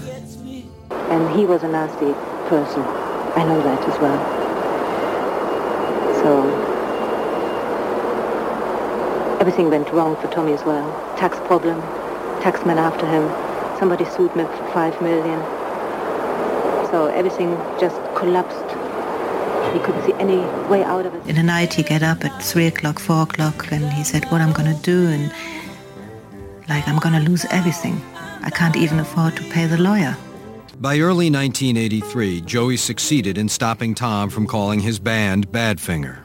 And 1.11 1.37
he 1.37 1.45
was 1.45 1.63
a 1.63 1.69
nasty 1.69 2.13
person. 2.49 2.83
I 3.35 3.45
know 3.45 3.61
that 3.63 3.81
as 3.89 3.99
well. 4.01 4.19
So 6.23 6.43
everything 9.41 9.71
went 9.71 9.91
wrong 9.91 10.15
for 10.17 10.29
Tommy 10.29 10.53
as 10.53 10.63
well. 10.65 10.89
Tax 11.19 11.37
problem, 11.49 11.81
taxman 12.43 12.77
after 12.77 13.07
him. 13.07 13.29
Somebody 13.79 14.05
sued 14.05 14.37
me 14.37 14.45
for 14.45 14.71
five 14.73 15.01
million. 15.03 15.41
So 16.91 17.07
everything 17.13 17.57
just 17.81 17.97
collapsed. 18.15 18.72
He 19.73 19.79
couldn't 19.81 20.05
see 20.05 20.15
any 20.15 20.39
way 20.69 20.85
out 20.85 21.07
of 21.07 21.15
it. 21.15 21.27
In 21.27 21.37
the 21.37 21.43
night, 21.43 21.73
he 21.75 21.83
get 21.83 22.03
up 22.03 22.25
at 22.25 22.43
three 22.43 22.67
o'clock, 22.67 22.99
four 22.99 23.23
o'clock, 23.23 23.73
and 23.73 23.91
he 23.93 24.05
said, 24.05 24.25
"What 24.31 24.41
I'm 24.41 24.53
gonna 24.53 24.79
do?" 24.83 25.09
And 25.09 25.33
like, 26.69 26.87
I'm 26.87 26.99
gonna 26.99 27.21
lose 27.21 27.45
everything. 27.51 28.01
I 28.43 28.51
can't 28.51 28.77
even 28.77 28.99
afford 28.99 29.37
to 29.37 29.43
pay 29.45 29.67
the 29.67 29.79
lawyer. 29.79 30.17
By 30.81 30.99
early 30.99 31.31
1983, 31.31 32.41
Joey 32.41 32.77
succeeded 32.77 33.39
in 33.39 33.49
stopping 33.49 33.95
Tom 33.95 34.31
from 34.31 34.47
calling 34.47 34.81
his 34.81 34.99
band 34.99 35.51
Badfinger. 35.53 36.17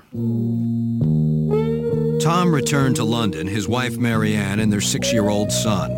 Tom 2.21 2.53
returned 2.53 2.95
to 2.95 3.03
London, 3.03 3.45
his 3.47 3.67
wife 3.67 3.97
Marianne, 3.97 4.59
and 4.59 4.73
their 4.73 4.81
six-year-old 4.81 5.51
son. 5.51 5.91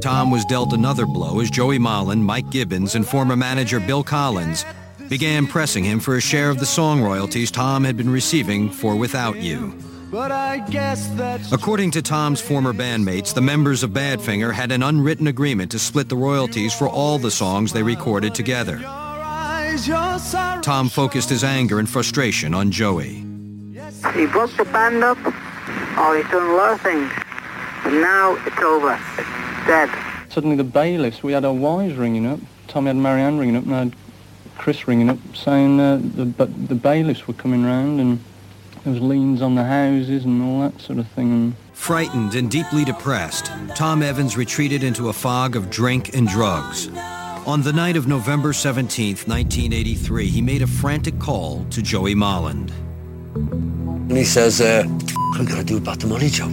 Tom 0.00 0.30
was 0.30 0.44
dealt 0.46 0.72
another 0.72 1.06
blow 1.06 1.40
as 1.40 1.50
Joey 1.50 1.78
Molland, 1.78 2.22
Mike 2.22 2.50
Gibbins, 2.50 2.94
and 2.94 3.06
former 3.06 3.36
manager 3.36 3.78
Bill 3.78 4.02
Collins 4.02 4.64
began 5.08 5.46
pressing 5.46 5.84
him 5.84 6.00
for 6.00 6.16
a 6.16 6.20
share 6.20 6.50
of 6.50 6.58
the 6.58 6.66
song 6.66 7.02
royalties 7.02 7.50
Tom 7.50 7.84
had 7.84 7.96
been 7.96 8.10
receiving 8.10 8.70
for 8.70 8.96
Without 8.96 9.36
You. 9.36 9.74
But 10.10 10.32
I 10.32 10.58
guess 10.70 11.06
that's 11.16 11.52
According 11.52 11.90
to 11.92 12.02
Tom's 12.02 12.40
former 12.40 12.72
bandmates, 12.72 13.34
the 13.34 13.42
members 13.42 13.82
of 13.82 13.90
Badfinger 13.90 14.52
had 14.52 14.72
an 14.72 14.82
unwritten 14.82 15.26
agreement 15.26 15.70
to 15.72 15.78
split 15.78 16.08
the 16.08 16.16
royalties 16.16 16.72
for 16.72 16.88
all 16.88 17.18
the 17.18 17.30
songs 17.30 17.72
they 17.72 17.82
recorded 17.82 18.34
together. 18.34 18.80
eyes 18.86 19.80
is 19.80 19.88
your 19.88 20.18
sorrow? 20.18 20.62
Tom 20.62 20.88
focused 20.88 21.28
his 21.28 21.44
anger 21.44 21.78
and 21.78 21.88
frustration 21.88 22.54
on 22.54 22.70
Joey. 22.70 23.24
He 24.14 24.26
broke 24.26 24.56
the 24.56 24.64
band 24.72 25.04
up. 25.04 25.18
Oh, 25.24 26.14
he's 26.16 26.30
done 26.30 26.50
a 26.50 26.54
lot 26.54 26.72
of 26.72 26.80
things. 26.80 27.10
But 27.84 27.92
now 27.92 28.36
it's 28.46 28.58
over. 28.58 28.98
It's 29.18 29.66
dead. 29.66 29.90
Suddenly 30.30 30.56
the 30.56 30.64
bailiffs, 30.64 31.22
we 31.22 31.32
had 31.32 31.44
our 31.44 31.52
wives 31.52 31.94
ringing 31.94 32.26
up. 32.26 32.40
Tommy 32.66 32.88
had 32.88 32.96
Marianne 32.96 33.38
ringing 33.38 33.56
up 33.56 33.64
and 33.64 33.74
I 33.74 33.78
had 33.80 33.94
Chris 34.58 34.86
ringing 34.86 35.08
up 35.08 35.18
saying 35.34 35.80
uh, 35.80 35.98
the, 36.02 36.26
but 36.26 36.68
the 36.68 36.74
bailiffs 36.74 37.26
were 37.26 37.34
coming 37.34 37.64
round 37.64 38.00
and 38.00 38.20
there 38.84 38.92
was 38.92 39.00
liens 39.00 39.40
on 39.40 39.54
the 39.54 39.64
houses 39.64 40.24
and 40.24 40.42
all 40.42 40.60
that 40.60 40.80
sort 40.80 40.98
of 40.98 41.08
thing. 41.08 41.56
Frightened 41.72 42.34
and 42.34 42.50
deeply 42.50 42.84
depressed, 42.84 43.52
Tom 43.74 44.02
Evans 44.02 44.36
retreated 44.36 44.82
into 44.82 45.08
a 45.08 45.12
fog 45.12 45.56
of 45.56 45.70
drink 45.70 46.14
and 46.14 46.28
drugs. 46.28 46.88
On 47.46 47.62
the 47.62 47.72
night 47.72 47.96
of 47.96 48.06
November 48.06 48.52
17th, 48.52 49.26
1983, 49.26 50.26
he 50.26 50.42
made 50.42 50.62
a 50.62 50.66
frantic 50.66 51.18
call 51.18 51.64
to 51.70 51.80
Joey 51.80 52.14
Molland. 52.14 52.70
And 53.34 54.16
he 54.16 54.24
says, 54.24 54.60
uh, 54.60 54.84
what 54.84 55.38
are 55.38 55.44
we 55.44 55.46
going 55.46 55.60
to 55.60 55.64
do 55.64 55.76
about 55.76 56.00
the 56.00 56.06
money, 56.08 56.28
Joe? 56.28 56.52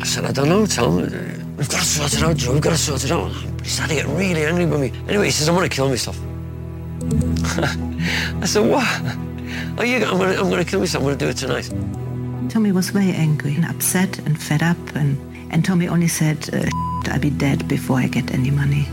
I 0.00 0.04
said, 0.04 0.24
I 0.24 0.32
don't 0.32 0.48
know, 0.48 0.66
Tom. 0.66 0.98
Uh, 0.98 1.08
We've 1.56 1.68
got 1.68 1.80
to 1.80 1.84
sort 1.84 2.14
it 2.14 2.22
out, 2.22 2.36
Joe. 2.36 2.52
We've 2.54 2.62
got 2.62 2.70
to 2.70 2.78
sort 2.78 3.04
it 3.04 3.12
out. 3.12 3.32
But 3.56 3.66
he 3.66 3.70
started 3.70 3.94
to 3.94 4.02
get 4.02 4.16
really 4.16 4.44
angry 4.44 4.66
with 4.66 4.80
me. 4.80 4.92
Anyway, 5.08 5.26
he 5.26 5.30
says, 5.30 5.48
I'm 5.48 5.54
going 5.54 5.68
to 5.68 5.74
kill 5.74 5.88
myself. 5.88 6.18
I 8.42 8.46
said, 8.46 8.68
what? 8.68 8.86
Oh, 9.78 9.82
you, 9.82 9.96
I'm 10.04 10.18
going 10.18 10.34
to 10.34 10.40
I'm 10.40 10.50
gonna 10.50 10.64
kill 10.64 10.80
myself. 10.80 11.02
I'm 11.02 11.08
going 11.08 11.18
to 11.18 11.24
do 11.24 11.30
it 11.30 11.36
tonight. 11.36 12.50
Tommy 12.50 12.72
was 12.72 12.90
very 12.90 13.12
angry 13.12 13.54
and 13.54 13.64
upset 13.64 14.18
and 14.20 14.40
fed 14.40 14.62
up, 14.62 14.76
and, 14.94 15.16
and 15.52 15.64
Tommy 15.64 15.88
only 15.88 16.08
said, 16.08 16.48
uh, 16.52 16.68
I'll 17.10 17.18
be 17.18 17.30
dead 17.30 17.66
before 17.68 17.98
I 17.98 18.08
get 18.08 18.32
any 18.32 18.50
money. 18.50 18.86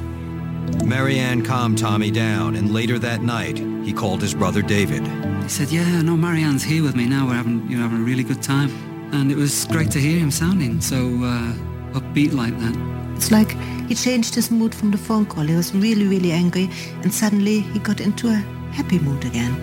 Marianne 0.85 1.43
calmed 1.43 1.77
Tommy 1.77 2.11
down, 2.11 2.55
and 2.55 2.73
later 2.73 2.99
that 2.99 3.21
night, 3.21 3.57
he 3.57 3.93
called 3.93 4.21
his 4.21 4.33
brother 4.33 4.61
David. 4.61 5.05
He 5.43 5.49
said, 5.49 5.69
"Yeah, 5.69 6.01
no, 6.01 6.15
Marianne's 6.15 6.63
here 6.63 6.83
with 6.83 6.95
me 6.95 7.05
now. 7.05 7.27
We're 7.27 7.33
having, 7.33 7.69
you 7.69 7.77
know, 7.77 7.83
having 7.83 7.99
a 7.99 8.05
really 8.05 8.23
good 8.23 8.41
time, 8.41 8.69
and 9.11 9.31
it 9.31 9.35
was 9.37 9.65
great 9.65 9.91
to 9.91 9.99
hear 9.99 10.19
him 10.19 10.31
sounding 10.31 10.79
so 10.81 10.97
uh, 10.97 11.53
upbeat 11.93 12.33
like 12.33 12.57
that." 12.59 12.98
It's 13.19 13.31
like 13.31 13.51
he 13.89 13.95
changed 13.95 14.33
his 14.33 14.49
mood 14.49 14.73
from 14.73 14.91
the 14.91 14.97
phone 14.97 15.25
call. 15.25 15.43
He 15.43 15.53
was 15.53 15.75
really, 15.75 16.07
really 16.07 16.31
angry, 16.31 16.69
and 17.03 17.13
suddenly 17.13 17.59
he 17.59 17.79
got 17.79 17.99
into 17.99 18.29
a 18.29 18.37
happy 18.71 18.97
mood 18.97 19.25
again. 19.25 19.53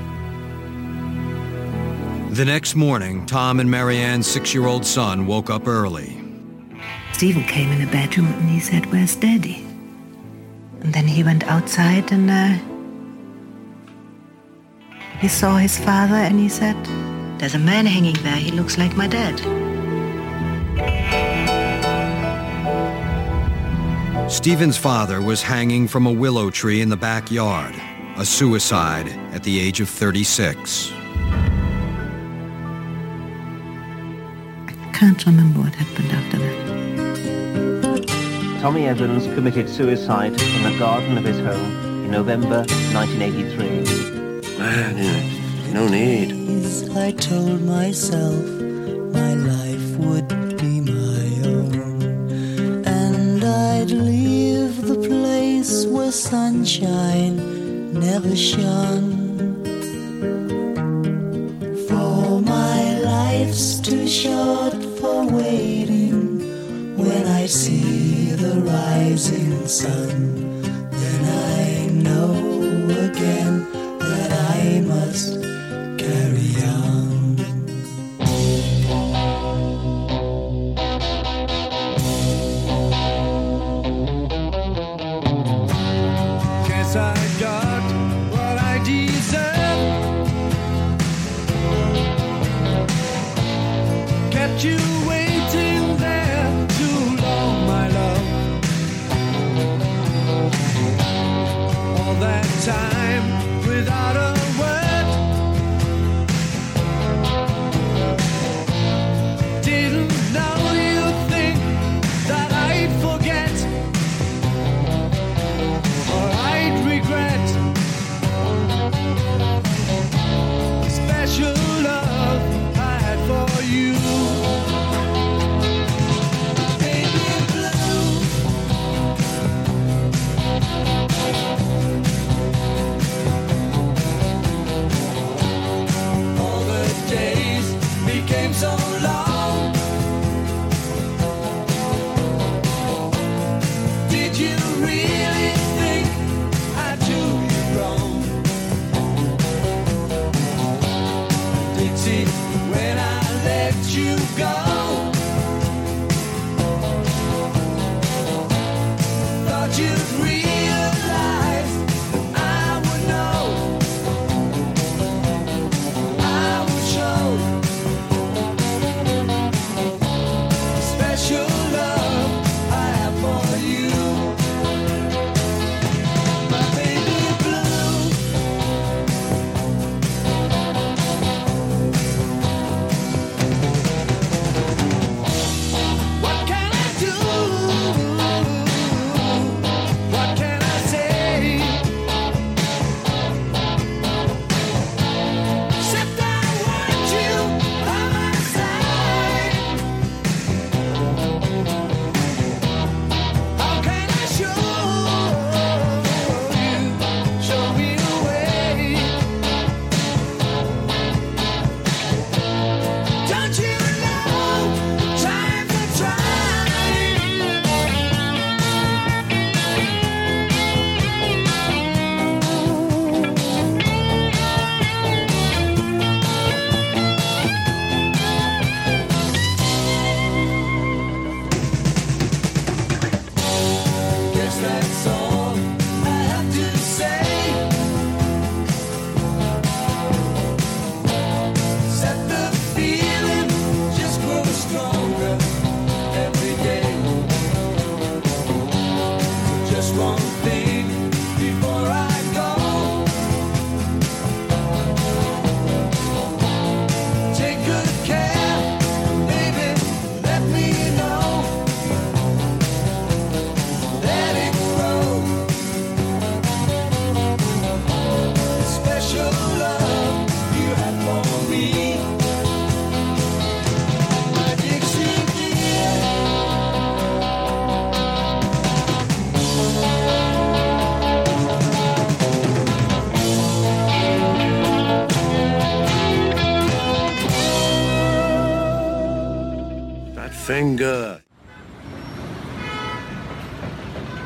The 2.34 2.44
next 2.44 2.74
morning, 2.74 3.24
Tom 3.24 3.59
and 3.59 3.70
Marianne's 3.70 4.26
six-year-old 4.26 4.84
son 4.84 5.26
woke 5.26 5.48
up 5.48 5.66
early. 5.66 6.20
Stephen 7.14 7.44
came 7.44 7.72
in 7.72 7.80
the 7.80 7.90
bedroom 7.90 8.26
and 8.26 8.50
he 8.50 8.61
said, 8.61 8.84
Where's 8.92 9.16
Daddy? 9.16 9.64
And 10.82 10.92
then 10.92 11.07
he 11.07 11.24
went 11.24 11.44
outside 11.44 12.12
and 12.12 12.30
uh, 12.30 12.59
he 15.18 15.28
saw 15.28 15.57
his 15.57 15.78
father 15.78 16.16
and 16.28 16.38
he 16.38 16.50
said, 16.50 16.76
There's 17.38 17.54
a 17.54 17.59
man 17.59 17.86
hanging 17.86 18.22
there. 18.22 18.36
He 18.36 18.50
looks 18.50 18.76
like 18.76 18.94
my 18.98 19.07
dad. 19.07 19.65
Stephen's 24.29 24.77
father 24.77 25.22
was 25.22 25.41
hanging 25.41 25.87
from 25.87 26.05
a 26.05 26.11
willow 26.12 26.51
tree 26.51 26.81
in 26.81 26.89
the 26.89 26.97
backyard, 26.97 27.74
a 28.16 28.24
suicide 28.24 29.07
at 29.33 29.45
the 29.45 29.61
age 29.61 29.81
of 29.81 29.89
36. 29.89 30.93
I 30.93 30.97
Can't 34.93 35.24
remember 35.27 35.61
what 35.61 35.74
happened 35.77 36.11
after 36.11 36.39
that. 36.39 36.66
Tommy 38.61 38.89
Evans 38.89 39.27
committed 39.35 39.68
suicide 39.68 40.33
in 40.41 40.62
the 40.64 40.77
garden 40.77 41.16
of 41.16 41.24
his 41.24 41.39
home 41.39 42.05
in 42.05 42.11
November 42.11 42.64
1983. 42.95 44.59
Man, 44.59 44.99
yeah, 44.99 45.72
no 45.72 45.87
need. 45.87 46.33
I 46.97 47.12
told 47.12 47.62
myself 47.62 48.45
my 49.14 49.35
life 49.35 49.97
would 49.99 50.36
I'd 53.87 53.93
leave 53.93 54.82
the 54.82 54.97
place 54.97 55.87
where 55.87 56.11
sunshine 56.11 57.37
never 57.93 58.34
shone. 58.34 59.62
For 61.87 62.41
my 62.41 62.99
life's 62.99 63.78
too 63.78 64.09
short 64.09 64.74
for 64.99 65.28
waiting. 65.28 66.97
When 66.97 67.28
I 67.28 67.47
see 67.47 68.30
the 68.30 68.61
rising 68.61 69.68
sun, 69.68 70.36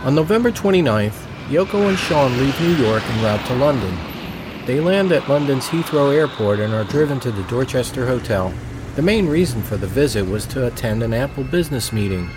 On 0.05 0.15
November 0.15 0.53
29th, 0.53 1.27
Yoko 1.49 1.89
and 1.89 1.99
Sean 1.99 2.39
leave 2.39 2.61
New 2.61 2.77
York 2.77 3.03
en 3.03 3.25
route 3.25 3.45
to 3.49 3.55
London. 3.57 3.99
They 4.65 4.79
land 4.79 5.11
at 5.11 5.29
London's 5.29 5.67
Heathrow 5.67 6.15
Airport 6.15 6.61
and 6.61 6.73
are 6.73 6.85
driven 6.85 7.19
to 7.21 7.33
the 7.33 7.43
Dorchester 7.49 8.07
Hotel. 8.07 8.55
The 8.95 9.03
main 9.03 9.27
reason 9.27 9.61
for 9.61 9.77
the 9.77 9.89
visit 9.89 10.25
was 10.25 10.47
to 10.47 10.69
attend 10.69 11.03
an 11.03 11.15
Apple 11.15 11.43
business 11.43 11.93
meeting. 11.93 12.31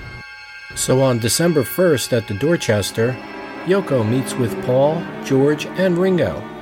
So 0.76 1.02
on 1.02 1.20
December 1.20 1.62
1st 1.62 2.18
at 2.18 2.28
the 2.28 2.34
Dorchester, 2.34 3.16
Yoko 3.66 4.04
meets 4.10 4.34
with 4.34 4.60
Paul, 4.66 5.04
George, 5.24 5.68
and 5.68 6.00
Ringo. 6.00 6.53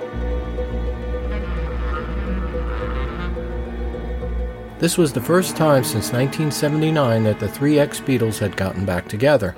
This 4.82 4.98
was 4.98 5.14
the 5.14 5.22
first 5.22 5.56
time 5.56 5.84
since 5.84 6.12
1979 6.12 7.24
that 7.26 7.40
the 7.40 7.48
three 7.48 7.78
ex 7.78 8.00
Beatles 8.00 8.40
had 8.40 8.58
gotten 8.58 8.84
back 8.84 9.08
together. 9.08 9.54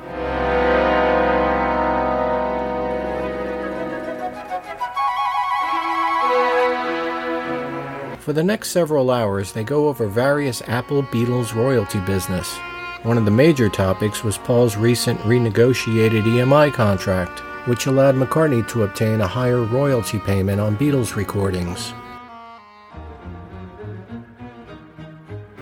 For 8.20 8.34
the 8.34 8.44
next 8.44 8.72
several 8.72 9.12
hours, 9.12 9.54
they 9.54 9.64
go 9.64 9.88
over 9.88 10.08
various 10.08 10.62
Apple 10.68 11.04
Beatles 11.04 11.56
royalty 11.56 12.02
business. 12.02 12.58
One 13.04 13.18
of 13.18 13.24
the 13.24 13.32
major 13.32 13.70
topics 13.70 14.26
was 14.26 14.38
Paul's 14.38 14.76
recent 14.76 15.22
renegotiated 15.22 16.24
EMI 16.24 16.74
contract, 16.74 17.40
which 17.66 17.86
allowed 17.86 18.16
McCartney 18.16 18.68
to 18.68 18.84
obtain 18.84 19.22
a 19.22 19.28
higher 19.28 19.64
royalty 19.64 20.20
payment 20.20 20.60
on 20.60 20.76
Beatles 20.76 21.16
recordings. 21.16 21.94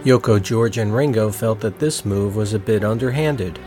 Yoko, 0.03 0.41
George, 0.41 0.79
and 0.79 0.95
Ringo 0.95 1.29
felt 1.29 1.59
that 1.59 1.77
this 1.77 2.03
move 2.03 2.35
was 2.35 2.53
a 2.53 2.59
bit 2.59 2.83
underhanded. 2.83 3.59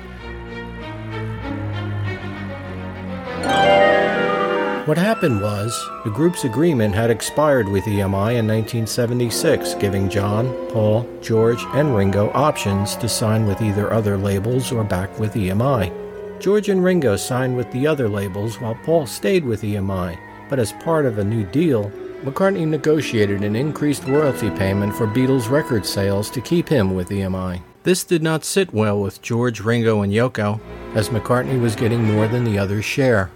What 4.86 4.98
happened 4.98 5.40
was, 5.40 5.73
the 6.02 6.11
group's 6.11 6.43
agreement 6.43 6.93
had 6.93 7.09
expired 7.09 7.69
with 7.69 7.85
EMI 7.85 8.36
in 8.36 8.48
1976, 8.48 9.74
giving 9.74 10.11
John, 10.11 10.52
Paul, 10.70 11.09
George, 11.23 11.62
and 11.73 11.94
Ringo 11.94 12.31
options 12.35 12.97
to 12.97 13.09
sign 13.09 13.47
with 13.47 13.62
either 13.62 13.93
other 13.93 14.19
labels 14.19 14.73
or 14.73 14.82
back 14.82 15.16
with 15.20 15.35
EMI. 15.35 15.93
George 16.40 16.69
and 16.69 16.82
Ringo 16.82 17.15
signed 17.15 17.56
with 17.56 17.70
the 17.70 17.86
other 17.86 18.09
labels 18.09 18.61
while 18.61 18.77
Paul 18.85 19.06
stayed 19.06 19.44
with 19.44 19.62
EMI, 19.62 20.19
but 20.51 20.59
as 20.59 20.73
part 20.73 21.06
of 21.06 21.19
a 21.19 21.24
new 21.24 21.44
deal, 21.44 21.93
McCartney 22.24 22.66
negotiated 22.66 23.44
an 23.44 23.55
increased 23.55 24.05
royalty 24.05 24.48
payment 24.48 24.94
for 24.94 25.06
Beatles 25.06 25.51
record 25.51 25.84
sales 25.84 26.30
to 26.30 26.40
keep 26.40 26.66
him 26.66 26.94
with 26.94 27.10
EMI. 27.10 27.60
This 27.82 28.02
did 28.02 28.22
not 28.22 28.46
sit 28.46 28.72
well 28.72 28.98
with 28.98 29.20
George, 29.20 29.60
Ringo, 29.60 30.01
and 30.01 30.10
Yoko, 30.10 30.59
as 30.94 31.10
McCartney 31.10 31.60
was 31.60 31.76
getting 31.76 32.02
more 32.02 32.26
than 32.26 32.44
the 32.44 32.59
others' 32.59 32.86
share. 32.86 33.30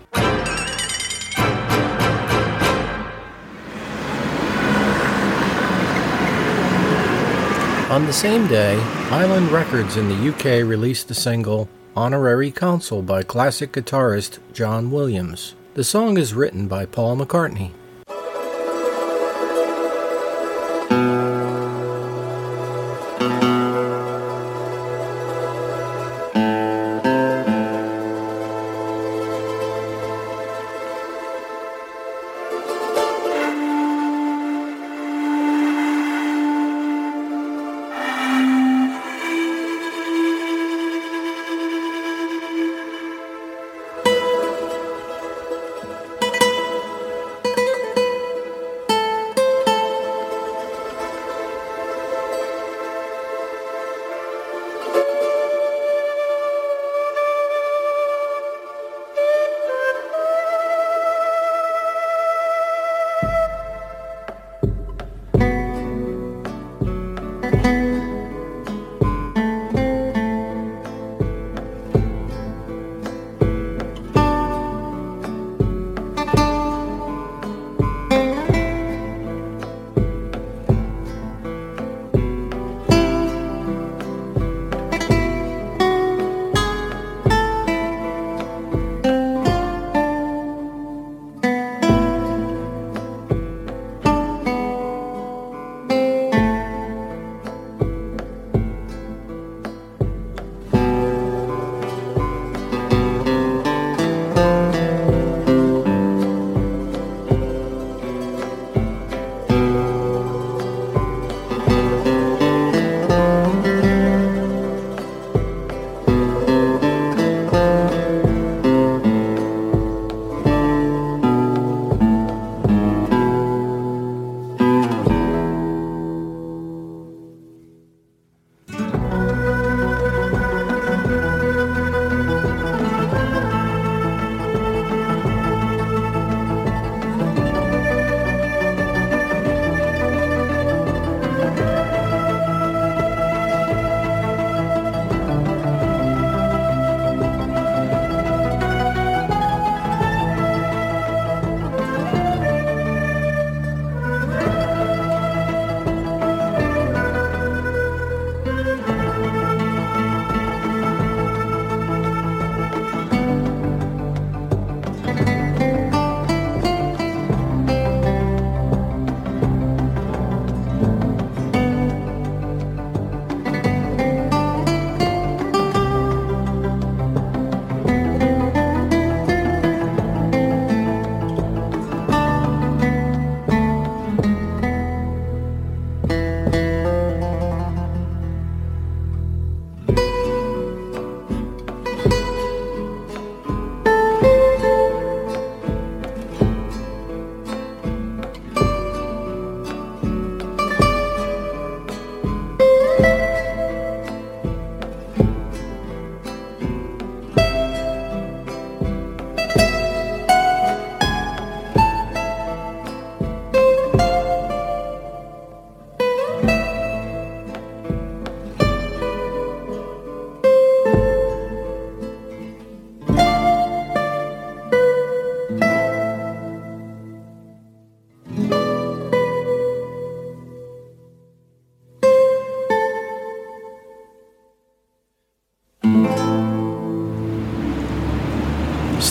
On 7.90 8.06
the 8.06 8.12
same 8.15 8.47
day, 8.47 8.77
Island 9.10 9.51
Records 9.51 9.98
in 9.98 10.09
the 10.09 10.31
UK 10.31 10.66
released 10.66 11.09
the 11.09 11.15
single 11.15 11.69
Honorary 11.94 12.51
Consul 12.51 13.02
by 13.02 13.23
classic 13.23 13.73
guitarist 13.73 14.39
John 14.55 14.90
Williams. 14.90 15.56
The 15.74 15.85
song 15.85 16.16
is 16.16 16.32
written 16.32 16.69
by 16.69 16.86
Paul 16.86 17.19
McCartney. 17.19 17.73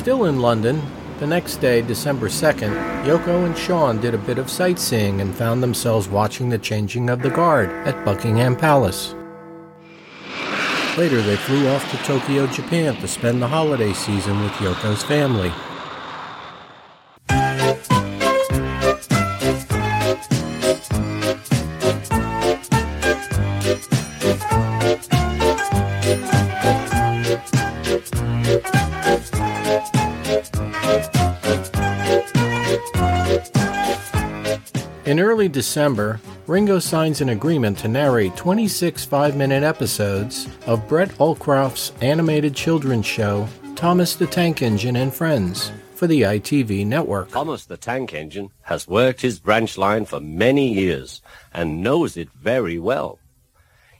Still 0.07 0.23
in 0.23 0.39
London, 0.39 0.81
the 1.19 1.27
next 1.27 1.57
day, 1.57 1.81
December 1.81 2.29
2nd, 2.29 3.03
Yoko 3.03 3.45
and 3.45 3.57
Sean 3.57 3.99
did 3.99 4.13
a 4.13 4.17
bit 4.17 4.38
of 4.38 4.49
sightseeing 4.49 5.19
and 5.19 5.35
found 5.35 5.61
themselves 5.61 6.07
watching 6.07 6.47
the 6.47 6.57
changing 6.57 7.09
of 7.09 7.21
the 7.21 7.29
guard 7.29 7.69
at 7.85 8.05
Buckingham 8.05 8.55
Palace. 8.55 9.13
Later, 10.97 11.21
they 11.21 11.35
flew 11.35 11.67
off 11.67 11.91
to 11.91 11.97
Tokyo, 12.05 12.47
Japan 12.47 12.95
to 13.01 13.07
spend 13.09 13.41
the 13.41 13.49
holiday 13.49 13.91
season 13.91 14.41
with 14.41 14.53
Yoko's 14.53 15.03
family. 15.03 15.51
December, 35.52 36.19
Ringo 36.48 36.80
signs 36.80 37.22
an 37.22 37.30
agreement 37.30 37.78
to 37.80 37.88
narrate 37.88 38.36
26 38.36 39.06
five 39.06 39.36
minute 39.36 39.64
episodes 39.64 40.48
of 40.65 40.88
Britt 40.88 41.10
Allcroft's 41.18 41.91
animated 42.02 42.56
children's 42.56 43.06
show, 43.06 43.48
Thomas 43.76 44.15
the 44.15 44.28
Tank 44.28 44.61
Engine 44.61 44.95
and 44.95 45.14
Friends, 45.14 45.72
for 45.95 46.07
the 46.07 46.22
ITV 46.22 46.86
network. 46.86 47.30
Thomas 47.30 47.65
the 47.65 47.78
Tank 47.78 48.14
Engine 48.14 48.49
has 48.61 48.88
worked 48.88 49.22
his 49.22 49.40
branch 49.40 49.78
line 49.78 50.06
for 50.06 50.19
many 50.19 50.74
years 50.74 51.22
and 51.53 51.82
knows 51.84 52.18
it 52.18 52.30
very 52.32 52.80
well. 52.80 53.19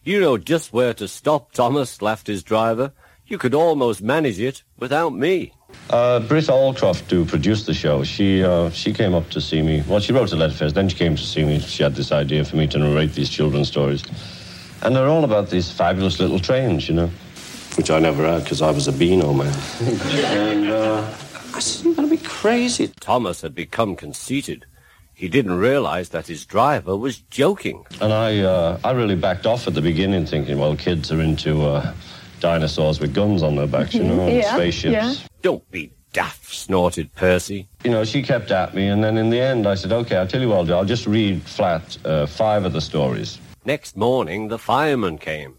You 0.03 0.22
know 0.22 0.38
just 0.38 0.72
where 0.72 0.94
to 0.94 1.07
stop 1.07 1.52
Thomas, 1.52 2.02
laughed 2.02 2.28
his 2.28 2.44
driver. 2.44 2.94
You 3.26 3.38
could 3.38 3.53
almost 3.53 4.02
manage 4.02 4.40
it 4.40 4.64
without 4.78 5.14
me. 5.14 5.53
Uh, 5.89 6.19
Britt 6.19 6.45
Allcroft, 6.45 7.10
who 7.10 7.23
produced 7.23 7.65
the 7.65 7.73
show, 7.73 8.03
she 8.03 8.44
uh, 8.44 8.69
she 8.72 8.91
came 8.91 9.14
up 9.14 9.30
to 9.30 9.39
see 9.39 9.61
me. 9.61 9.84
Well, 9.88 10.02
she 10.02 10.11
wrote 10.11 10.34
a 10.34 10.35
letter 10.35 10.53
first, 10.53 10.76
then 10.76 10.89
she 10.89 10.98
came 10.98 11.15
to 11.15 11.23
see 11.23 11.45
me. 11.45 11.60
She 11.60 11.81
had 11.84 11.95
this 11.95 12.11
idea 12.11 12.44
for 12.44 12.57
me 12.57 12.68
to 12.68 12.77
narrate 12.80 13.14
these 13.14 13.30
children's 13.30 13.69
stories. 13.69 14.03
And 14.81 14.95
they're 14.95 15.07
all 15.07 15.23
about 15.23 15.49
these 15.49 15.72
fabulous 15.72 16.19
little 16.19 16.39
trains, 16.39 16.89
you 16.89 16.95
know, 16.95 17.07
which 17.76 17.89
I 17.89 17.99
never 17.99 18.27
had 18.27 18.44
because 18.44 18.61
I 18.61 18.72
was 18.72 18.88
a 18.88 18.91
Beano 18.91 19.34
man. 19.34 19.53
and 19.81 20.69
uh, 20.69 21.14
I 21.56 21.60
said, 21.60 21.85
you're 21.85 21.95
going 21.95 22.10
to 22.10 22.15
be 22.15 22.23
crazy. 22.23 22.89
Thomas 22.99 23.41
had 23.41 23.56
become 23.56 23.95
conceited. 23.95 24.65
He 25.14 25.27
didn't 25.30 25.57
realize 25.57 26.10
that 26.10 26.27
his 26.27 26.45
driver 26.45 26.95
was 26.95 27.19
joking. 27.22 27.85
And 27.99 28.14
I, 28.14 28.39
uh, 28.39 28.80
I 28.84 28.91
really 28.91 29.15
backed 29.15 29.48
off 29.48 29.68
at 29.68 29.73
the 29.73 29.81
beginning, 29.81 30.27
thinking, 30.27 30.60
well, 30.60 30.76
kids 30.76 31.11
are 31.11 31.22
into 31.22 31.64
uh, 31.64 31.94
dinosaurs 32.39 32.99
with 32.99 33.14
guns 33.14 33.43
on 33.43 33.55
their 33.55 33.68
backs, 33.68 33.93
you 33.93 34.03
know, 34.03 34.19
and 34.27 34.35
Yeah, 34.38 34.53
spaceships. 34.55 34.91
yeah. 34.93 35.14
Don't 35.41 35.69
be 35.72 35.91
daft, 36.14 36.53
snorted 36.53 37.14
Percy. 37.15 37.68
You 37.84 37.91
know, 37.91 38.03
she 38.03 38.23
kept 38.23 38.51
at 38.51 38.73
me, 38.73 38.88
and 38.88 39.03
then 39.03 39.18
in 39.18 39.30
the 39.30 39.39
end, 39.39 39.68
I 39.68 39.76
said, 39.76 39.91
okay, 39.91 40.18
I'll 40.18 40.27
tell 40.27 40.41
you 40.41 40.49
what 40.49 40.57
I'll 40.57 40.65
do. 40.65 40.73
I'll 40.73 40.85
just 40.85 41.05
read 41.07 41.41
flat 41.43 41.97
uh, 42.05 42.26
five 42.26 42.65
of 42.65 42.73
the 42.73 42.81
stories. 42.81 43.38
Next 43.65 43.97
morning, 43.97 44.47
the 44.47 44.57
fireman 44.57 45.18
came. 45.18 45.57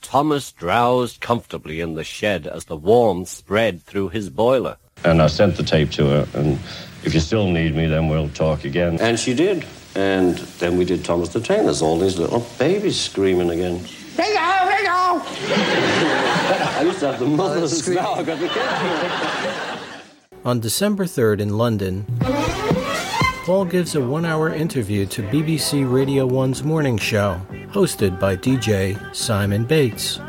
Thomas 0.00 0.50
drowsed 0.52 1.20
comfortably 1.20 1.80
in 1.80 1.94
the 1.94 2.04
shed 2.04 2.46
as 2.46 2.64
the 2.64 2.76
warmth 2.76 3.28
spread 3.28 3.82
through 3.82 4.08
his 4.08 4.30
boiler. 4.30 4.76
And 5.04 5.20
I 5.22 5.26
sent 5.28 5.56
the 5.56 5.62
tape 5.62 5.90
to 5.92 6.06
her, 6.06 6.28
and 6.34 6.58
if 7.04 7.14
you 7.14 7.20
still 7.20 7.48
need 7.50 7.74
me, 7.74 7.86
then 7.86 8.08
we'll 8.08 8.28
talk 8.30 8.64
again. 8.64 8.98
And 9.00 9.18
she 9.18 9.34
did. 9.34 9.64
And 9.94 10.38
then 10.58 10.78
we 10.78 10.84
did 10.84 11.04
Thomas 11.04 11.28
the 11.30 11.40
Train. 11.40 11.64
There's 11.64 11.82
all 11.82 11.98
these 11.98 12.18
little 12.18 12.46
babies 12.58 12.98
screaming 12.98 13.50
again. 13.50 13.84
Bingo, 14.16 14.40
bingo! 14.68 15.22
I 16.74 16.82
used 16.84 17.00
to 17.00 17.12
have 17.12 17.18
the 17.20 17.26
mothers. 17.26 17.88
Now 17.88 18.14
I've 18.14 18.26
got 18.26 18.38
the 18.38 18.48
kids. 18.48 19.82
On 20.44 20.60
December 20.60 21.04
3rd 21.04 21.40
in 21.40 21.56
London, 21.56 22.04
Paul 23.44 23.64
gives 23.64 23.94
a 23.94 24.00
one 24.00 24.24
hour 24.24 24.52
interview 24.52 25.06
to 25.06 25.22
BBC 25.22 25.90
Radio 25.90 26.28
1's 26.28 26.62
morning 26.62 26.98
show, 26.98 27.40
hosted 27.70 28.18
by 28.20 28.36
DJ 28.36 28.98
Simon 29.14 29.64
Bates. 29.64 30.20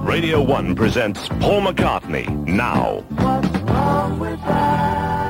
Radio 0.00 0.42
1 0.42 0.74
presents 0.74 1.28
Paul 1.40 1.62
McCartney 1.62 2.28
now. 2.46 3.04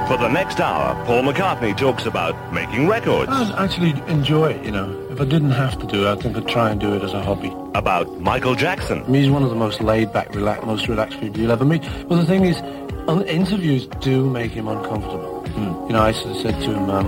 For 0.09 0.17
the 0.17 0.29
next 0.29 0.59
hour, 0.61 0.95
Paul 1.05 1.23
McCartney 1.25 1.77
talks 1.77 2.07
about 2.07 2.35
making 2.53 2.89
records. 2.89 3.31
I 3.31 3.65
actually 3.65 3.91
enjoy 4.11 4.53
it, 4.53 4.65
you 4.65 4.71
know. 4.71 5.08
If 5.19 5.23
I 5.23 5.31
didn't 5.31 5.51
have 5.51 5.77
to 5.81 5.87
do 5.89 6.07
it, 6.07 6.13
I 6.13 6.15
think 6.15 6.37
I'd 6.37 6.47
try 6.47 6.71
and 6.71 6.81
do 6.81 6.95
it 6.95 7.03
as 7.03 7.13
a 7.13 7.21
hobby. 7.21 7.53
About 7.75 8.21
Michael 8.21 8.55
Jackson. 8.55 9.05
He's 9.13 9.29
one 9.29 9.43
of 9.43 9.51
the 9.51 9.57
most 9.57 9.81
laid-back, 9.81 10.33
relaxed, 10.33 10.65
most 10.65 10.87
relaxed 10.87 11.19
people 11.19 11.41
you'll 11.41 11.51
ever 11.51 11.65
meet. 11.65 11.83
Well, 12.05 12.21
the 12.21 12.25
thing 12.25 12.45
is, 12.45 12.61
on 13.09 13.27
interviews 13.27 13.89
do 13.99 14.31
make 14.31 14.53
him 14.53 14.69
uncomfortable. 14.69 15.45
You 15.89 15.93
know, 15.93 16.03
I 16.03 16.13
sort 16.13 16.37
of 16.37 16.43
said 16.43 16.63
to 16.63 16.73
him, 16.73 16.89
um, 16.89 17.07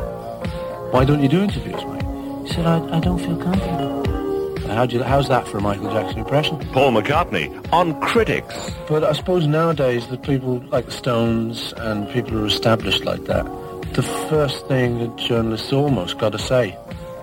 why 0.91 1.05
don't 1.05 1.23
you 1.23 1.29
do 1.29 1.41
interviews, 1.41 1.85
mate? 1.85 2.49
He 2.49 2.53
said, 2.53 2.67
I, 2.67 2.97
I 2.97 2.99
don't 2.99 3.21
feel 3.21 3.37
comfortable. 3.37 4.59
How 4.67 4.87
do 4.87 4.97
you, 4.97 5.05
how's 5.05 5.29
that 5.29 5.47
for 5.47 5.59
a 5.59 5.61
Michael 5.61 5.93
Jackson 5.93 6.19
impression? 6.19 6.59
Paul 6.73 6.91
McCartney 6.91 7.65
on 7.73 8.01
Critics. 8.01 8.73
But 8.89 9.05
I 9.05 9.13
suppose 9.13 9.47
nowadays 9.47 10.09
the 10.09 10.19
people 10.19 10.59
like 10.71 10.87
the 10.87 10.91
Stones 10.91 11.73
and 11.77 12.11
people 12.11 12.33
who 12.33 12.43
are 12.43 12.49
established 12.49 13.05
like 13.05 13.27
that, 13.27 13.45
the 13.93 14.03
first 14.03 14.67
thing 14.67 14.99
that 14.99 15.15
journalists 15.15 15.73
almost 15.73 16.19
got 16.19 16.33
to 16.33 16.41
say 16.41 16.77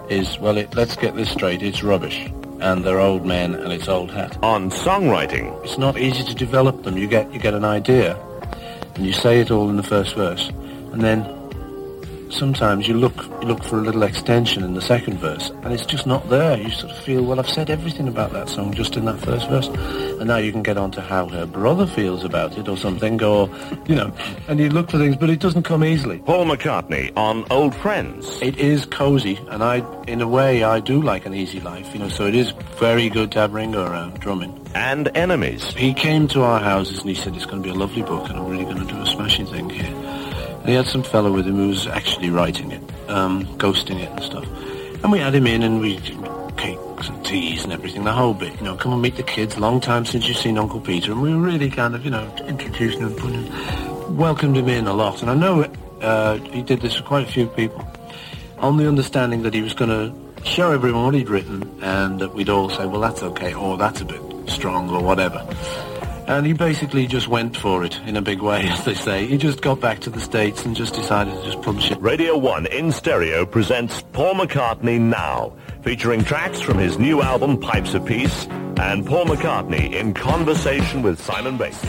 is, 0.09 0.39
well, 0.39 0.57
it, 0.57 0.75
let's 0.75 0.95
get 0.95 1.15
this 1.15 1.29
straight, 1.29 1.61
it's 1.61 1.83
rubbish. 1.83 2.29
And 2.59 2.83
they're 2.83 2.99
old 2.99 3.25
men 3.25 3.53
and 3.53 3.71
it's 3.71 3.87
old 3.87 4.11
hat. 4.11 4.37
On 4.43 4.71
songwriting. 4.71 5.63
It's 5.63 5.77
not 5.77 5.97
easy 5.97 6.23
to 6.23 6.33
develop 6.33 6.83
them. 6.83 6.97
You 6.97 7.07
get, 7.07 7.31
you 7.31 7.39
get 7.39 7.53
an 7.53 7.63
idea 7.63 8.17
and 8.95 9.05
you 9.05 9.13
say 9.13 9.39
it 9.39 9.51
all 9.51 9.69
in 9.69 9.77
the 9.77 9.83
first 9.83 10.15
verse. 10.15 10.49
And 10.91 11.01
then 11.01 11.21
sometimes 12.31 12.87
you 12.87 12.93
look, 12.93 13.15
you 13.41 13.47
look 13.47 13.63
for 13.63 13.77
a 13.77 13.81
little 13.81 14.03
extension 14.03 14.63
in 14.63 14.73
the 14.73 14.81
second 14.81 15.17
verse 15.19 15.49
and 15.63 15.73
it's 15.73 15.85
just 15.85 16.05
not 16.05 16.29
there. 16.29 16.57
You 16.57 16.69
sort 16.69 16.91
of 16.91 16.99
feel, 16.99 17.23
well, 17.23 17.39
I've 17.39 17.49
said 17.49 17.69
everything 17.69 18.07
about 18.07 18.31
that 18.33 18.49
song 18.49 18.73
just 18.73 18.95
in 18.95 19.05
that 19.05 19.19
first 19.19 19.47
verse. 19.49 19.67
And 19.67 20.27
now 20.27 20.37
you 20.37 20.51
can 20.51 20.63
get 20.63 20.77
on 20.77 20.91
to 20.91 21.01
how 21.01 21.27
her 21.27 21.45
brother 21.45 21.85
feels 21.87 22.23
about 22.23 22.57
it 22.57 22.67
or 22.67 22.77
something 22.77 23.21
or, 23.23 23.49
you 23.85 23.95
know, 23.95 24.13
and 24.47 24.59
you 24.59 24.69
look 24.69 24.89
for 24.89 24.97
things, 24.97 25.15
but 25.15 25.29
it 25.29 25.39
doesn't 25.39 25.63
come 25.63 25.83
easily. 25.83 26.19
Paul 26.19 26.45
McCartney 26.45 27.15
on 27.15 27.45
Old 27.51 27.75
Friends. 27.75 28.41
It 28.41 28.57
is 28.57 28.85
cozy, 28.85 29.39
and 29.49 29.63
I, 29.63 29.83
in 30.07 30.21
a 30.21 30.27
way, 30.27 30.63
I 30.63 30.79
do 30.79 31.01
like 31.01 31.25
an 31.25 31.33
easy 31.33 31.59
life, 31.59 31.93
you 31.93 31.99
know. 31.99 32.09
So 32.09 32.25
it 32.25 32.35
is 32.35 32.51
very 32.79 33.09
good 33.09 33.31
to 33.33 33.39
have 33.39 33.53
Ringo 33.53 33.85
around 33.85 34.19
drumming. 34.19 34.53
And 34.73 35.09
Enemies. 35.15 35.63
He 35.73 35.93
came 35.93 36.27
to 36.29 36.41
our 36.41 36.59
houses 36.59 36.99
and 36.99 37.09
he 37.09 37.15
said, 37.15 37.35
"It's 37.35 37.45
going 37.45 37.63
to 37.63 37.67
be 37.67 37.73
a 37.73 37.77
lovely 37.77 38.03
book, 38.03 38.29
and 38.29 38.37
I'm 38.37 38.47
really 38.47 38.65
going 38.65 38.77
to 38.77 38.85
do 38.85 39.01
a 39.01 39.05
smashing 39.05 39.47
thing 39.47 39.69
here." 39.69 40.16
He 40.67 40.73
had 40.73 40.85
some 40.85 41.01
fellow 41.01 41.31
with 41.31 41.47
him 41.47 41.55
who 41.55 41.69
was 41.69 41.87
actually 41.87 42.29
writing 42.29 42.71
it, 42.71 42.81
um, 43.07 43.45
ghosting 43.57 44.01
it 44.01 44.09
and 44.09 44.21
stuff. 44.21 44.45
And 45.01 45.11
we 45.13 45.19
had 45.19 45.33
him 45.33 45.47
in, 45.47 45.63
and 45.63 45.79
we 45.79 45.97
cakes 46.57 47.07
and 47.07 47.25
teas 47.25 47.63
and 47.63 47.71
everything, 47.71 48.03
the 48.03 48.11
whole 48.11 48.33
bit. 48.33 48.53
You 48.57 48.63
know, 48.63 48.75
come 48.75 48.91
and 48.91 49.01
meet 49.01 49.15
the 49.15 49.23
kids. 49.23 49.57
Long 49.57 49.79
time 49.79 50.05
since 50.05 50.27
you've 50.27 50.37
seen 50.37 50.57
Uncle 50.57 50.81
Peter, 50.81 51.13
and 51.13 51.21
we 51.21 51.33
were 51.33 51.41
really 51.41 51.69
kind 51.69 51.95
of, 51.95 52.03
you 52.03 52.11
know, 52.11 52.29
introducing 52.47 52.99
him, 52.99 53.13
putting, 53.15 54.17
welcomed 54.17 54.57
him 54.57 54.67
in 54.67 54.87
a 54.87 54.93
lot. 54.93 55.21
And 55.21 55.31
I 55.31 55.35
know 55.35 55.63
uh, 56.01 56.37
he 56.39 56.61
did 56.63 56.81
this 56.81 56.95
for 56.95 57.03
quite 57.03 57.27
a 57.27 57.31
few 57.31 57.47
people, 57.47 57.87
on 58.57 58.75
the 58.75 58.87
understanding 58.87 59.43
that 59.43 59.53
he 59.53 59.61
was 59.61 59.73
going 59.73 59.89
to 59.89 60.45
show 60.49 60.71
everyone 60.71 61.05
what 61.05 61.13
he'd 61.13 61.29
written, 61.29 61.79
and 61.81 62.19
that 62.19 62.33
we'd 62.33 62.49
all 62.49 62.69
say, 62.69 62.85
well, 62.85 62.99
that's 62.99 63.23
okay, 63.23 63.53
or 63.53 63.77
that's 63.77 64.01
a 64.01 64.05
bit 64.05 64.21
strong, 64.49 64.89
or 64.89 65.01
whatever. 65.01 65.47
And 66.27 66.45
he 66.45 66.51
basically 66.51 67.07
just 67.07 67.29
went 67.29 67.55
for 67.55 67.85
it 67.85 67.99
in 68.01 68.17
a 68.17 68.21
big 68.21 68.41
way, 68.41 68.67
as 68.67 68.83
they 68.83 68.93
say. 68.93 69.25
He 69.25 69.37
just 69.37 69.61
got 69.61 69.79
back 69.79 69.99
to 70.01 70.09
the 70.09 70.19
States 70.19 70.65
and 70.65 70.75
just 70.75 70.93
decided 70.93 71.33
to 71.33 71.43
just 71.43 71.61
publish 71.61 71.89
it. 71.89 72.01
Radio 72.01 72.37
1 72.37 72.65
in 72.67 72.91
stereo 72.91 73.45
presents 73.45 74.03
Paul 74.11 74.35
McCartney 74.35 74.99
Now, 74.99 75.55
featuring 75.83 76.25
tracks 76.25 76.59
from 76.59 76.77
his 76.77 76.99
new 76.99 77.21
album 77.21 77.57
Pipes 77.57 77.93
of 77.93 78.05
Peace 78.05 78.45
and 78.77 79.05
Paul 79.05 79.25
McCartney 79.25 79.93
in 79.93 80.13
conversation 80.13 81.01
with 81.01 81.21
Simon 81.21 81.57
Bates. 81.57 81.83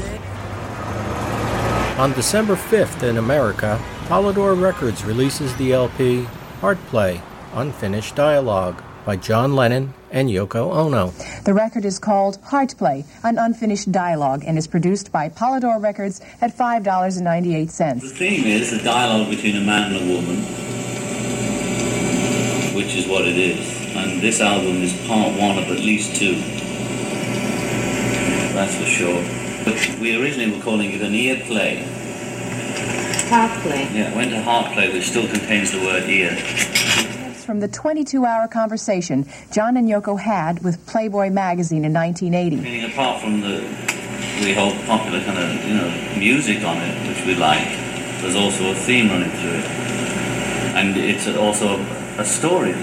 On 1.99 2.13
December 2.13 2.55
5th 2.55 3.03
in 3.03 3.17
America, 3.17 3.83
Polydor 4.05 4.59
Records 4.61 5.05
releases 5.05 5.55
the 5.57 5.73
LP 5.73 6.23
Heart 6.61 6.79
Play 6.87 7.21
Unfinished 7.55 8.15
Dialogue 8.15 8.81
by 9.05 9.17
John 9.17 9.57
Lennon 9.57 9.93
and 10.11 10.29
Yoko 10.29 10.73
Ono. 10.75 11.13
The 11.45 11.55
record 11.55 11.85
is 11.85 11.99
called 11.99 12.39
Heart 12.45 12.77
Play, 12.77 13.05
an 13.23 13.39
unfinished 13.39 13.93
dialogue, 13.93 14.45
and 14.47 14.59
is 14.59 14.67
produced 14.67 15.13
by 15.13 15.29
Polydor 15.29 15.81
Records 15.83 16.21
at 16.41 16.57
$5.98. 16.57 18.01
The 18.01 18.09
theme 18.09 18.47
is 18.47 18.73
a 18.73 18.83
dialogue 18.83 19.31
between 19.31 19.57
a 19.57 19.61
man 19.61 19.93
and 19.93 20.11
a 20.11 20.15
woman, 20.15 20.39
which 22.75 22.95
is 22.97 23.07
what 23.07 23.27
it 23.27 23.37
is. 23.37 23.79
And 23.97 24.21
this 24.21 24.41
album 24.41 24.83
is 24.83 24.93
part 25.07 25.39
one 25.39 25.59
of 25.59 25.65
at 25.65 25.81
least 25.81 26.17
two. 26.17 26.37
That's 28.55 28.77
for 28.77 28.87
sure. 28.87 29.23
But 29.65 29.99
we 30.01 30.17
originally 30.21 30.57
were 30.57 30.63
calling 30.63 30.93
it 30.93 31.01
an 31.03 31.15
ear 31.15 31.41
play. 31.47 31.85
Heart 33.29 33.61
play. 33.63 33.89
Yeah, 33.93 34.11
it 34.11 34.17
went 34.17 34.31
to 34.31 34.43
heart 34.43 34.73
play, 34.73 34.93
which 34.93 35.09
still 35.11 35.27
contains 35.29 35.73
the 35.73 35.81
word 35.81 36.09
ear. 36.09 36.31
It's 37.49 37.55
from 37.55 37.61
the 37.61 37.69
22-hour 37.69 38.49
conversation 38.49 39.27
John 39.53 39.79
and 39.79 39.89
Yoko 39.89 40.21
had 40.21 40.63
with 40.63 40.85
Playboy 40.87 41.31
magazine 41.31 41.83
in 41.83 41.95
1980. 41.95 42.57
Meaning, 42.57 42.93
apart 42.93 43.23
from 43.23 43.41
the 43.41 43.65
the 44.45 44.53
whole 44.53 44.73
popular 44.85 45.25
kind 45.25 45.39
of 45.39 45.65
you 45.65 45.73
know 45.73 45.89
music 46.19 46.63
on 46.63 46.77
it, 46.77 47.09
which 47.09 47.25
we 47.25 47.35
like. 47.37 47.67
There's 48.21 48.37
also 48.37 48.71
a 48.71 48.75
theme 48.75 49.09
running 49.09 49.31
through 49.31 49.65
it, 49.65 49.65
and 50.77 50.95
it's 50.99 51.27
also 51.39 51.81
a 52.21 52.25
story. 52.25 52.75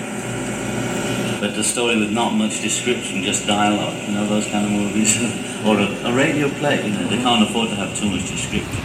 But 1.39 1.53
a 1.53 1.63
story 1.63 1.99
with 1.99 2.09
not 2.09 2.33
much 2.33 2.61
description, 2.61 3.21
just 3.21 3.45
dialogue. 3.45 3.95
You 4.07 4.15
know 4.15 4.25
those 4.25 4.47
kind 4.47 4.65
of 4.65 4.71
movies, 4.71 5.15
or 5.67 5.77
a, 5.77 6.09
a 6.09 6.11
radio 6.11 6.49
play. 6.49 6.83
You 6.83 6.97
know 6.97 7.07
they 7.07 7.21
can't 7.21 7.47
afford 7.47 7.69
to 7.69 7.75
have 7.75 7.95
too 7.95 8.09
much 8.09 8.25
description. 8.27 8.81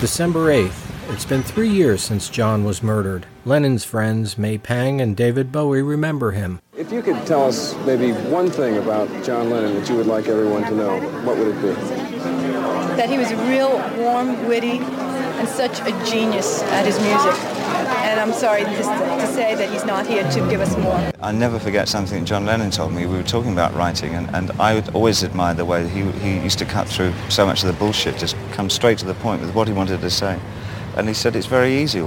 December 0.00 0.48
8th. 0.48 0.83
It's 1.08 1.24
been 1.24 1.42
three 1.42 1.68
years 1.68 2.02
since 2.02 2.28
John 2.28 2.64
was 2.64 2.82
murdered. 2.82 3.26
Lennon's 3.44 3.84
friends, 3.84 4.36
May 4.36 4.58
Pang 4.58 5.00
and 5.00 5.16
David 5.16 5.52
Bowie, 5.52 5.82
remember 5.82 6.32
him. 6.32 6.60
If 6.76 6.90
you 6.90 7.02
could 7.02 7.26
tell 7.26 7.44
us 7.46 7.74
maybe 7.86 8.12
one 8.30 8.50
thing 8.50 8.78
about 8.78 9.08
John 9.24 9.50
Lennon 9.50 9.74
that 9.74 9.88
you 9.88 9.96
would 9.96 10.06
like 10.06 10.28
everyone 10.28 10.62
to 10.64 10.74
know, 10.74 11.00
what 11.24 11.36
would 11.36 11.48
it 11.48 11.62
be? 11.62 12.14
that 12.96 13.10
he 13.10 13.18
was 13.18 13.32
real 13.48 13.70
warm, 13.98 14.46
witty, 14.46 14.78
and 14.78 15.48
such 15.48 15.80
a 15.80 15.90
genius 16.04 16.62
at 16.64 16.86
his 16.86 16.98
music. 17.00 17.34
And 18.04 18.20
I'm 18.20 18.32
sorry 18.32 18.62
just 18.62 18.88
to 18.88 19.26
say 19.26 19.54
that 19.54 19.68
he's 19.70 19.84
not 19.84 20.06
here 20.06 20.22
to 20.22 20.40
give 20.48 20.60
us 20.60 20.76
more. 20.78 21.10
I 21.20 21.32
never 21.32 21.58
forget 21.58 21.88
something 21.88 22.20
that 22.20 22.26
John 22.26 22.46
Lennon 22.46 22.70
told 22.70 22.92
me. 22.92 23.06
We 23.06 23.16
were 23.16 23.22
talking 23.24 23.52
about 23.52 23.74
writing, 23.74 24.14
and, 24.14 24.32
and 24.34 24.50
I 24.52 24.74
would 24.74 24.94
always 24.94 25.24
admire 25.24 25.54
the 25.54 25.64
way 25.64 25.88
he, 25.88 26.02
he 26.12 26.38
used 26.38 26.58
to 26.60 26.64
cut 26.64 26.88
through 26.88 27.12
so 27.30 27.44
much 27.44 27.62
of 27.62 27.66
the 27.66 27.78
bullshit, 27.78 28.16
just 28.16 28.36
come 28.52 28.70
straight 28.70 28.98
to 28.98 29.06
the 29.06 29.14
point 29.14 29.40
with 29.40 29.54
what 29.54 29.66
he 29.66 29.74
wanted 29.74 30.00
to 30.00 30.10
say. 30.10 30.38
And 30.96 31.08
he 31.08 31.14
said 31.14 31.34
it's 31.34 31.46
very 31.46 31.76
easy. 31.78 32.00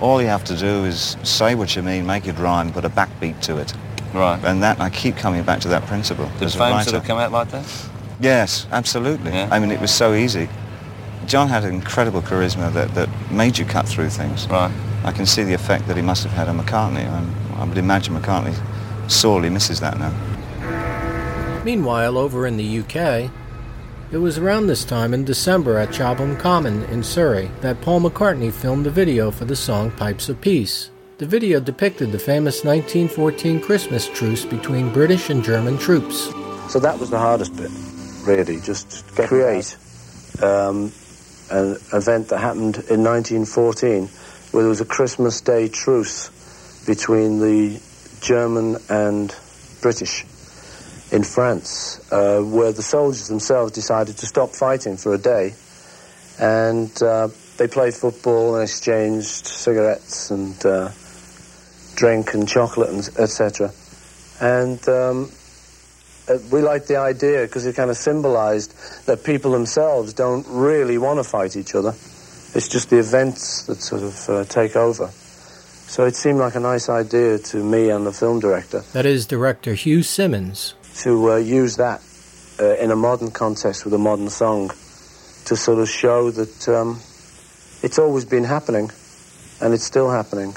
All, 0.00 0.20
you 0.20 0.28
have 0.28 0.44
to 0.44 0.56
do 0.56 0.84
is 0.84 1.16
say 1.22 1.54
what 1.54 1.76
you 1.76 1.82
mean, 1.82 2.06
make 2.06 2.26
it 2.26 2.38
rhyme, 2.38 2.72
put 2.72 2.84
a 2.84 2.88
backbeat 2.88 3.40
to 3.42 3.58
it. 3.58 3.72
Right. 4.14 4.42
And 4.44 4.62
that, 4.62 4.80
I 4.80 4.90
keep 4.90 5.16
coming 5.16 5.42
back 5.42 5.60
to 5.60 5.68
that 5.68 5.84
principle. 5.86 6.26
Did 6.38 6.44
as 6.44 6.54
a 6.54 6.58
fame 6.58 6.72
writer. 6.72 6.90
sort 6.90 7.02
of 7.02 7.06
come 7.06 7.18
out 7.18 7.32
like 7.32 7.50
that? 7.50 7.88
Yes, 8.20 8.66
absolutely. 8.70 9.32
I 9.32 9.58
mean, 9.58 9.70
it 9.70 9.80
was 9.80 9.92
so 9.92 10.14
easy. 10.14 10.48
John 11.26 11.48
had 11.48 11.64
an 11.64 11.74
incredible 11.74 12.22
charisma 12.22 12.72
that, 12.72 12.94
that 12.94 13.08
made 13.30 13.58
you 13.58 13.64
cut 13.64 13.88
through 13.88 14.10
things. 14.10 14.46
Right. 14.48 14.72
I 15.04 15.12
can 15.12 15.26
see 15.26 15.42
the 15.42 15.54
effect 15.54 15.86
that 15.88 15.96
he 15.96 16.02
must 16.02 16.22
have 16.22 16.32
had 16.32 16.48
on 16.48 16.58
McCartney. 16.58 17.06
I, 17.06 17.60
I 17.60 17.64
would 17.64 17.78
imagine 17.78 18.14
McCartney 18.14 18.54
sorely 19.10 19.50
misses 19.50 19.80
that 19.80 19.98
now. 19.98 20.12
Meanwhile, 21.64 22.18
over 22.18 22.46
in 22.46 22.56
the 22.56 22.80
UK, 22.80 23.30
it 24.14 24.18
was 24.18 24.38
around 24.38 24.68
this 24.68 24.84
time 24.84 25.12
in 25.12 25.24
December 25.24 25.76
at 25.76 25.92
Chobham 25.92 26.38
Common 26.38 26.84
in 26.84 27.02
Surrey 27.02 27.50
that 27.62 27.80
Paul 27.80 28.00
McCartney 28.00 28.52
filmed 28.52 28.86
the 28.86 28.90
video 28.90 29.32
for 29.32 29.44
the 29.44 29.56
song 29.56 29.90
Pipes 29.90 30.28
of 30.28 30.40
Peace. 30.40 30.92
The 31.18 31.26
video 31.26 31.58
depicted 31.58 32.12
the 32.12 32.18
famous 32.20 32.62
1914 32.62 33.60
Christmas 33.60 34.08
truce 34.08 34.44
between 34.44 34.92
British 34.92 35.30
and 35.30 35.42
German 35.42 35.78
troops. 35.78 36.30
So 36.68 36.78
that 36.78 36.96
was 37.00 37.10
the 37.10 37.18
hardest 37.18 37.56
bit, 37.56 37.72
really, 38.24 38.60
just 38.60 39.04
to 39.16 39.26
create 39.26 39.76
um, 40.40 40.92
an 41.50 41.76
event 41.92 42.28
that 42.28 42.38
happened 42.38 42.84
in 42.88 43.02
1914 43.02 44.06
where 44.52 44.62
there 44.62 44.70
was 44.70 44.80
a 44.80 44.84
Christmas 44.84 45.40
Day 45.40 45.66
truce 45.66 46.30
between 46.86 47.40
the 47.40 47.82
German 48.20 48.76
and 48.88 49.34
British 49.82 50.24
in 51.14 51.22
France, 51.22 52.00
uh, 52.12 52.40
where 52.42 52.72
the 52.72 52.82
soldiers 52.82 53.28
themselves 53.28 53.72
decided 53.72 54.18
to 54.18 54.26
stop 54.26 54.50
fighting 54.50 54.96
for 54.96 55.14
a 55.14 55.18
day 55.18 55.54
and 56.38 57.02
uh, 57.02 57.28
they 57.56 57.68
played 57.68 57.94
football 57.94 58.56
and 58.56 58.64
exchanged 58.64 59.46
cigarettes 59.46 60.30
and 60.30 60.66
uh, 60.66 60.90
drink 61.94 62.34
and 62.34 62.48
chocolate 62.48 62.90
and 62.90 63.08
etc. 63.18 63.70
And 64.40 64.88
um, 64.88 65.30
uh, 66.28 66.38
we 66.50 66.60
liked 66.62 66.88
the 66.88 66.96
idea 66.96 67.42
because 67.42 67.66
it 67.66 67.76
kind 67.76 67.90
of 67.90 67.96
symbolized 67.96 68.74
that 69.06 69.22
people 69.22 69.52
themselves 69.52 70.12
don't 70.12 70.46
really 70.48 70.98
want 70.98 71.20
to 71.20 71.24
fight 71.24 71.56
each 71.56 71.74
other. 71.74 71.90
It's 71.90 72.68
just 72.68 72.90
the 72.90 72.98
events 72.98 73.64
that 73.66 73.76
sort 73.76 74.02
of 74.02 74.28
uh, 74.28 74.44
take 74.44 74.76
over. 74.76 75.08
So 75.86 76.06
it 76.06 76.16
seemed 76.16 76.38
like 76.38 76.56
a 76.56 76.60
nice 76.60 76.88
idea 76.88 77.38
to 77.38 77.62
me 77.62 77.90
and 77.90 78.06
the 78.06 78.12
film 78.12 78.40
director 78.40 78.80
That 78.94 79.06
is 79.06 79.26
director 79.26 79.74
Hugh 79.74 80.02
Simmons. 80.02 80.74
To 81.02 81.32
uh, 81.32 81.36
use 81.36 81.76
that 81.76 82.02
uh, 82.60 82.76
in 82.76 82.90
a 82.90 82.96
modern 82.96 83.30
context 83.30 83.84
with 83.84 83.94
a 83.94 83.98
modern 83.98 84.28
song 84.28 84.68
to 85.46 85.56
sort 85.56 85.78
of 85.78 85.88
show 85.88 86.30
that 86.30 86.68
um, 86.68 86.98
it's 87.82 87.98
always 87.98 88.24
been 88.24 88.44
happening 88.44 88.90
and 89.60 89.74
it's 89.74 89.84
still 89.84 90.10
happening. 90.10 90.54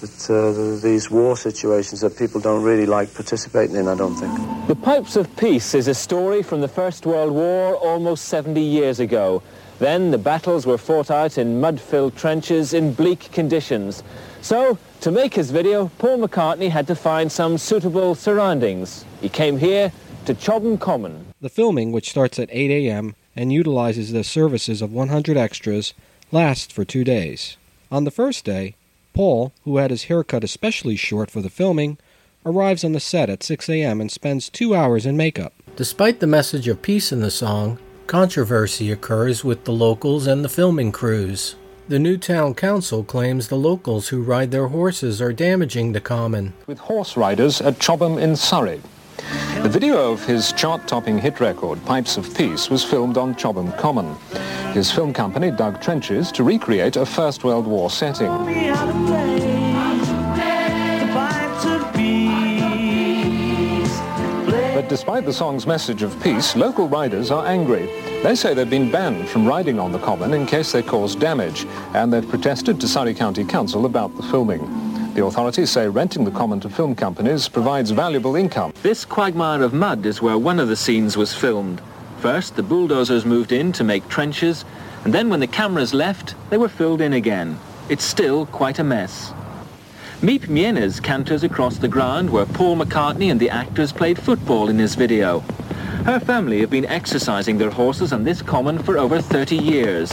That 0.00 0.30
uh, 0.30 0.52
the, 0.52 0.80
these 0.82 1.10
war 1.10 1.36
situations 1.36 2.00
that 2.00 2.16
people 2.16 2.40
don't 2.40 2.62
really 2.62 2.86
like 2.86 3.12
participating 3.14 3.76
in, 3.76 3.86
I 3.86 3.94
don't 3.94 4.16
think. 4.16 4.32
The 4.66 4.76
Pipes 4.76 5.16
of 5.16 5.34
Peace 5.36 5.74
is 5.74 5.88
a 5.88 5.94
story 5.94 6.42
from 6.42 6.62
the 6.62 6.68
First 6.68 7.04
World 7.04 7.32
War 7.32 7.76
almost 7.76 8.26
70 8.26 8.60
years 8.62 9.00
ago. 9.00 9.42
Then 9.78 10.10
the 10.10 10.18
battles 10.18 10.66
were 10.66 10.78
fought 10.78 11.10
out 11.10 11.38
in 11.38 11.60
mud-filled 11.60 12.16
trenches 12.16 12.72
in 12.72 12.94
bleak 12.94 13.30
conditions. 13.32 14.02
So, 14.42 14.78
to 15.00 15.10
make 15.10 15.34
his 15.34 15.50
video, 15.50 15.90
Paul 15.98 16.18
McCartney 16.18 16.70
had 16.70 16.86
to 16.86 16.94
find 16.94 17.30
some 17.30 17.58
suitable 17.58 18.14
surroundings. 18.14 19.04
He 19.20 19.28
came 19.28 19.58
here 19.58 19.92
to 20.24 20.34
Chobham 20.34 20.78
Common. 20.78 21.26
The 21.40 21.48
filming, 21.48 21.92
which 21.92 22.10
starts 22.10 22.38
at 22.38 22.48
8 22.50 22.70
a.m. 22.70 23.14
and 23.36 23.52
utilizes 23.52 24.12
the 24.12 24.24
services 24.24 24.80
of 24.82 24.92
100 24.92 25.36
extras, 25.36 25.94
lasts 26.32 26.72
for 26.72 26.84
two 26.84 27.04
days. 27.04 27.56
On 27.90 28.04
the 28.04 28.10
first 28.10 28.44
day, 28.44 28.74
Paul, 29.12 29.52
who 29.64 29.76
had 29.76 29.90
his 29.90 30.04
hair 30.04 30.22
cut 30.24 30.44
especially 30.44 30.96
short 30.96 31.30
for 31.30 31.42
the 31.42 31.50
filming, 31.50 31.98
arrives 32.46 32.84
on 32.84 32.92
the 32.92 33.00
set 33.00 33.28
at 33.28 33.42
6 33.42 33.68
a.m. 33.68 34.00
and 34.00 34.10
spends 34.10 34.48
two 34.48 34.74
hours 34.74 35.04
in 35.04 35.16
makeup. 35.16 35.52
Despite 35.76 36.20
the 36.20 36.26
message 36.26 36.68
of 36.68 36.82
peace 36.82 37.12
in 37.12 37.20
the 37.20 37.30
song, 37.30 37.78
controversy 38.06 38.90
occurs 38.90 39.44
with 39.44 39.64
the 39.64 39.72
locals 39.72 40.26
and 40.26 40.44
the 40.44 40.48
filming 40.48 40.92
crews. 40.92 41.56
The 41.88 41.98
new 41.98 42.16
town 42.16 42.54
council 42.54 43.02
claims 43.02 43.48
the 43.48 43.56
locals 43.56 44.08
who 44.08 44.22
ride 44.22 44.52
their 44.52 44.68
horses 44.68 45.20
are 45.20 45.32
damaging 45.32 45.92
the 45.92 46.00
common. 46.00 46.54
with 46.66 46.78
horse 46.78 47.16
riders 47.16 47.60
at 47.60 47.80
Chobham 47.80 48.16
in 48.16 48.36
Surrey. 48.36 48.80
The 49.62 49.68
video 49.68 50.12
of 50.12 50.24
his 50.24 50.52
chart-topping 50.52 51.18
hit 51.18 51.40
record, 51.40 51.84
Pipes 51.84 52.16
of 52.16 52.34
Peace, 52.34 52.70
was 52.70 52.84
filmed 52.84 53.16
on 53.16 53.34
Chobham 53.34 53.72
Common. 53.78 54.16
His 54.72 54.90
film 54.90 55.12
company 55.12 55.50
dug 55.50 55.80
trenches 55.82 56.30
to 56.32 56.44
recreate 56.44 56.96
a 56.96 57.04
First 57.04 57.44
World 57.44 57.66
War 57.66 57.90
setting. 57.90 58.28
But 64.74 64.88
despite 64.88 65.26
the 65.26 65.32
song's 65.32 65.66
message 65.66 66.02
of 66.02 66.18
peace, 66.22 66.56
local 66.56 66.88
riders 66.88 67.30
are 67.30 67.46
angry. 67.46 67.86
They 68.22 68.34
say 68.34 68.54
they've 68.54 68.70
been 68.70 68.90
banned 68.90 69.28
from 69.28 69.46
riding 69.46 69.78
on 69.78 69.92
the 69.92 69.98
common 69.98 70.32
in 70.32 70.46
case 70.46 70.72
they 70.72 70.82
cause 70.82 71.14
damage, 71.14 71.66
and 71.94 72.12
they've 72.12 72.26
protested 72.26 72.80
to 72.80 72.88
Surrey 72.88 73.12
County 73.12 73.44
Council 73.44 73.84
about 73.84 74.16
the 74.16 74.22
filming. 74.22 74.89
The 75.20 75.26
authorities 75.26 75.68
say 75.68 75.86
renting 75.86 76.24
the 76.24 76.30
common 76.30 76.60
to 76.60 76.70
film 76.70 76.94
companies 76.94 77.46
provides 77.46 77.90
valuable 77.90 78.36
income. 78.36 78.72
This 78.82 79.04
quagmire 79.04 79.62
of 79.62 79.74
mud 79.74 80.06
is 80.06 80.22
where 80.22 80.38
one 80.38 80.58
of 80.58 80.68
the 80.68 80.76
scenes 80.76 81.14
was 81.14 81.34
filmed. 81.34 81.82
First, 82.20 82.56
the 82.56 82.62
bulldozers 82.62 83.26
moved 83.26 83.52
in 83.52 83.70
to 83.72 83.84
make 83.84 84.08
trenches, 84.08 84.64
and 85.04 85.12
then 85.12 85.28
when 85.28 85.40
the 85.40 85.46
cameras 85.46 85.92
left, 85.92 86.36
they 86.48 86.56
were 86.56 86.70
filled 86.70 87.02
in 87.02 87.12
again. 87.12 87.58
It's 87.90 88.02
still 88.02 88.46
quite 88.46 88.78
a 88.78 88.82
mess. 88.82 89.34
Meep 90.22 90.48
Mienes 90.48 91.02
canters 91.02 91.44
across 91.44 91.76
the 91.76 91.86
ground 91.86 92.30
where 92.30 92.46
Paul 92.46 92.78
McCartney 92.78 93.30
and 93.30 93.38
the 93.38 93.50
actors 93.50 93.92
played 93.92 94.18
football 94.18 94.70
in 94.70 94.78
his 94.78 94.94
video. 94.94 95.44
Her 96.04 96.18
family 96.18 96.60
have 96.60 96.70
been 96.70 96.86
exercising 96.86 97.58
their 97.58 97.68
horses 97.68 98.10
on 98.10 98.24
this 98.24 98.40
common 98.40 98.78
for 98.78 98.96
over 98.96 99.20
30 99.20 99.54
years. 99.56 100.10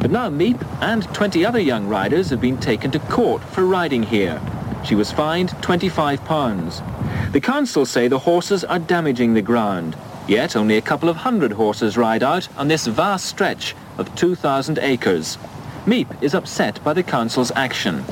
But 0.00 0.10
now 0.10 0.28
Meep 0.28 0.60
and 0.82 1.04
20 1.14 1.46
other 1.46 1.60
young 1.60 1.86
riders 1.86 2.30
have 2.30 2.40
been 2.40 2.58
taken 2.58 2.90
to 2.90 2.98
court 2.98 3.42
for 3.44 3.64
riding 3.64 4.02
here. 4.02 4.42
She 4.84 4.96
was 4.96 5.12
fined 5.12 5.50
£25. 5.62 7.32
The 7.32 7.40
council 7.40 7.86
say 7.86 8.08
the 8.08 8.18
horses 8.18 8.64
are 8.64 8.80
damaging 8.80 9.34
the 9.34 9.40
ground. 9.40 9.96
Yet 10.26 10.56
only 10.56 10.76
a 10.76 10.82
couple 10.82 11.08
of 11.08 11.16
hundred 11.16 11.52
horses 11.52 11.96
ride 11.96 12.24
out 12.24 12.48
on 12.56 12.66
this 12.66 12.88
vast 12.88 13.26
stretch 13.26 13.76
of 13.98 14.12
2,000 14.16 14.80
acres. 14.80 15.38
Meep 15.86 16.08
is 16.20 16.34
upset 16.34 16.82
by 16.82 16.92
the 16.92 17.04
council's 17.04 17.52
action. 17.52 18.04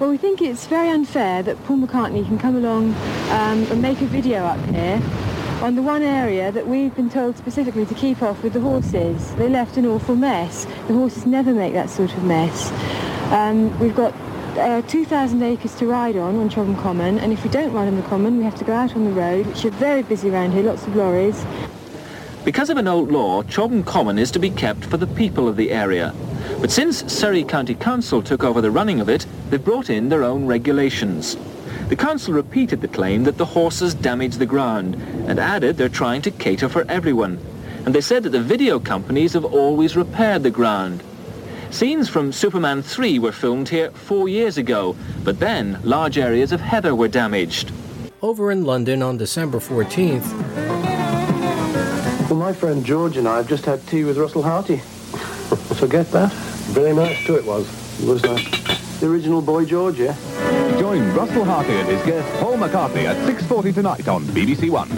Well, 0.00 0.10
we 0.10 0.16
think 0.16 0.40
it's 0.40 0.66
very 0.66 0.88
unfair 0.88 1.42
that 1.42 1.62
Paul 1.64 1.78
McCartney 1.78 2.26
can 2.26 2.38
come 2.38 2.56
along 2.56 2.94
um, 3.30 3.62
and 3.70 3.82
make 3.82 4.00
a 4.00 4.06
video 4.06 4.44
up 4.44 4.64
here 4.66 5.02
on 5.62 5.74
the 5.74 5.82
one 5.82 6.02
area 6.02 6.52
that 6.52 6.66
we've 6.66 6.94
been 6.94 7.08
told 7.08 7.36
specifically 7.36 7.86
to 7.86 7.94
keep 7.94 8.22
off 8.22 8.42
with 8.42 8.52
the 8.52 8.60
horses. 8.60 9.34
They 9.36 9.48
left 9.48 9.78
an 9.78 9.86
awful 9.86 10.14
mess. 10.14 10.66
The 10.86 10.92
horses 10.92 11.24
never 11.24 11.54
make 11.54 11.72
that 11.72 11.88
sort 11.88 12.12
of 12.12 12.24
mess. 12.24 12.70
Um, 13.32 13.76
we've 13.80 13.96
got 13.96 14.12
uh, 14.58 14.82
2,000 14.82 15.42
acres 15.42 15.74
to 15.76 15.86
ride 15.86 16.16
on, 16.16 16.36
on 16.36 16.50
Chobham 16.50 16.76
Common, 16.76 17.18
and 17.18 17.32
if 17.32 17.42
we 17.42 17.48
don't 17.48 17.72
ride 17.72 17.88
on 17.88 17.96
the 17.96 18.02
Common, 18.02 18.36
we 18.36 18.44
have 18.44 18.54
to 18.56 18.64
go 18.64 18.74
out 18.74 18.94
on 18.94 19.04
the 19.04 19.10
road, 19.10 19.46
which 19.46 19.64
are 19.64 19.70
very 19.70 20.02
busy 20.02 20.28
around 20.28 20.52
here, 20.52 20.62
lots 20.62 20.86
of 20.86 20.94
lorries. 20.94 21.42
Because 22.44 22.68
of 22.68 22.76
an 22.76 22.86
old 22.86 23.10
law, 23.10 23.42
Chobham 23.42 23.82
Common 23.82 24.18
is 24.18 24.30
to 24.32 24.38
be 24.38 24.50
kept 24.50 24.84
for 24.84 24.98
the 24.98 25.06
people 25.06 25.48
of 25.48 25.56
the 25.56 25.70
area. 25.72 26.14
But 26.60 26.70
since 26.70 27.10
Surrey 27.10 27.44
County 27.44 27.74
Council 27.74 28.22
took 28.22 28.44
over 28.44 28.60
the 28.60 28.70
running 28.70 29.00
of 29.00 29.08
it, 29.08 29.26
they've 29.48 29.64
brought 29.64 29.88
in 29.88 30.10
their 30.10 30.22
own 30.22 30.46
regulations. 30.46 31.36
The 31.88 31.96
council 31.96 32.34
repeated 32.34 32.80
the 32.80 32.88
claim 32.88 33.22
that 33.24 33.36
the 33.36 33.44
horses 33.44 33.94
damaged 33.94 34.40
the 34.40 34.46
ground 34.46 34.96
and 35.28 35.38
added 35.38 35.76
they're 35.76 35.88
trying 35.88 36.20
to 36.22 36.32
cater 36.32 36.68
for 36.68 36.84
everyone. 36.88 37.38
And 37.84 37.94
they 37.94 38.00
said 38.00 38.24
that 38.24 38.30
the 38.30 38.40
video 38.40 38.80
companies 38.80 39.34
have 39.34 39.44
always 39.44 39.96
repaired 39.96 40.42
the 40.42 40.50
ground. 40.50 41.04
Scenes 41.70 42.08
from 42.08 42.32
Superman 42.32 42.82
3 42.82 43.20
were 43.20 43.30
filmed 43.30 43.68
here 43.68 43.92
four 43.92 44.28
years 44.28 44.58
ago, 44.58 44.96
but 45.22 45.38
then 45.38 45.78
large 45.84 46.18
areas 46.18 46.50
of 46.50 46.60
heather 46.60 46.92
were 46.94 47.06
damaged. 47.06 47.70
Over 48.20 48.50
in 48.50 48.64
London 48.64 49.00
on 49.00 49.16
December 49.16 49.58
14th, 49.58 50.26
Well, 52.28 52.38
my 52.40 52.52
friend 52.52 52.84
George 52.84 53.16
and 53.16 53.28
I 53.28 53.36
have 53.36 53.48
just 53.48 53.64
had 53.64 53.86
tea 53.86 54.02
with 54.02 54.18
Russell 54.18 54.42
Harty. 54.42 54.78
Forget 55.78 56.10
that. 56.10 56.32
Very 56.74 56.92
nice 56.92 57.24
too 57.24 57.36
it 57.36 57.44
was. 57.44 57.68
It 58.02 58.08
was 58.08 58.24
nice. 58.24 58.98
The 58.98 59.06
original 59.06 59.40
Boy 59.40 59.64
George, 59.64 60.00
yeah? 60.00 60.16
Join 60.96 61.14
Russell 61.14 61.44
Harty 61.44 61.74
and 61.74 61.88
his 61.88 62.02
guest 62.06 62.40
Paul 62.40 62.56
McCartney 62.56 63.04
at 63.04 63.16
6.40 63.28 63.74
tonight 63.74 64.08
on 64.08 64.24
BBC 64.24 64.70
One. 64.70 64.88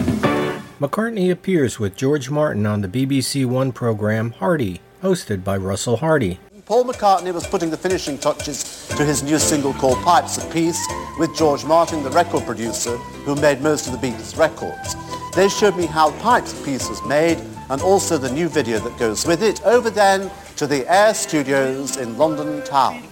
McCartney 0.79 1.29
appears 1.29 1.77
with 1.77 1.97
George 1.97 2.29
Martin 2.29 2.65
on 2.65 2.79
the 2.79 2.87
BBC 2.87 3.45
One 3.45 3.73
program 3.73 4.31
Harty, 4.31 4.79
hosted 5.03 5.43
by 5.43 5.57
Russell 5.57 5.97
Harty. 5.97 6.39
Paul 6.65 6.85
McCartney 6.85 7.33
was 7.33 7.45
putting 7.45 7.69
the 7.69 7.75
finishing 7.75 8.17
touches 8.17 8.87
to 8.95 9.03
his 9.03 9.23
new 9.23 9.37
single 9.37 9.73
called 9.73 9.97
Pipes 10.05 10.37
of 10.37 10.49
Peace 10.53 10.81
with 11.19 11.35
George 11.35 11.65
Martin, 11.65 12.01
the 12.01 12.11
record 12.11 12.45
producer, 12.45 12.95
who 13.25 13.35
made 13.35 13.59
most 13.59 13.87
of 13.87 13.91
the 13.91 14.07
Beatles 14.07 14.37
records. 14.37 14.95
They 15.35 15.49
showed 15.49 15.75
me 15.75 15.85
how 15.85 16.11
Pipes 16.21 16.53
of 16.53 16.63
Peace 16.63 16.87
was 16.87 17.05
made 17.07 17.39
and 17.69 17.81
also 17.81 18.17
the 18.17 18.31
new 18.31 18.47
video 18.47 18.79
that 18.79 18.97
goes 18.97 19.25
with 19.25 19.43
it. 19.43 19.61
Over 19.65 19.89
then 19.89 20.31
to 20.55 20.65
the 20.65 20.89
Air 20.89 21.13
Studios 21.13 21.97
in 21.97 22.17
London 22.17 22.63
Town. 22.63 23.03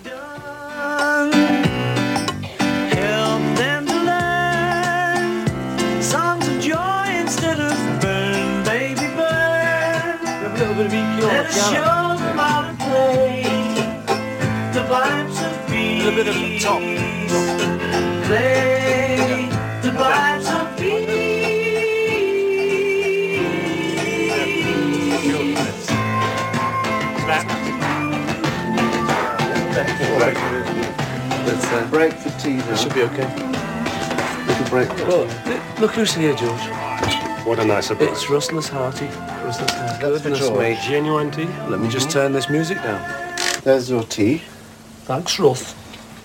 Piano. 11.53 12.17
them 12.17 12.37
how 12.37 12.61
to 12.67 12.73
play 12.83 13.43
the 14.73 14.83
pipes 14.87 15.39
of 15.41 15.67
peace. 15.67 16.05
A 16.05 16.11
bit 16.11 16.27
of 16.27 16.35
the 16.35 16.59
top. 16.59 16.81
Play 18.27 19.49
the 19.81 19.91
pipes 19.97 20.49
of 20.49 20.67
Let's 31.47 31.65
uh, 31.71 31.87
break 31.89 32.13
for 32.13 32.29
tea 32.39 32.57
now. 32.57 32.75
Should 32.75 32.93
be 32.93 33.03
okay. 33.03 33.27
Little 34.47 34.69
break. 34.69 34.89
Look, 35.07 35.79
look 35.79 35.91
who's 35.91 36.13
here, 36.13 36.35
George. 36.35 36.59
What 37.47 37.59
a 37.59 37.65
nice 37.65 37.87
surprise. 37.87 38.09
It's 38.09 38.29
Russell's 38.29 38.67
Harty. 38.67 39.05
Russell's 39.45 39.71
Harty. 39.71 40.01
Goodness 40.01 40.39
George. 40.39 40.59
me. 40.59 40.77
Genuine 40.85 41.31
tea? 41.31 41.45
Let 41.69 41.79
me 41.79 41.87
just 41.87 42.11
turn 42.11 42.33
this 42.33 42.49
music 42.49 42.77
down. 42.83 43.01
There's 43.63 43.89
your 43.89 44.03
tea. 44.03 44.41
Thanks, 45.05 45.39
Russ. 45.39 45.73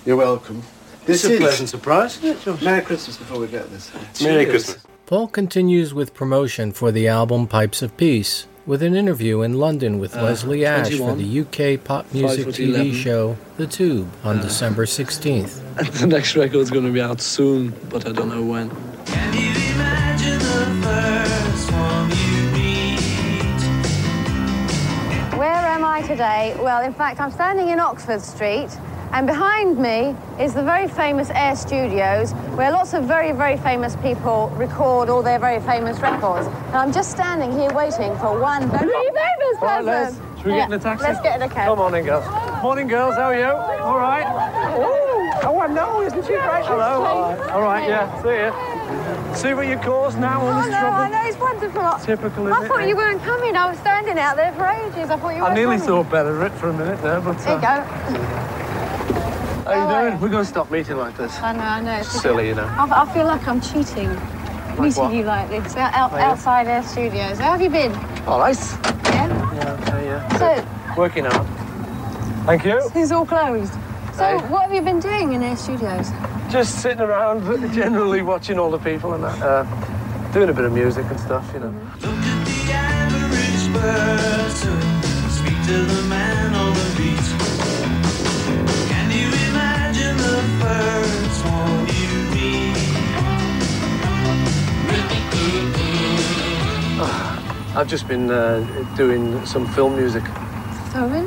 You're 0.05 0.17
welcome. 0.17 0.61
This 1.05 1.23
is 1.23 1.31
a 1.31 1.37
pleasant 1.37 1.69
surprise, 1.69 2.17
isn't 2.17 2.29
it, 2.37 2.41
George? 2.41 2.61
Merry 2.61 2.81
Christmas 2.81 3.15
before 3.17 3.39
we 3.39 3.47
get 3.47 3.69
this. 3.71 3.89
Merry 4.21 4.45
Christmas. 4.45 4.83
Paul 5.05 5.27
continues 5.29 5.93
with 5.93 6.13
promotion 6.13 6.73
for 6.73 6.91
the 6.91 7.07
album 7.07 7.47
Pipes 7.47 7.81
of 7.81 7.95
Peace 7.95 8.47
with 8.65 8.81
an 8.83 8.93
interview 8.95 9.41
in 9.43 9.53
London 9.59 9.99
with 9.99 10.15
Uh, 10.17 10.23
Leslie 10.23 10.65
Ash 10.65 10.93
for 10.97 11.15
the 11.15 11.39
UK 11.41 11.81
pop 11.83 12.05
music 12.13 12.47
TV 12.47 12.67
11. 12.73 12.93
show 12.93 13.37
The 13.57 13.67
Tube 13.67 14.09
on 14.25 14.39
Uh, 14.39 14.43
December 14.43 14.85
16th. 14.85 15.61
And 15.77 15.87
the 16.03 16.07
next 16.07 16.35
record's 16.35 16.69
going 16.69 16.85
to 16.85 16.91
be 16.91 17.01
out 17.01 17.21
soon, 17.21 17.73
but 17.89 18.05
I 18.07 18.11
don't 18.11 18.29
know 18.29 18.43
when. 18.43 18.69
Imagine 20.93 21.43
the 21.43 21.51
first 21.51 21.71
one 21.71 22.09
you 22.11 22.51
meet. 22.51 22.99
Where 25.37 25.65
am 25.75 25.83
I 25.83 26.01
today? 26.03 26.55
Well, 26.59 26.83
in 26.83 26.93
fact, 26.93 27.19
I'm 27.19 27.31
standing 27.31 27.69
in 27.69 27.79
Oxford 27.79 28.21
Street, 28.21 28.69
and 29.11 29.25
behind 29.27 29.77
me 29.79 30.15
is 30.39 30.53
the 30.53 30.63
very 30.63 30.87
famous 30.87 31.29
Air 31.31 31.55
Studios, 31.55 32.31
where 32.55 32.71
lots 32.71 32.93
of 32.93 33.05
very, 33.05 33.31
very 33.31 33.57
famous 33.57 33.95
people 33.97 34.49
record 34.55 35.09
all 35.09 35.23
their 35.23 35.39
very 35.39 35.59
famous 35.61 35.99
records. 35.99 36.47
And 36.47 36.75
I'm 36.75 36.91
just 36.93 37.09
standing 37.11 37.51
here 37.51 37.71
waiting 37.73 38.15
for 38.17 38.39
one 38.39 38.69
very 38.69 38.87
famous 38.87 39.57
All 39.61 39.67
right, 39.67 39.83
Les, 39.83 40.05
person. 40.11 40.37
should 40.37 40.45
we 40.45 40.51
get 40.53 40.67
in 40.67 40.73
a 40.73 40.79
taxi? 40.79 41.03
Let's 41.05 41.21
get 41.21 41.35
in 41.37 41.41
a 41.41 41.49
cab. 41.49 41.67
Come 41.67 41.79
on 41.79 41.95
in, 41.95 42.05
girls. 42.05 42.25
Morning, 42.61 42.87
girls. 42.87 43.15
How 43.15 43.31
are 43.31 43.37
you? 43.37 43.45
All 43.45 43.97
right. 43.97 44.25
Ooh, 44.77 45.47
oh, 45.47 45.59
I 45.59 45.67
know. 45.67 46.01
Isn't 46.01 46.21
she 46.23 46.33
great? 46.33 46.65
Hello. 46.65 47.03
All 47.51 47.61
right. 47.61 47.87
Yeah. 47.89 48.21
See 48.21 48.29
you. 48.29 48.51
See 49.35 49.53
what 49.53 49.67
you 49.67 49.77
caused 49.77 50.19
now 50.19 50.41
all 50.41 50.47
Oh, 50.53 50.61
this 50.61 50.71
no, 50.71 50.79
trouble. 50.79 50.95
I 50.97 51.09
know, 51.09 51.27
it's 51.27 51.37
wonderful. 51.37 51.91
Typical, 52.05 52.53
I 52.53 52.63
it, 52.63 52.67
thought 52.67 52.87
you 52.87 52.95
weren't 52.95 53.21
coming. 53.23 53.55
I 53.55 53.69
was 53.69 53.77
standing 53.79 54.17
out 54.17 54.35
there 54.37 54.53
for 54.53 54.65
ages. 54.65 55.09
I 55.09 55.17
thought 55.17 55.35
you 55.35 55.39
I 55.41 55.43
weren't 55.43 55.55
nearly 55.55 55.77
coming. 55.77 56.03
thought 56.03 56.11
better 56.11 56.41
of 56.41 56.51
it 56.53 56.57
for 56.57 56.69
a 56.69 56.73
minute 56.73 57.01
there, 57.01 57.19
but 57.19 57.37
There 57.39 57.49
you 57.53 57.57
uh, 57.57 57.61
go. 57.61 57.83
how 59.65 59.71
are 59.71 60.03
you 60.05 60.09
doing? 60.11 60.21
We're 60.21 60.29
going 60.29 60.43
to 60.43 60.49
stop 60.49 60.69
meeting 60.71 60.97
like 60.97 61.17
this. 61.17 61.35
I 61.39 61.51
know, 61.53 61.59
I 61.63 61.81
know. 61.81 61.95
It's 61.97 62.21
Silly, 62.21 62.47
you 62.47 62.55
know. 62.55 62.65
I, 62.65 63.03
I 63.03 63.13
feel 63.13 63.25
like 63.25 63.45
I'm 63.47 63.59
cheating. 63.59 64.09
meeting 64.79 65.03
what? 65.03 65.13
you 65.13 65.23
like 65.23 65.49
this 65.49 65.75
out, 65.75 65.93
out, 65.93 66.13
Oh, 66.13 66.17
yeah. 66.17 66.31
outside 66.31 66.67
our 66.67 66.83
Studios. 66.83 67.39
How 67.39 67.51
have 67.51 67.61
you 67.61 67.69
been? 67.69 67.93
All 68.27 68.39
right. 68.39 68.55
Yeah. 69.05 69.53
Yeah. 69.55 69.87
Okay. 69.87 70.05
Yeah. 70.05 70.37
So 70.37 70.95
Working 71.01 71.25
out. 71.25 71.45
Thank 72.45 72.65
you. 72.65 72.81
it's 72.95 73.11
all 73.11 73.25
closed. 73.25 73.73
So 74.13 74.23
Hey. 74.23 74.37
what 74.47 74.63
have 74.63 74.73
you 74.73 74.81
been 74.81 74.99
doing 74.99 75.33
in 75.33 75.41
Air 75.41 75.57
Studios? 75.57 76.11
Just 76.49 76.81
sitting 76.81 77.01
around, 77.01 77.41
generally 77.73 78.21
watching 78.21 78.59
all 78.59 78.69
the 78.69 78.77
people 78.77 79.13
and 79.13 79.23
that. 79.23 79.41
Uh, 79.41 79.63
doing 80.31 80.49
a 80.49 80.53
bit 80.53 80.65
of 80.65 80.71
music 80.71 81.05
and 81.09 81.19
stuff, 81.19 81.49
you 81.53 81.59
know. 81.61 81.73
The 81.99 82.09
average 82.73 83.65
person. 83.73 84.79
Speak 85.29 85.57
to 85.65 85.77
the 85.93 86.01
man 86.07 86.53
on 86.53 86.73
the 86.73 86.93
beat. 86.97 87.27
Can 88.91 89.09
you 89.11 89.27
imagine 89.49 90.15
the 90.17 90.41
first 90.61 91.45
one 91.45 91.87
you 91.87 92.13
meet? 92.33 92.77
I've 97.75 97.87
just 97.87 98.07
been 98.07 98.29
uh, 98.29 98.59
doing 98.95 99.43
some 99.47 99.65
film 99.73 99.95
music. 99.95 100.23
Oh 100.95 101.07
really? 101.11 101.22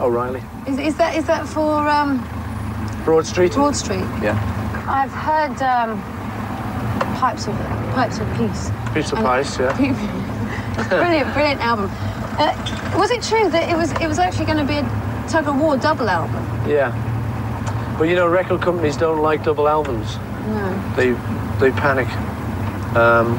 O'Reilly. 0.00 0.42
Is, 0.66 0.78
is 0.78 0.96
that 0.96 1.16
is 1.16 1.26
that 1.26 1.46
for 1.48 1.88
um, 1.88 2.18
Broad 3.04 3.26
Street? 3.26 3.52
Broad 3.52 3.76
Street? 3.76 4.04
Yeah. 4.22 4.36
I've 4.88 5.12
heard 5.12 5.60
um, 5.62 6.00
pipes 7.18 7.46
of 7.46 7.54
pipes 7.94 8.18
of 8.18 8.26
peace. 8.36 8.70
Piece 8.94 9.12
of 9.12 9.18
And- 9.18 9.26
Pice, 9.26 9.58
yeah. 9.58 9.76
brilliant, 10.88 11.32
brilliant 11.34 11.60
album. 11.60 11.90
Uh, 12.38 12.96
was 12.96 13.10
it 13.10 13.22
true 13.22 13.48
that 13.50 13.68
it 13.70 13.76
was 13.76 13.92
it 14.00 14.06
was 14.08 14.18
actually 14.18 14.46
going 14.46 14.58
to 14.58 14.64
be 14.64 14.78
a 14.78 15.26
tug 15.28 15.46
of 15.46 15.60
war 15.60 15.76
double 15.76 16.08
album? 16.08 16.42
Yeah. 16.68 16.90
But 17.98 18.08
you 18.08 18.14
know, 18.16 18.26
record 18.26 18.62
companies 18.62 18.96
don't 18.96 19.20
like 19.20 19.44
double 19.44 19.68
albums. 19.68 20.16
No. 20.46 20.94
They 20.96 21.12
they 21.60 21.70
panic. 21.78 22.08
Um, 22.96 23.38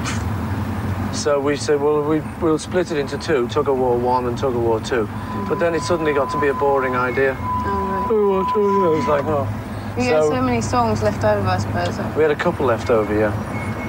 so 1.14 1.40
we 1.42 1.58
said, 1.58 1.82
well, 1.82 2.02
we, 2.04 2.22
we'll 2.42 2.58
split 2.58 2.90
it 2.92 2.98
into 2.98 3.18
two, 3.18 3.48
Tug 3.50 3.68
of 3.68 3.78
War 3.78 3.98
1 3.98 4.28
and 4.28 4.38
Tug 4.38 4.56
of 4.56 4.62
War 4.64 4.80
2. 4.80 5.06
But 5.52 5.60
then 5.60 5.76
it 5.76 5.82
suddenly 5.82 6.14
got 6.14 6.32
to 6.32 6.40
be 6.40 6.48
a 6.48 6.54
boring 6.54 6.96
idea. 6.96 7.36
Oh, 7.38 8.06
Tug 8.08 8.18
of 8.18 8.26
War 8.26 8.46
2, 8.54 8.60
you 8.62 8.80
know, 8.80 8.94
it 8.94 8.98
was 9.00 9.08
like, 9.10 9.26
oh. 9.26 9.44
right. 9.44 9.98
You 9.98 10.04
had 10.06 10.24
so 10.24 10.42
many 10.42 10.62
songs 10.62 11.04
left 11.04 11.26
over, 11.26 11.46
I 11.46 11.58
suppose. 11.58 11.98
We 12.16 12.22
had 12.22 12.32
a 12.32 12.38
couple 12.38 12.66
left 12.66 12.90
over, 12.90 13.14
yeah. 13.14 13.34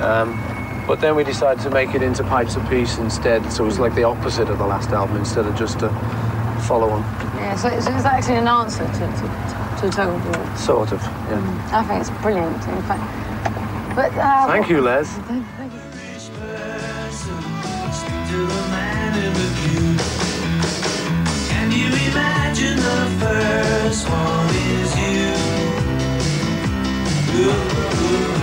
Um, 0.02 0.36
but 0.88 1.00
then 1.00 1.14
we 1.14 1.22
decided 1.22 1.62
to 1.62 1.70
make 1.70 1.94
it 1.94 2.02
into 2.02 2.24
Pipes 2.24 2.56
of 2.56 2.68
Peace 2.68 2.98
instead, 2.98 3.52
so 3.52 3.62
it 3.62 3.66
was 3.66 3.78
like 3.78 3.94
the 3.94 4.02
opposite 4.02 4.48
of 4.48 4.58
the 4.58 4.66
last 4.66 4.90
album 4.90 5.18
instead 5.18 5.46
of 5.46 5.54
just 5.54 5.82
a 5.82 5.90
follow-on, 6.66 7.02
Yeah, 7.36 7.54
so 7.54 7.68
it's, 7.68 7.86
it's 7.86 8.06
actually 8.06 8.38
an 8.38 8.48
answer 8.48 8.84
to, 8.84 8.92
to, 8.92 8.98
to 9.82 9.88
Tug 9.88 10.08
of 10.08 10.24
War. 10.36 10.56
sort 10.56 10.90
of. 10.90 11.00
Yeah. 11.00 11.70
I 11.72 11.84
think 11.84 12.00
it's 12.00 12.10
brilliant, 12.22 12.56
in 12.56 12.82
fact. 12.90 13.06
But 13.94 14.12
uh, 14.18 14.48
Thank 14.48 14.68
you, 14.68 14.80
Les. 14.80 15.06
Thank, 15.06 15.46
thank 15.46 15.72
you. 15.72 15.78
Imagine 22.52 22.76
the 22.76 23.24
first 23.24 24.08
one 24.08 24.54
is 24.54 24.90
you? 24.98 25.32
Ooh, 27.34 27.52
ooh, 28.04 28.41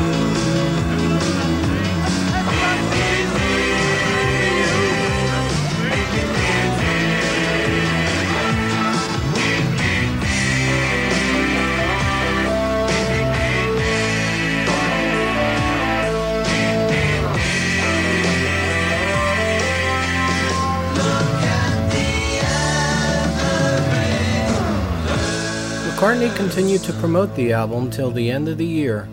McCartney 25.99 26.33
continued 26.37 26.81
to 26.81 26.93
promote 26.93 27.35
the 27.35 27.51
album 27.51 27.91
till 27.91 28.09
the 28.09 28.31
end 28.31 28.47
of 28.47 28.57
the 28.57 28.65
year. 28.65 29.05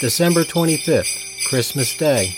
December 0.00 0.42
25th, 0.42 1.46
Christmas 1.48 1.96
Day. 1.96 2.34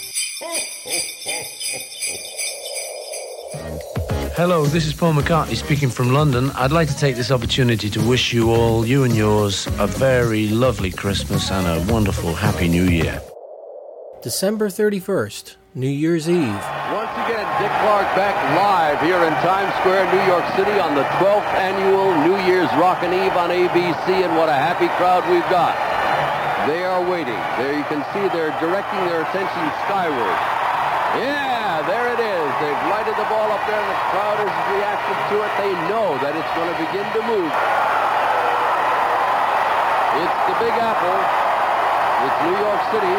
Hello, 4.37 4.67
this 4.67 4.85
is 4.87 4.93
Paul 4.93 5.15
McCartney 5.15 5.57
speaking 5.57 5.89
from 5.89 6.13
London. 6.13 6.51
I'd 6.51 6.71
like 6.71 6.89
to 6.89 6.97
take 6.99 7.17
this 7.17 7.31
opportunity 7.31 7.89
to 7.89 8.07
wish 8.07 8.35
you 8.35 8.51
all, 8.51 8.85
you 8.85 9.05
and 9.05 9.17
yours, 9.17 9.67
a 9.79 9.87
very 9.87 10.49
lovely 10.49 10.91
Christmas 10.91 11.51
and 11.51 11.67
a 11.67 11.91
wonderful 11.91 12.35
Happy 12.35 12.69
New 12.69 12.85
Year. 12.85 13.23
December 14.23 14.69
31st, 14.69 15.57
New 15.75 15.89
Year's 15.89 16.29
Eve. 16.29 16.61
Dick 17.55 17.71
Clark 17.87 18.11
back 18.19 18.35
live 18.59 18.99
here 18.99 19.23
in 19.23 19.31
Times 19.39 19.71
Square, 19.79 20.11
New 20.11 20.27
York 20.27 20.43
City 20.59 20.75
on 20.83 20.99
the 20.99 21.07
12th 21.23 21.47
annual 21.55 22.11
New 22.27 22.35
Year's 22.51 22.67
Rockin' 22.75 23.15
Eve 23.15 23.39
on 23.39 23.55
ABC, 23.55 24.27
and 24.27 24.35
what 24.35 24.51
a 24.51 24.59
happy 24.59 24.91
crowd 24.99 25.23
we've 25.31 25.47
got. 25.47 25.79
They 26.67 26.83
are 26.83 26.99
waiting. 26.99 27.39
There 27.55 27.71
you 27.71 27.87
can 27.87 28.03
see 28.11 28.27
they're 28.35 28.51
directing 28.59 28.99
their 29.07 29.23
attention 29.23 29.65
skyward. 29.87 30.35
Yeah, 31.15 31.79
there 31.87 32.11
it 32.11 32.19
is. 32.19 32.49
They've 32.59 32.83
lighted 32.91 33.15
the 33.15 33.29
ball 33.31 33.47
up 33.47 33.63
there, 33.71 33.79
and 33.79 33.87
the 33.87 34.03
crowd 34.11 34.39
has 34.43 34.55
reacted 34.75 35.15
to 35.31 35.37
it. 35.47 35.51
They 35.55 35.73
know 35.87 36.19
that 36.27 36.35
it's 36.35 36.53
going 36.59 36.71
to 36.75 36.79
begin 36.91 37.07
to 37.07 37.23
move. 37.23 37.55
It's 40.27 40.39
the 40.51 40.57
Big 40.59 40.75
Apple. 40.75 41.19
It's 42.19 42.39
New 42.51 42.59
York 42.59 42.83
City. 42.91 43.15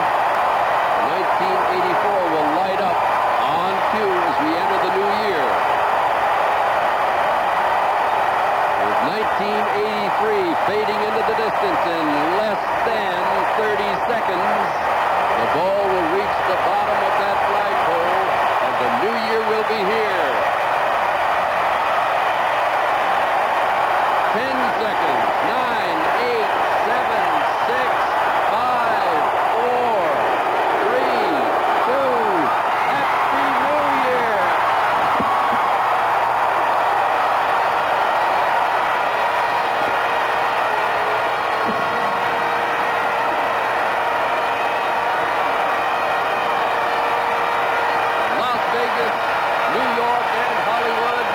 1984 1.23 2.35
will 2.35 2.49
light 2.59 2.83
up 2.83 2.99
on 3.45 3.71
cue 3.93 4.09
as 4.09 4.35
we 4.41 4.51
enter 4.57 4.79
the 4.81 4.91
new 4.97 5.11
year. 5.27 5.45
With 8.81 8.99
1983 9.05 10.55
fading 10.65 10.99
into 11.05 11.23
the 11.29 11.37
distance 11.55 11.87
in 11.87 12.05
less 12.35 12.59
than 12.83 13.15
30 13.55 13.79
seconds, 14.11 14.67
the 15.39 15.47
ball 15.55 15.87
will 15.87 16.07
reach 16.11 16.35
the 16.51 16.59
bottom 16.67 16.99
of 16.99 17.13
that 17.15 17.37
flagpole 17.47 18.27
and 18.65 18.75
the 18.83 18.89
new 18.99 19.15
year 19.23 19.39
will 19.47 19.63
be 19.71 19.79
here. 19.79 20.35
10 24.35 24.51
seconds. 24.83 25.23
9, 25.47 25.95
8, 26.27 26.43
7, 26.91 27.23
6, 27.71 27.87
5, 28.51 29.15
4, 29.55 30.11
3, 30.91 31.15
2. 31.87 32.03
Happy 32.91 33.47
New 33.63 33.87
Year! 34.03 34.35
Las 48.39 48.61
Vegas, 48.75 49.15
New 49.75 49.87
York, 50.01 50.27
and 50.43 50.57
Hollywood. 50.67 51.27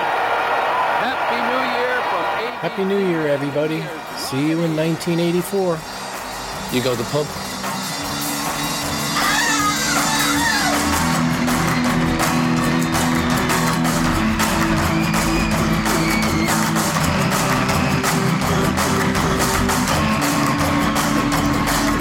Happy 1.01 1.39
New 1.49 1.63
Year 1.75 1.95
from 2.09 2.23
8 2.39 2.61
Happy 2.61 2.83
New 2.85 3.01
Year, 3.09 3.27
everybody. 3.27 3.81
See 4.31 4.47
you 4.47 4.61
in 4.61 4.77
1984. 4.77 5.77
You 6.71 6.81
go 6.81 6.95
to 6.95 7.03
the 7.03 7.09
pub? 7.09 7.25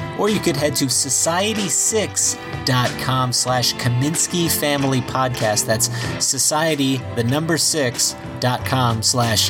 Or 0.21 0.29
you 0.29 0.39
could 0.39 0.55
head 0.55 0.75
to 0.75 0.85
society6.com 0.85 3.33
slash 3.33 3.73
Kaminski 3.73 4.51
Family 4.51 5.01
Podcast. 5.01 5.65
That's 5.65 5.89
society, 6.23 6.97
the 7.15 7.23
number 7.23 7.57
six, 7.57 8.15
dot 8.39 8.63
com 8.63 9.01
slash 9.01 9.49